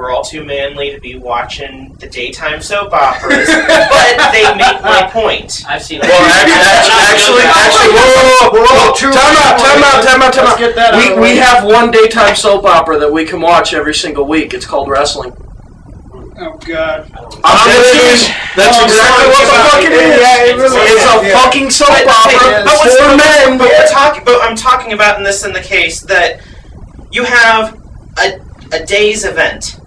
[0.00, 5.04] we're all too manly to be watching the daytime soap operas, but they make my
[5.12, 5.60] point.
[5.68, 6.00] I've seen.
[6.00, 10.46] Well, actually, actually, actually, whoa, whoa, whoa, whoa, time out, time out, time out, time
[10.46, 10.58] out.
[10.58, 13.92] get that out We, we have one daytime soap opera that we can watch every
[13.94, 14.54] single week.
[14.54, 15.32] It's called wrestling.
[16.42, 17.04] Oh god.
[17.44, 18.24] I'm serious.
[18.56, 19.68] That's Oh, exactly what the sorry.
[19.68, 20.16] fuck it is.
[20.16, 21.10] Yeah, it really it's is.
[21.12, 21.42] a Yeah.
[21.44, 23.58] fucking soap But, opera but what's for men.
[23.58, 24.24] But we're talking.
[24.24, 26.40] But I'm talking about in this in the case that
[27.12, 27.78] you have
[28.18, 28.40] a
[28.72, 29.79] a day's event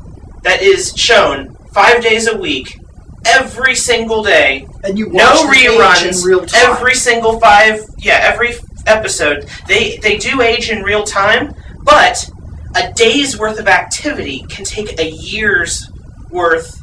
[0.44, 2.78] that is shown five days a week,
[3.26, 6.62] every single day, And you watch no the age reruns in real time.
[6.72, 8.54] every single five yeah every
[8.86, 11.54] episode they they do age in real time
[11.84, 12.30] but
[12.76, 15.90] a day's worth of activity can take a year's
[16.30, 16.80] worth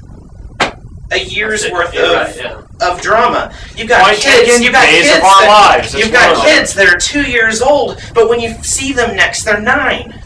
[1.13, 2.63] a year's worth of, right, yeah.
[2.89, 3.53] of drama.
[3.77, 4.57] You've got Why kids.
[4.57, 5.95] in You've got days kids of our that, lives?
[5.95, 9.43] You've got one kids that are two years old, but when you see them next,
[9.43, 10.23] they're nine,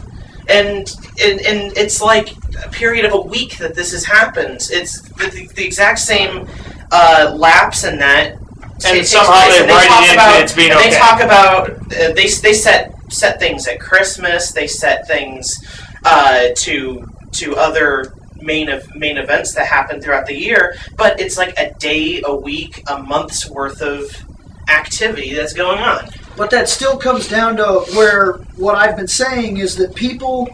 [0.49, 2.35] and and, and it's like
[2.65, 4.67] a period of a week that this has happened.
[4.71, 6.47] It's the, the, the exact same
[6.91, 8.37] uh, lapse in that.
[8.73, 10.89] And takes somehow they write it about, it's being okay.
[10.89, 14.51] They talk about uh, they they set set things at Christmas.
[14.51, 15.53] They set things
[16.03, 20.75] uh, to to other main of main events that happen throughout the year.
[20.97, 24.03] But it's like a day, a week, a month's worth of
[24.69, 26.09] activity that's going on.
[26.37, 30.49] But that still comes down to where what I've been saying is that people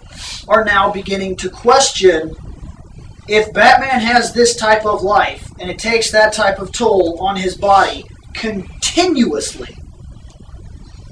[0.48, 2.36] are now beginning to question
[3.28, 7.36] if Batman has this type of life and it takes that type of toll on
[7.36, 8.04] his body
[8.34, 9.76] continuously.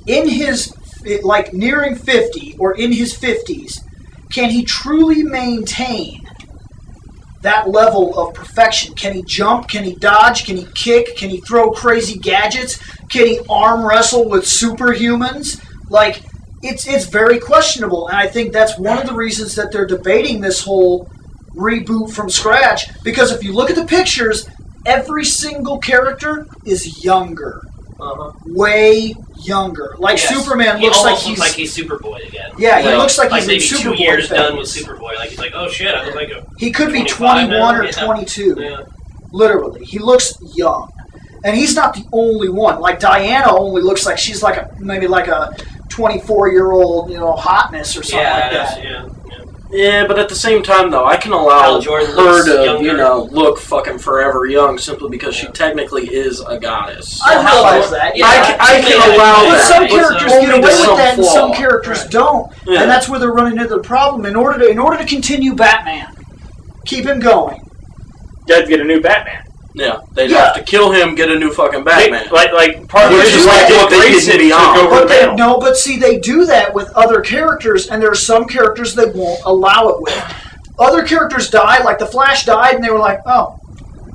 [0.05, 0.73] In his
[1.23, 3.79] like nearing 50 or in his 50s
[4.31, 6.28] can he truly maintain
[7.41, 8.93] that level of perfection.
[8.95, 9.67] Can he jump?
[9.69, 10.45] Can he dodge?
[10.45, 11.15] Can he kick?
[11.15, 12.77] Can he throw crazy gadgets?
[13.09, 15.63] Can he arm wrestle with superhumans?
[15.89, 16.21] Like
[16.61, 20.41] it's it's very questionable and i think that's one of the reasons that they're debating
[20.41, 21.09] this whole
[21.55, 24.47] reboot from scratch because if you look at the pictures
[24.85, 27.61] every single character is younger
[28.01, 28.31] Uh-huh.
[28.45, 29.13] way
[29.43, 30.29] younger like Yes.
[30.29, 32.51] superman looks like he's looks like he's Superboy again.
[32.57, 34.37] Yeah, he looks like he's in maybe Superboy two years phase.
[34.37, 35.15] done with Superboy.
[35.15, 37.91] Like he's like, oh shit, I look like a he could be 21 or Yeah.
[37.91, 38.77] 22 yeah.
[39.33, 40.89] literally he looks young
[41.43, 45.07] and he's not the only one like diana only looks like she's like a maybe
[45.07, 45.55] like a
[45.89, 49.09] 24 year old you know hotness or something Yeah, like that yeah, yeah.
[49.71, 52.83] Yeah, but at the same time, though, I can allow her to, younger.
[52.83, 57.21] you know, look fucking forever young simply because she technically is a goddess.
[57.23, 59.67] i Well, realize about- that yeah, I can, I can yeah, allow yeah, but that.
[59.67, 62.11] some characters get away with that and some characters Right.
[62.11, 62.81] don't Yeah.
[62.81, 65.53] and that's where they're running into the problem in order to in order to continue
[65.53, 66.07] batman
[66.85, 67.61] keep him going
[68.47, 69.43] You have to get a new Batman.
[69.75, 70.45] Yeah, they'd Yeah.
[70.45, 72.25] have to kill him, get a new fucking Batman.
[72.25, 74.37] They- like, like part of Which it is is like like what they did Grayson
[74.39, 74.75] Beyond.
[74.75, 75.37] took over but they, mantle.
[75.37, 79.05] no but see they do that with other characters and there are some characters they
[79.05, 80.35] won't allow it with
[80.79, 83.59] other characters die like the flash died and they were like oh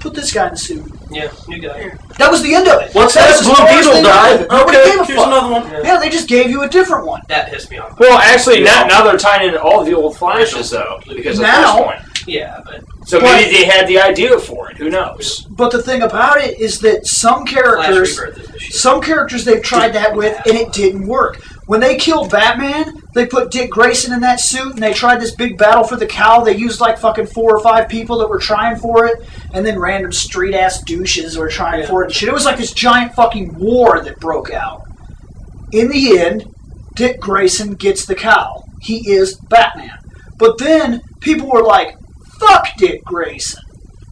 [0.00, 1.92] put this guy in the suit Yeah, new guy.
[2.18, 2.92] That was the end of it.
[2.94, 3.30] What's That that?
[3.30, 4.40] was as Blue far as Beetle they died.
[4.40, 4.50] with.
[4.50, 5.26] Nobody Okay, gave a here's fuck.
[5.28, 5.84] another one.
[5.84, 7.20] Yeah, they just gave you a different one.
[7.28, 7.98] That pissed me off.
[8.00, 8.82] Well, actually, Yeah.
[8.82, 12.00] now, now they're tying in all the old flashes though, because of Now- Flashpoint.
[12.26, 12.80] Yeah, but
[13.14, 14.76] So But- maybe they had the idea for it.
[14.78, 15.46] Who knows?
[15.50, 18.74] But the thing about it is that some characters, Rebirth is the shit.
[18.74, 21.40] some characters they've tried that with and it didn't work.
[21.66, 25.30] When they killed Batman, they put Dick Grayson in that suit and they tried this
[25.34, 26.44] big battle for the cowl.
[26.44, 29.22] They used like fucking four or five people that were trying for it,
[29.52, 31.86] and then random street ass douches were trying Yeah.
[31.86, 32.28] for it and shit.
[32.28, 34.82] It was like this giant fucking war that broke out.
[35.72, 36.44] In the end,
[36.96, 38.64] Dick Grayson gets the cowl.
[38.82, 39.98] He is Batman.
[40.38, 41.94] But then people were like,
[42.38, 43.62] "Fuck Dick Grayson.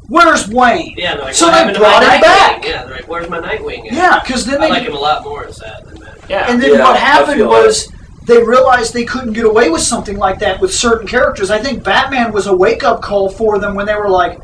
[0.09, 2.21] Where's Wayne?" Yeah, they're like, So what they happened to brought him Nightwing?
[2.23, 2.65] back.
[2.67, 3.87] Yeah, they're like, where's my Nightwing?
[3.87, 3.93] at?
[3.93, 6.19] Yeah, because then I they like him a lot more as that than that.
[6.29, 6.51] Yeah.
[6.51, 7.89] And then Yeah, what I happened feel was
[8.27, 11.51] they realized they couldn't get away with something like that with certain characters.
[11.51, 14.39] I think Batman was a wake up call for them when they were like,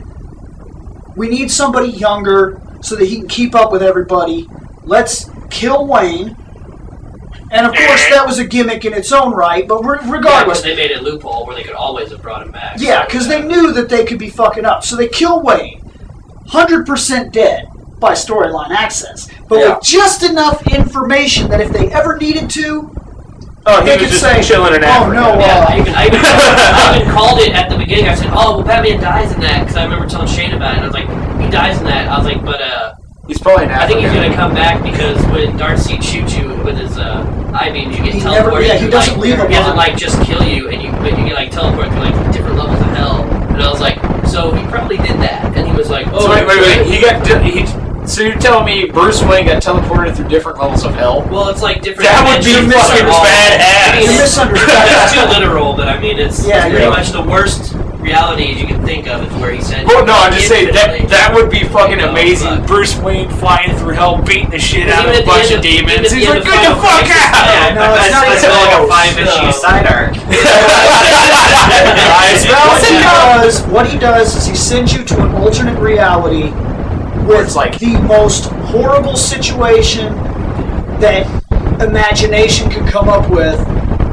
[1.16, 4.48] we need somebody younger so that he can keep up with everybody.
[4.84, 6.36] Let's kill Wayne.
[7.50, 10.60] And of course, that was a gimmick in its own right, but re- Yeah, regardless,
[10.62, 12.74] they made a loophole where they could always have brought him back.
[12.78, 14.84] yeah, because uh, they knew that they could be fucking up.
[14.84, 15.80] So they kill Wayne.
[16.50, 17.66] 100% dead
[18.00, 19.28] by storyline access.
[19.48, 19.74] But Yeah.
[19.74, 22.90] with just enough information that if they ever needed to,
[23.66, 25.12] Oh, he They was could just say, chilling in "Oh, Africa.
[25.20, 28.08] no, Yeah, uh, I even, I, even, I even called it at the beginning.
[28.08, 30.76] I said, "Oh, well, Batman dies in that," because I remember telling Shane about it.
[30.78, 32.94] And I was like, "He dies in that." I was like, "But uh,
[33.28, 36.78] He's probably in I think he's gonna come back because when Darkseid shoots you with
[36.78, 37.20] his uh,
[37.54, 38.32] eye beams, you get He teleported.
[38.32, 40.90] never- yeah, he to, doesn't like, leave He doesn't like just kill you, and you
[40.92, 43.24] but you get like teleported to like different levels of hell.
[43.52, 46.30] And I was like, "So he probably did that." And he was like, "Oh, So
[46.30, 46.86] wait, wait, wait.
[46.86, 47.22] He got.
[47.22, 47.66] di- He,
[48.06, 51.20] so you're telling me Bruce Wayne got teleported through different levels of hell?
[51.30, 52.08] Well, it's like different.
[52.08, 53.92] That would be dimensions fucking are all- badass.
[53.92, 54.72] I mean, You it's, misunderstood.
[54.72, 56.90] it's too literal, but I mean, it's, Yeah, it's pretty yeah.
[56.90, 59.22] much the worst realities you can think of.
[59.26, 59.86] Is where he said.
[59.86, 62.58] Well, no, I'm just saying that that would be fucking Oh, amazing.
[62.58, 62.66] fuck.
[62.66, 66.10] Bruce Wayne flying through hell, beating the shit out of a bunch of of- demons.
[66.12, 67.46] He's like, of get the fuck Crisis, out!
[67.50, 68.88] yeah, No, it's that's, not that's even like a close.
[68.88, 69.50] five issue No.
[69.50, 70.14] side arc.
[72.48, 76.50] What he does, what he does is he sends you to an alternate reality
[77.26, 80.12] Where with it's like- the most horrible situation
[81.00, 81.26] that
[81.80, 83.58] imagination could come up with,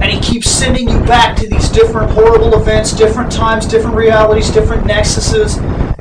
[0.06, 4.52] and he keeps sending you back to these different horrible events, different times, different realities,
[4.52, 5.58] different nexuses,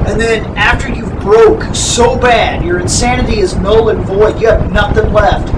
[0.06, 4.38] and then after you've broke so bad, your insanity is null and void.
[4.38, 5.48] You have nothing left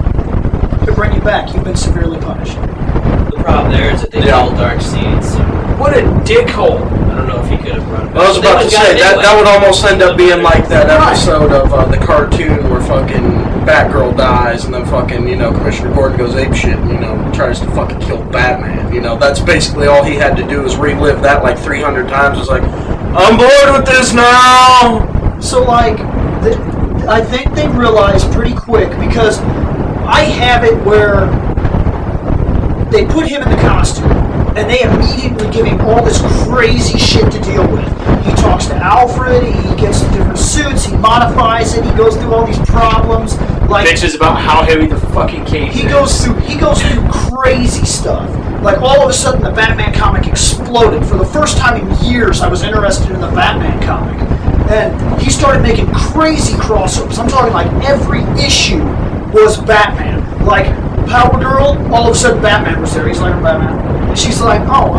[0.85, 1.53] to bring you back.
[1.53, 2.55] You've been severely punished.
[2.55, 4.43] The problem there is that they Yeah.
[4.43, 5.39] killed Darkseid, so
[5.77, 6.79] What a dickhole!
[7.11, 8.07] I don't know if he could have run.
[8.17, 9.23] I was about to say that anyway.
[9.23, 13.43] that would almost end up being like that episode of uh, the cartoon where fucking
[13.67, 17.31] Batgirl dies and then fucking you know Commissioner Gordon goes ape shit and you know
[17.33, 18.93] tries to fucking kill Batman.
[18.93, 22.39] You know that's basically all he had to do is relive that like 300 times.
[22.39, 25.39] It's like I'm bored with this now.
[25.41, 25.97] So like,
[26.43, 26.57] th
[27.07, 29.39] I think they realized pretty quick because
[30.07, 31.27] I have it where
[32.91, 34.11] they put him in the costume
[34.57, 37.87] and they immediately give him all this crazy shit to deal with.
[38.25, 42.45] He talks to Alfred, he gets different suits, he modifies it, he goes through all
[42.45, 43.35] these problems.
[43.69, 45.91] Like Bitches about how heavy the fucking cage he is.
[45.91, 48.29] goes through he goes through crazy stuff.
[48.63, 51.05] Like all of a sudden the Batman comic exploded.
[51.05, 54.17] For the first time in years I was interested in the Batman comic.
[54.71, 57.19] And he started making crazy crossovers.
[57.19, 58.83] I'm talking like every issue
[59.33, 60.45] was Batman.
[60.45, 60.65] Like
[61.07, 63.07] Power Girl, all of a sudden Batman was there.
[63.07, 64.09] He's like Batman.
[64.09, 64.93] And she's like, oh,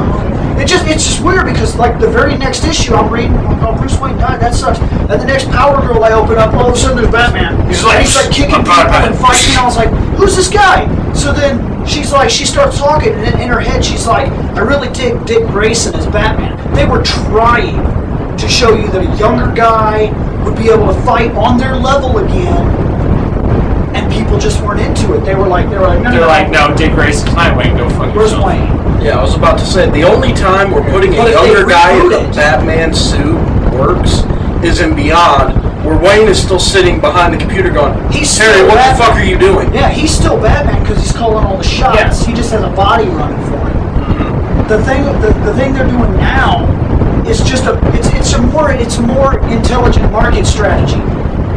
[0.60, 3.98] it just it's just weird because like the very next issue I'm reading, oh Bruce
[4.00, 4.78] Wayne died, that sucks.
[4.80, 7.66] And the next Power Girl I open up, all of a sudden there's Batman.
[7.68, 9.50] He's like, he's like kicking "I'm people Batman." and fighting.
[9.50, 10.86] And I was like, who's this guy?
[11.12, 14.60] So then she's like, she starts talking, and in, in her head she's like, I
[14.60, 16.56] really dig Dick Grayson as Batman.
[16.74, 17.76] They were trying
[18.36, 20.10] to show you that a younger guy
[20.44, 22.66] would be able to fight on their level again,
[23.94, 25.20] and people just weren't into it.
[25.24, 27.76] They were like, they were like, no, They're no, like, no, Dick Grayson's my Wayne.
[27.76, 28.46] Go fuck Where's yourself.
[28.46, 28.68] Wayne?
[29.08, 32.12] Yeah, I was about to say the only time we're putting a younger guy in
[32.12, 33.40] a Batman suit
[33.72, 34.20] works
[34.62, 38.74] is in Beyond, where Wayne is still sitting behind the computer going, He's Terry, what
[38.74, 39.72] the fuck are you doing?
[39.72, 41.96] Yeah, he's still Batman because he's calling all the shots.
[41.98, 42.26] Yes.
[42.26, 43.78] He just has a body running for him.
[43.96, 44.68] Mm-hmm.
[44.68, 46.68] The thing, the, the thing they're doing now
[47.26, 51.00] is just a, it's it's a more, it's a more intelligent market strategy.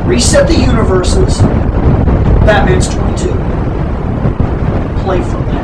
[0.07, 1.39] Reset the universes.
[2.47, 3.27] Batman's 22.
[5.03, 5.61] Play from there.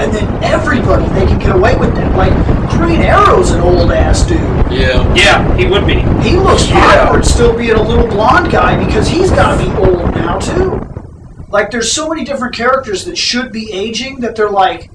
[0.00, 2.16] And then everybody, they can get away with that.
[2.16, 2.32] Like,
[2.70, 4.38] Green Arrow's an old ass dude.
[4.72, 5.14] Yeah.
[5.14, 6.00] Yeah, he would be.
[6.26, 7.04] He looks Yeah.
[7.04, 10.80] awkward still being a little blonde guy because he's got to be old now too.
[11.50, 14.88] Like there's so many different characters that should be aging that they're like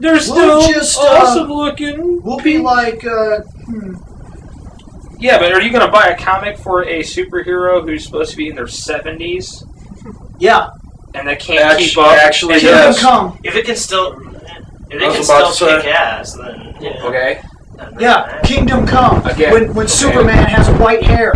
[0.00, 0.20] They're We'll
[0.62, 2.22] still just, uh, awesome looking.
[2.22, 3.40] we'll be like uh,
[5.18, 8.36] Yeah, but are you going to buy a comic for a superhero who's supposed to
[8.36, 9.64] be in their 70s
[10.38, 10.68] yeah
[11.14, 12.16] and that can't Actu- keep up?
[12.18, 13.00] actually, And- yes.
[13.00, 14.14] Come If it can still,
[14.90, 17.04] if I was can about still to say- kick ass, then yeah.
[17.04, 17.40] Okay.
[17.98, 19.94] yeah Kingdom Come Again, when when okay.
[19.94, 21.32] Superman has white hair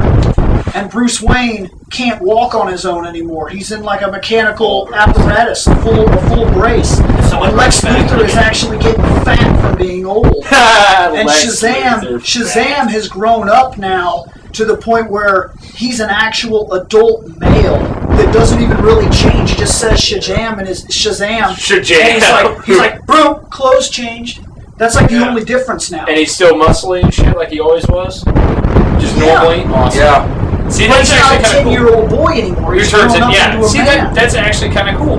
[0.75, 3.49] and Bruce Wayne can't walk on his own anymore.
[3.51, 6.97] He's in like a mechanical apparatus, a full a full brace.
[7.29, 10.27] someone And Lex Luthor is actually getting fat from being old.
[10.51, 12.19] and Lex Shazam, Luthor.
[12.21, 14.25] Shazam has grown up now
[14.55, 17.79] to the point where he's an actual adult male
[18.17, 19.51] that doesn't even really change.
[19.51, 21.55] He just says Shazam and his Shazam.
[21.55, 22.01] Shazam.
[22.01, 24.45] And he's like, he's like, bro, clothes changed.
[24.77, 25.29] That's like the Yeah.
[25.29, 26.07] only difference now.
[26.07, 28.23] And he's still muscly and shit like he always was?
[28.25, 29.35] Just Yeah.
[29.43, 29.65] normally?
[29.75, 30.01] Awesome.
[30.01, 30.69] Yeah.
[30.69, 31.63] See, But that's he's not a actually kind of cool.
[31.63, 32.73] ten-year-old boy anymore.
[32.75, 33.55] He He's turns grown it, up yeah.
[33.55, 33.87] into a See, man.
[33.87, 35.19] that, that's actually kind of cool.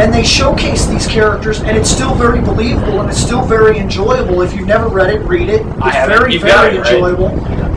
[0.00, 4.40] and they showcase these characters, and it's still very believable, and it's still very enjoyable.
[4.42, 5.60] If you've never read it, read it.
[5.66, 6.18] It's I haven't.
[6.18, 7.69] very, You've very it, right?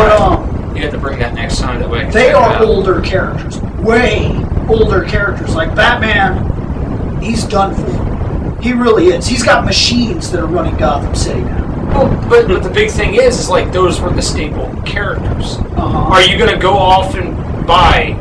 [0.00, 2.08] But um, You have to bring that next time that way.
[2.10, 4.34] They are older characters, way
[4.68, 5.54] older characters.
[5.54, 8.60] Like Batman, he's done for.
[8.62, 9.26] He really is.
[9.26, 11.66] He's got machines that are running Gotham City now.
[11.92, 15.56] Well, but, but the big thing is, is like those were the staple characters.
[15.56, 16.14] Uh-huh.
[16.14, 18.12] Are you going to go off and buy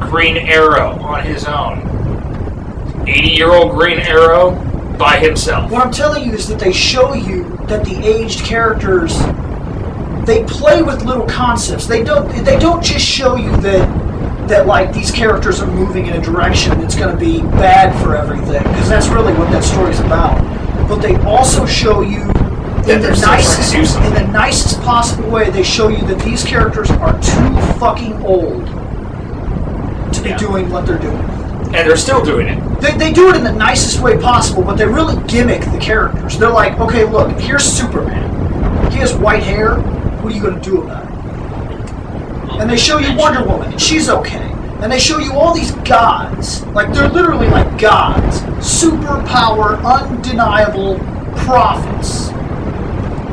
[0.00, 1.88] Green Arrow on his own?
[3.08, 4.52] 80 year old Green Arrow
[4.98, 5.70] by himself.
[5.70, 9.18] What I'm telling you is that they show you that the aged characters
[10.24, 11.86] they play with little concepts.
[11.86, 16.14] They don't they don't just show you that that like these characters are moving in
[16.14, 20.00] a direction that's going to be bad for everything because that's really what that story's
[20.00, 20.38] about.
[20.88, 22.32] But they also show you in
[22.82, 25.50] the they're still trying to nicest in the nicest possible way.
[25.50, 28.66] They show you that these characters are too fucking old
[30.12, 30.36] to be Yeah.
[30.38, 31.18] doing what they're doing.
[31.74, 32.80] And they're still doing it.
[32.80, 36.38] They, they do it in the nicest way possible, but they really gimmick the characters.
[36.38, 38.90] They're like, okay, look, here's Superman.
[38.90, 39.76] He has white hair.
[40.22, 42.60] What are you going to do about it?
[42.60, 44.52] And they show you Wonder Woman, and she's okay.
[44.80, 46.64] And they show you all these gods.
[46.66, 48.40] Like, they're literally like gods.
[48.58, 50.98] Superpower, undeniable
[51.36, 52.28] prophets.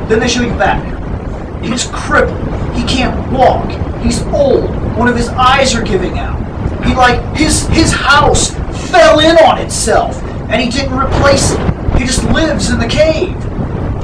[0.10, 1.64] Then they show you Batman.
[1.64, 2.40] He's crippled.
[2.76, 3.70] He can't walk.
[4.02, 4.70] He's old.
[4.98, 6.40] One of his eyes are giving out.
[6.86, 8.52] He like his his house
[8.90, 11.60] fell in on itself, and he didn't replace it.
[12.00, 13.36] He just lives in the cave.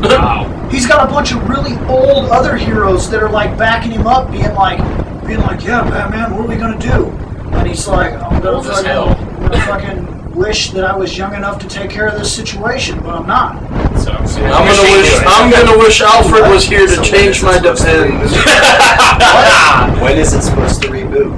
[0.01, 0.54] Wow.
[0.75, 4.29] He's got a bunch of really old other heroes that are like backing him up,
[4.29, 4.79] being like,
[5.25, 7.11] being like, yeah, Batman, what are we gonna do?
[7.55, 9.07] And he's like, I'm gonna Old fucking, hell.
[9.07, 12.35] I'm gonna fucking wish wish that I was young enough to take care of this
[12.35, 13.55] situation, but I'm not.
[13.97, 15.13] So, I'm gonna wish.
[15.25, 18.33] I'm gonna wish Alfred was here to So when change my it depends.
[20.01, 21.31] When is it supposed to reboot?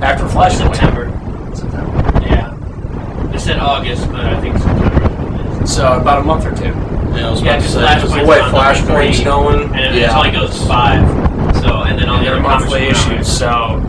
[0.00, 1.10] after Flash September.
[1.56, 1.90] September.
[2.24, 2.56] Yeah.
[3.32, 5.66] They said August, but I think September.
[5.66, 6.89] So about a month or two.
[7.14, 9.62] Yeah, I was Yeah, about to just say, 'cause the way on number Flashpoint's going.
[9.62, 10.16] And then it yeah.
[10.16, 11.06] only goes to five.
[11.56, 13.12] So, and then all And the other monthly will come out.
[13.18, 13.82] issues, so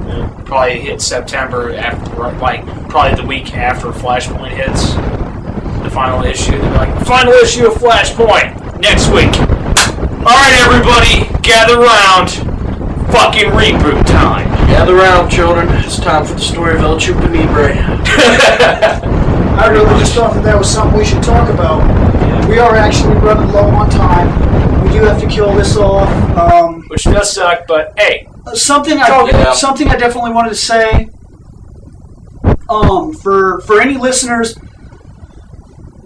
[0.46, 4.94] probably hit September after, like probably the week after Flashpoint hits
[5.84, 6.58] the final issue.
[6.60, 9.32] They're like, final issue of Flashpoint next week.
[10.26, 12.30] All right, everybody, gather round.
[13.12, 14.48] Fucking reboot time.
[14.68, 15.68] Gather round, children.
[15.84, 17.74] It's time for the story of El Chupa Libre.
[19.62, 21.82] I really just thought that that was something we should talk about.
[22.48, 24.84] We are actually running low on time.
[24.84, 26.10] We do have to kill this off.
[26.38, 29.54] Um, Which does suck, but hey, something I Yeah.
[29.54, 31.10] something I definitely wanted to say.
[32.70, 34.56] Um, for for any listeners,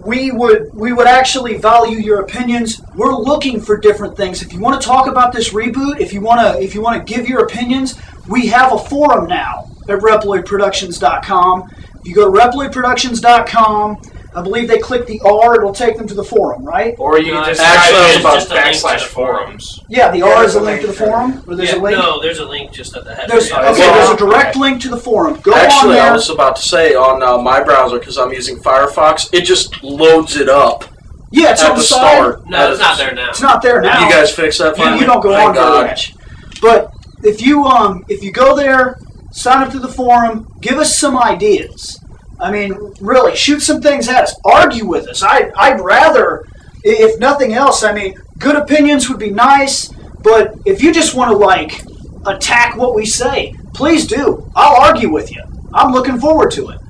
[0.04, 2.80] we would we would actually value your opinions.
[2.94, 4.42] We're looking for different things.
[4.42, 7.04] If you want to talk about this reboot, if you want to if you want
[7.04, 7.96] to give your opinions,
[8.28, 11.70] we have a forum now at reploidproductions.com.
[12.00, 13.96] If you go to reploidproductions.com,
[14.36, 16.94] I believe they click the R, it'll take them to the forum, right?
[16.98, 19.08] or you No, can just actually, type it's in just a link to backslash the
[19.08, 19.80] forums.
[19.88, 21.80] Yeah, the Yeah, R is a a link to the forum, or there's Yeah, a
[21.80, 21.98] link.
[21.98, 23.28] no, there's a link just at the header.
[23.32, 23.60] There's, yeah.
[23.70, 24.60] okay, Well, there's a direct okay.
[24.60, 25.40] link to the forum.
[25.42, 26.10] Go on Actually, there.
[26.10, 29.82] I was about to say on uh, my browser because I'm using Firefox, it just
[29.82, 30.84] loads it up
[31.32, 32.16] yeah, it's at on the the side.
[32.16, 32.46] start.
[32.46, 33.30] No, it's not there now.
[33.30, 34.04] It's not there now.
[34.06, 35.00] You guys fix that You- finally.
[35.00, 35.86] you don't go Thank on very God.
[35.86, 36.12] much.
[36.60, 36.90] But
[37.24, 38.96] if you um if you go there,
[39.32, 41.98] sign up to the forum, give us some ideas.
[42.38, 44.34] I mean, really, shoot some things at us.
[44.44, 45.22] Argue with us.
[45.22, 46.44] I I'd rather,
[46.84, 49.88] if nothing else, I mean, good opinions would be nice.
[50.22, 51.82] But if you just want to like
[52.26, 54.50] attack what we say, please do.
[54.54, 55.42] I'll argue with you.
[55.72, 56.80] I'm looking forward to it.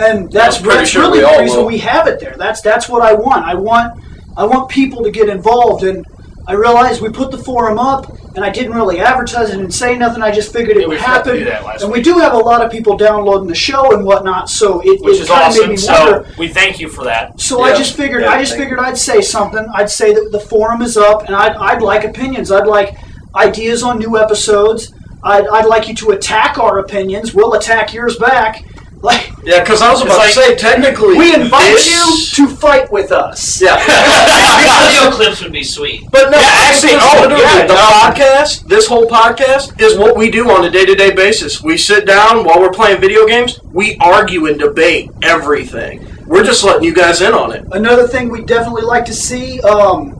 [0.00, 1.66] And that's, that's sure really the reason will.
[1.66, 2.36] we have it there.
[2.36, 3.44] That's that's what I want.
[3.44, 4.02] I want
[4.36, 6.04] I want people to get involved and
[6.46, 8.06] I realized we put the forum up
[8.38, 10.22] and I didn't really advertise it and say nothing.
[10.22, 11.38] I just figured it Yeah, would forgot to happen.
[11.40, 14.04] do that last and we do have a lot of people downloading the show and
[14.04, 15.62] whatnot, so it, Which it is kind of awesome.
[15.64, 16.34] made me So wonder.
[16.38, 17.40] we thank you for that.
[17.40, 19.66] So I just figured Yeah, I just thank figured I'd say something.
[19.74, 22.52] I'd say that the forum is up, and I'd, I'd like opinions.
[22.52, 22.96] I'd like
[23.34, 24.92] ideas on new episodes.
[25.24, 27.34] I'd, I'd like you to attack our opinions.
[27.34, 28.64] We'll attack yours back.
[29.00, 32.54] Like Yeah, because I was about It's to say, technically, we invite this- you to
[32.56, 33.60] fight with us.
[33.62, 33.76] Yeah.
[34.88, 36.02] Video clips would be sweet.
[36.10, 37.80] But no, Yeah, actually, because oh, literally, yeah, the no.
[37.80, 41.62] podcast, this whole podcast, is what we do on a day to day basis.
[41.62, 46.06] We sit down while we're playing video games, we argue and debate everything.
[46.26, 47.66] We're just letting you guys in on it.
[47.72, 49.60] Another thing we'd definitely like to see.
[49.62, 50.14] Um,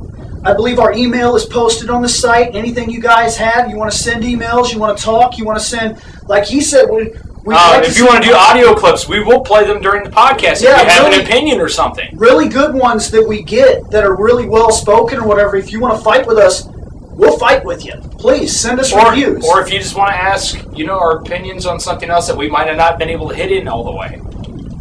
[0.45, 2.55] I believe our email is posted on the site.
[2.55, 5.59] Anything you guys have, you want to send emails, you want to talk, you want
[5.59, 7.13] to send, like he said, we.
[7.44, 10.10] We'd Uh, if you want to do audio clips, we will play them during the
[10.10, 10.62] podcast.
[10.62, 11.20] Yeah, if you have really.
[11.20, 12.09] an opinion or something.
[12.16, 15.81] really good ones that we get that are really well spoken or whatever, if you
[15.81, 16.69] want to fight with us,
[17.12, 17.94] we'll fight with you.
[18.19, 19.44] Please send us Or, reviews.
[19.47, 22.36] or if you just want to ask, you know, our opinions on something else that
[22.36, 24.20] we might have not been able to hit in all the way.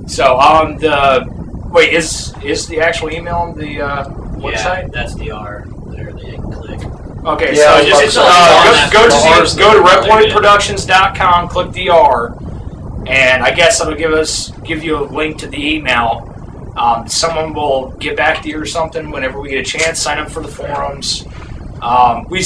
[0.07, 1.25] So, um, the
[1.71, 4.91] wait is is the actual email on the uh, Yeah, website?
[4.93, 5.65] that's the R.
[5.88, 6.79] There, they can click.
[7.25, 10.29] Okay, Yeah, so just uh, go, go to R's the, go to there, yeah.
[10.31, 12.38] reploidproductions.com, click the R,
[13.07, 16.34] and I guess it'll give us give you a link to the email.
[16.75, 19.99] Um, someone will get back to you or something whenever we get a chance.
[19.99, 21.25] Sign up for the forums.
[21.81, 22.43] Um, we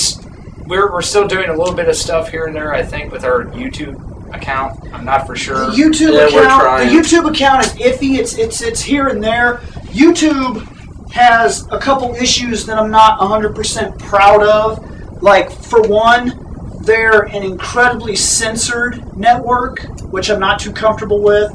[0.68, 2.74] we're, we're still doing a little bit of stuff here and there.
[2.74, 4.00] I think with our YouTube
[4.34, 4.80] account.
[4.94, 5.66] I'm not for sure.
[5.66, 6.90] The YouTube Yeah, we're account.
[6.90, 8.18] The YouTube account is iffy.
[8.18, 9.58] It's it's it's here and there.
[9.92, 10.68] YouTube
[11.12, 15.22] has a couple issues that I'm not 100% proud of.
[15.22, 16.51] Like for one,
[16.84, 19.82] they're an incredibly censored network,
[20.12, 21.52] which I'm not too comfortable with.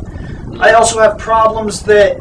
[0.60, 2.18] I also have problems that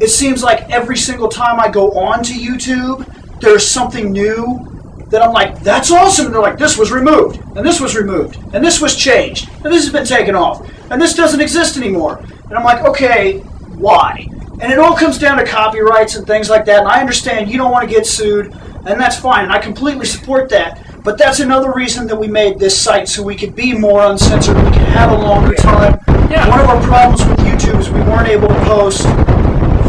[0.00, 3.06] it seems like every single time I go on to YouTube,
[3.40, 4.66] there's something new
[5.08, 6.26] that I'm like, that's awesome.
[6.26, 9.72] And they're like, this was removed, and this was removed, and this was changed, and
[9.72, 12.18] this has been taken off, and this doesn't exist anymore.
[12.44, 13.38] And I'm like, okay,
[13.76, 14.26] why?
[14.60, 16.80] And it all comes down to copyrights and things like that.
[16.80, 18.52] And I understand you don't want to get sued,
[18.86, 20.86] and that's fine, and I completely support that.
[21.02, 24.56] But that's another reason that we made this site so we could be more uncensored,
[24.56, 25.98] we could have a longer time.
[26.30, 26.46] Yeah.
[26.48, 29.06] One of our problems with YouTube is we weren't able to post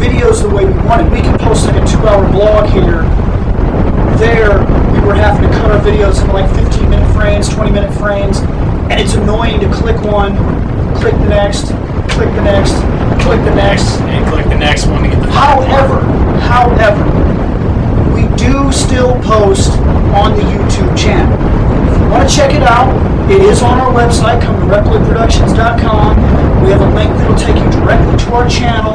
[0.00, 1.12] videos the way we wanted.
[1.12, 3.02] We can post like a two-hour blog here.
[4.16, 4.60] There,
[4.92, 8.38] we were having to cut our videos into like 15-minute frames, 20-minute frames,
[8.88, 10.34] and it's annoying to click one,
[10.96, 11.66] click the next,
[12.16, 12.72] click the next,
[13.22, 14.00] click the next.
[14.08, 15.30] and click the next one to get the.
[15.30, 16.00] However,
[16.40, 17.41] however,
[18.14, 19.78] we do still post
[20.14, 21.36] on the YouTube channel.
[21.92, 22.90] If you want to check it out,
[23.30, 24.42] it is on our website.
[24.42, 26.62] Come to reploidproductions.com.
[26.62, 28.94] We have a link that will take you directly to our channel,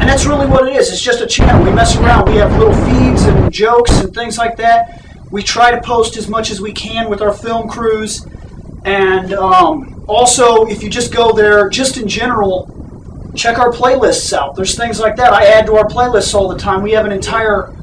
[0.00, 0.90] and that's really what it is.
[0.90, 1.64] It's just a channel.
[1.64, 2.28] We mess around.
[2.28, 5.04] We have little feeds and jokes and things like that.
[5.30, 8.26] We try to post as much as we can with our film crews,
[8.84, 12.74] and um, also if you just go there, just in general,
[13.36, 14.56] check our playlists out.
[14.56, 15.32] There's things like that.
[15.32, 16.82] I add to our playlists all the time.
[16.82, 17.74] We have an entire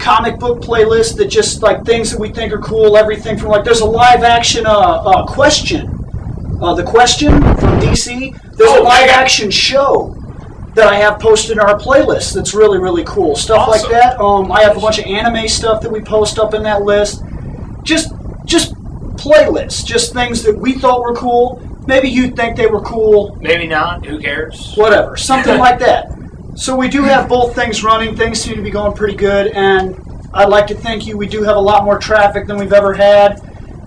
[0.00, 2.96] comic book playlist that just like things that we think are cool.
[2.96, 5.88] Everything from like there's a live action uh, uh, question,
[6.62, 8.32] uh, the question from DC.
[8.56, 10.16] There's a Oh, live action show
[10.74, 12.34] that I have posted in our playlist.
[12.34, 14.18] That's really really cool stuff like that.
[14.20, 17.22] Um, I have a bunch of anime stuff that we post up in that list.
[17.82, 18.12] Just
[18.44, 18.74] just
[19.16, 21.60] playlists, just things that we thought were cool.
[21.86, 24.04] Maybe you think they were cool Maybe not.
[24.06, 24.74] Who cares?
[24.76, 26.10] whatever, something like that.
[26.60, 28.14] So we do have both things running.
[28.14, 29.98] Things seem to be going pretty good, and
[30.34, 31.16] I'd like to thank you.
[31.16, 33.40] We do have a lot more traffic than we've ever had,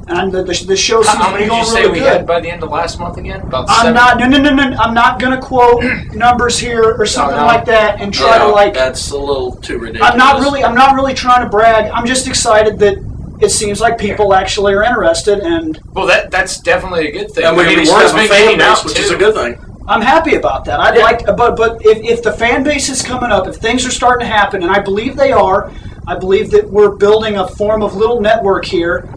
[0.07, 1.81] and the, the, the show seems How, how to be many did going you say
[1.81, 2.13] really we good.
[2.13, 3.41] had by the end of last month again?
[3.41, 3.93] About I'm seven?
[3.93, 4.75] not no no no no.
[4.77, 5.83] I'm not gonna quote
[6.15, 7.45] numbers here or something no.
[7.45, 8.73] like that and try to like.
[8.73, 10.11] that's a little too ridiculous.
[10.11, 10.63] I'm not really.
[10.63, 11.91] I'm not really trying to brag.
[11.91, 12.97] I'm just excited that
[13.39, 17.45] it seems like people actually are interested, and Well, that that's definitely a good thing.
[17.45, 19.09] And we I mean, at the word's have a fan getting base, out, which is
[19.09, 19.15] too.
[19.15, 19.72] a good thing.
[19.87, 20.79] I'm happy about that.
[20.79, 21.03] I'd Yeah.
[21.03, 24.25] like, but but if, if the fan base is coming up, if things are starting
[24.27, 25.71] to happen, and I believe they are,
[26.07, 29.07] I believe that we're building a form of little network here.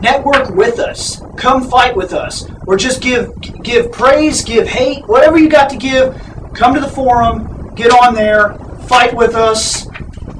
[0.00, 1.20] Network with us.
[1.36, 3.32] Come fight with us, or just give
[3.62, 6.14] give praise, give hate, whatever you got to give.
[6.54, 8.54] Come to the forum, get on there,
[8.86, 9.86] fight with us,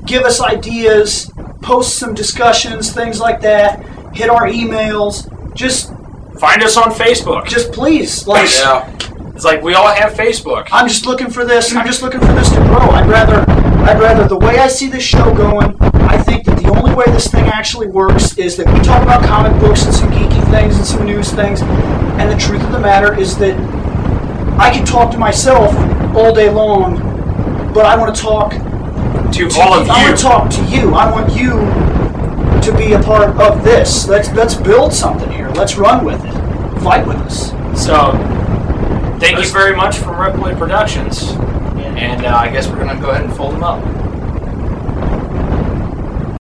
[0.04, 1.32] give us ideas,
[1.62, 3.82] post some discussions, things like that.
[4.14, 5.28] Hit our emails.
[5.54, 5.92] Just
[6.38, 7.46] Find us on Facebook.
[7.46, 8.48] just please, like.
[8.58, 8.88] Yeah.
[9.34, 10.68] It's like we all have Facebook.
[10.70, 11.74] I'm just looking for this.
[11.74, 12.88] I'm just looking for this to grow.
[12.90, 13.40] I'd rather,
[13.82, 15.76] I'd rather the way I see this show going.
[15.82, 19.24] I think that the only way this thing actually works is that we talk about
[19.24, 21.62] comic books and some geeky things and some news things.
[21.62, 23.58] And the truth of the matter is that
[24.56, 25.74] I can talk to myself
[26.14, 26.96] all day long,
[27.74, 29.92] but I want to talk to to all of you.
[29.92, 30.94] I want to talk to you.
[30.94, 31.50] I want you
[32.62, 34.06] to be a part of this.
[34.06, 35.50] Let's let's build something here.
[35.50, 36.32] Let's run with it.
[36.84, 37.50] Fight with us.
[37.74, 38.12] So,
[39.24, 41.30] thank you very much from Reploid Productions.
[41.96, 44.03] And uh, I guess we're going to go ahead and fold them up.